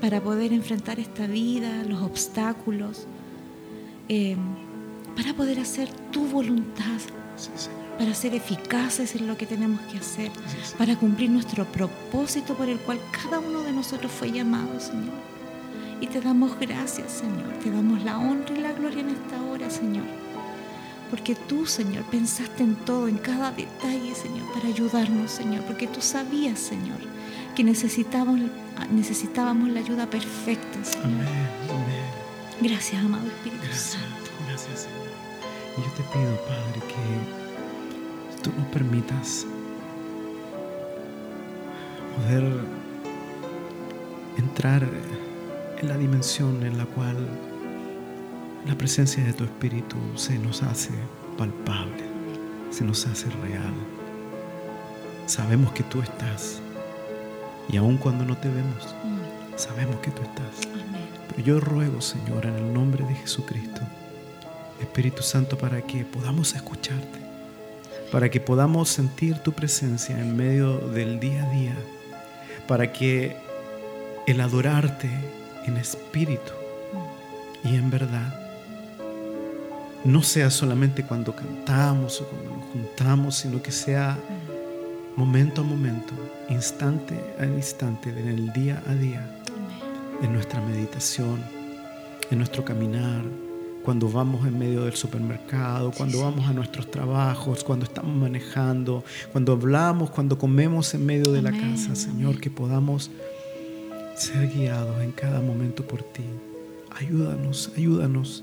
para 0.00 0.22
poder 0.22 0.54
enfrentar 0.54 0.98
esta 1.00 1.26
vida, 1.26 1.84
los 1.84 2.02
obstáculos, 2.02 3.06
Em, 4.08 4.38
para 5.16 5.32
poder 5.32 5.60
hacer 5.60 5.88
tu 6.10 6.26
voluntad, 6.26 7.00
para 7.98 8.14
ser 8.14 8.34
eficaces 8.34 9.14
en 9.14 9.26
lo 9.26 9.36
que 9.36 9.46
tenemos 9.46 9.80
que 9.82 9.98
hacer, 9.98 10.30
para 10.76 10.96
cumplir 10.96 11.30
nuestro 11.30 11.64
propósito 11.64 12.54
por 12.54 12.68
el 12.68 12.78
cual 12.78 12.98
cada 13.10 13.38
uno 13.38 13.62
de 13.62 13.72
nosotros 13.72 14.10
fue 14.12 14.30
llamado, 14.30 14.78
Señor. 14.80 15.14
Y 16.00 16.06
te 16.08 16.20
damos 16.20 16.58
gracias, 16.58 17.12
Señor, 17.12 17.58
te 17.62 17.70
damos 17.70 18.02
la 18.04 18.18
honra 18.18 18.54
y 18.54 18.60
la 18.60 18.72
gloria 18.72 19.00
en 19.00 19.10
esta 19.10 19.42
hora, 19.42 19.70
Señor. 19.70 20.04
Porque 21.08 21.34
tú, 21.34 21.64
Señor, 21.64 22.02
pensaste 22.04 22.64
en 22.64 22.74
todo, 22.74 23.08
en 23.08 23.18
cada 23.18 23.52
detalle, 23.52 24.14
Señor, 24.14 24.52
para 24.52 24.68
ayudarnos, 24.68 25.30
Señor. 25.30 25.62
Porque 25.62 25.86
tú 25.86 26.00
sabías, 26.00 26.58
Señor, 26.58 26.98
que 27.54 27.62
necesitábamos, 27.62 28.50
necesitábamos 28.90 29.70
la 29.70 29.80
ayuda 29.80 30.10
perfecta, 30.10 30.84
Señor. 30.84 31.26
Amén. 31.70 31.83
Gracias, 32.64 33.04
amado 33.04 33.26
Espíritu 33.26 33.66
Santo. 33.74 34.30
Gracias, 34.48 34.80
Señor. 34.80 35.06
Y 35.76 35.82
yo 35.82 35.90
te 35.98 36.02
pido, 36.04 36.34
Padre, 36.46 36.80
que 36.88 38.42
tú 38.42 38.50
nos 38.56 38.66
permitas 38.68 39.44
poder 42.16 42.42
entrar 44.38 44.82
en 45.78 45.88
la 45.88 45.98
dimensión 45.98 46.62
en 46.62 46.78
la 46.78 46.86
cual 46.86 47.28
la 48.66 48.74
presencia 48.78 49.22
de 49.22 49.34
tu 49.34 49.44
Espíritu 49.44 49.96
se 50.14 50.38
nos 50.38 50.62
hace 50.62 50.92
palpable, 51.36 52.04
se 52.70 52.82
nos 52.82 53.06
hace 53.06 53.28
real. 53.42 53.74
Sabemos 55.26 55.70
que 55.72 55.82
tú 55.82 56.00
estás 56.00 56.62
y 57.68 57.76
aun 57.76 57.98
cuando 57.98 58.24
no 58.24 58.38
te 58.38 58.48
vemos, 58.48 58.96
mm. 59.04 59.58
sabemos 59.58 59.96
que 59.96 60.10
tú 60.12 60.22
estás. 60.22 60.93
Yo 61.42 61.58
ruego, 61.58 62.00
Señor, 62.00 62.46
en 62.46 62.54
el 62.54 62.72
nombre 62.72 63.04
de 63.04 63.14
Jesucristo, 63.14 63.80
Espíritu 64.80 65.22
Santo, 65.22 65.58
para 65.58 65.82
que 65.82 66.04
podamos 66.04 66.54
escucharte, 66.54 67.18
para 68.12 68.30
que 68.30 68.40
podamos 68.40 68.88
sentir 68.88 69.38
tu 69.38 69.52
presencia 69.52 70.18
en 70.18 70.36
medio 70.36 70.78
del 70.78 71.18
día 71.18 71.44
a 71.44 71.50
día, 71.50 71.74
para 72.68 72.92
que 72.92 73.36
el 74.28 74.40
adorarte 74.40 75.10
en 75.66 75.76
espíritu 75.76 76.52
y 77.64 77.74
en 77.74 77.90
verdad 77.90 78.40
no 80.04 80.22
sea 80.22 80.50
solamente 80.50 81.02
cuando 81.02 81.34
cantamos 81.34 82.20
o 82.20 82.28
cuando 82.28 82.50
nos 82.50 82.64
juntamos, 82.66 83.34
sino 83.34 83.60
que 83.60 83.72
sea 83.72 84.16
momento 85.16 85.62
a 85.62 85.64
momento, 85.64 86.14
instante 86.48 87.18
a 87.40 87.44
instante, 87.44 88.10
en 88.10 88.28
el 88.28 88.52
día 88.52 88.82
a 88.86 88.94
día 88.94 89.43
en 90.22 90.32
nuestra 90.32 90.60
meditación, 90.60 91.42
en 92.30 92.38
nuestro 92.38 92.64
caminar, 92.64 93.24
cuando 93.84 94.08
vamos 94.08 94.46
en 94.46 94.58
medio 94.58 94.84
del 94.84 94.94
supermercado, 94.94 95.92
cuando 95.92 96.22
vamos 96.22 96.48
a 96.48 96.54
nuestros 96.54 96.90
trabajos, 96.90 97.62
cuando 97.62 97.84
estamos 97.84 98.16
manejando, 98.16 99.04
cuando 99.30 99.52
hablamos, 99.52 100.10
cuando 100.10 100.38
comemos 100.38 100.94
en 100.94 101.04
medio 101.04 101.32
de 101.32 101.42
la 101.42 101.52
casa, 101.52 101.94
Señor, 101.94 102.40
que 102.40 102.50
podamos 102.50 103.10
ser 104.16 104.48
guiados 104.48 105.02
en 105.02 105.12
cada 105.12 105.40
momento 105.40 105.86
por 105.86 106.02
ti. 106.02 106.24
Ayúdanos, 106.96 107.72
ayúdanos 107.76 108.42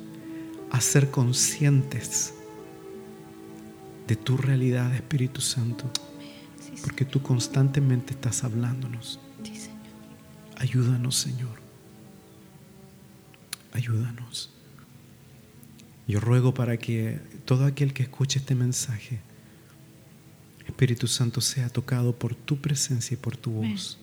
a 0.69 0.79
ser 0.79 1.09
conscientes 1.09 2.35
de 4.07 4.15
tu 4.15 4.37
realidad, 4.37 4.93
Espíritu 4.93 5.41
Santo, 5.41 5.85
porque 6.83 7.03
tú 7.03 7.23
constantemente 7.23 8.13
estás 8.13 8.43
hablándonos. 8.43 9.19
Ayúdanos, 10.59 11.15
Señor 11.15 11.60
ayúdanos. 13.73 14.49
Yo 16.07 16.19
ruego 16.19 16.53
para 16.53 16.77
que 16.77 17.19
todo 17.45 17.65
aquel 17.65 17.93
que 17.93 18.03
escuche 18.03 18.39
este 18.39 18.55
mensaje, 18.55 19.19
Espíritu 20.65 21.07
Santo, 21.07 21.41
sea 21.41 21.69
tocado 21.69 22.13
por 22.13 22.35
tu 22.35 22.57
presencia 22.57 23.15
y 23.15 23.17
por 23.17 23.37
tu 23.37 23.51
voz. 23.51 23.97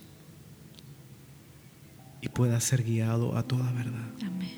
Y 2.20 2.28
pueda 2.28 2.60
ser 2.60 2.82
guiado 2.82 3.36
a 3.36 3.42
toda 3.42 3.70
verdad. 3.72 4.08
Amén. 4.26 4.56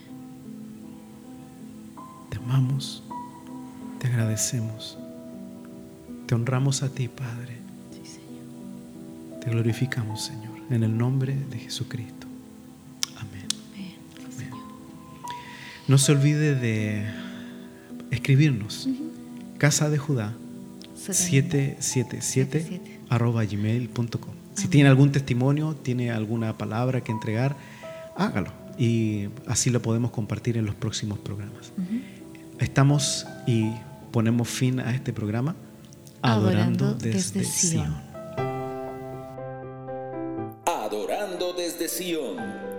Te 2.31 2.37
amamos, 2.37 3.03
te 3.99 4.07
agradecemos, 4.07 4.97
te 6.27 6.35
honramos 6.35 6.83
a 6.83 6.89
ti, 6.89 7.09
Padre. 7.09 7.59
Te 9.41 9.51
glorificamos, 9.51 10.25
Señor, 10.27 10.57
en 10.71 10.85
el 10.85 10.97
nombre 10.97 11.35
de 11.35 11.59
Jesucristo. 11.59 12.20
No 15.91 15.99
se 15.99 16.12
olvide 16.12 16.55
de 16.55 17.05
escribirnos. 18.12 18.88
Casa 19.59 19.91
de 19.91 19.99
Judá 19.99 20.34
777 20.95 22.80
arroba 23.09 23.45
gmail.com. 23.45 24.30
Si 24.55 24.68
tiene 24.68 24.88
algún 24.88 25.11
testimonio, 25.11 25.74
tiene 25.74 26.12
alguna 26.12 26.57
palabra 26.57 27.01
que 27.01 27.11
entregar, 27.11 27.57
hágalo 28.14 28.53
y 28.78 29.30
así 29.49 29.70
lo 29.70 29.82
podemos 29.82 30.12
compartir 30.12 30.57
en 30.57 30.64
los 30.64 30.76
próximos 30.76 31.18
programas. 31.18 31.72
Estamos 32.61 33.26
y 33.49 33.72
ponemos 34.12 34.49
fin 34.49 34.78
a 34.78 34.95
este 34.95 35.12
programa 35.12 35.57
adorando, 36.22 36.95
desde, 36.95 37.43
Sion. 37.43 37.97
Adorando 40.66 41.53
desde 41.53 41.88
Sion. 41.88 42.36
desde 42.36 42.47
Sion. 42.47 42.70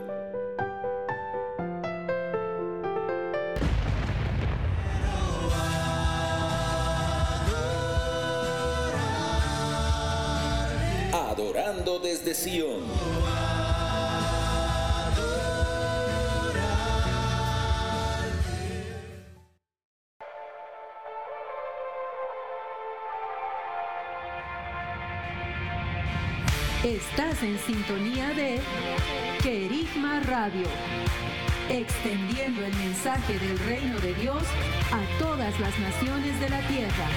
Sintonía 27.62 28.30
de 28.34 28.59
Querigma 29.41 30.20
Radio, 30.22 30.68
extendiendo 31.70 32.66
el 32.66 32.74
mensaje 32.76 33.38
del 33.38 33.59
reino 33.59 33.99
de 33.99 34.14
Dios 34.16 34.43
a 34.91 35.20
todas 35.20 35.59
las 35.59 35.78
naciones 35.80 36.39
de 36.39 36.49
la 36.49 36.59
tierra. 36.68 37.07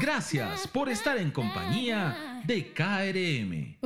Gracias 0.00 0.68
por 0.68 0.88
estar 0.88 1.16
en 1.18 1.30
compañía 1.30 2.42
de 2.44 2.72
KRM. 2.72 3.76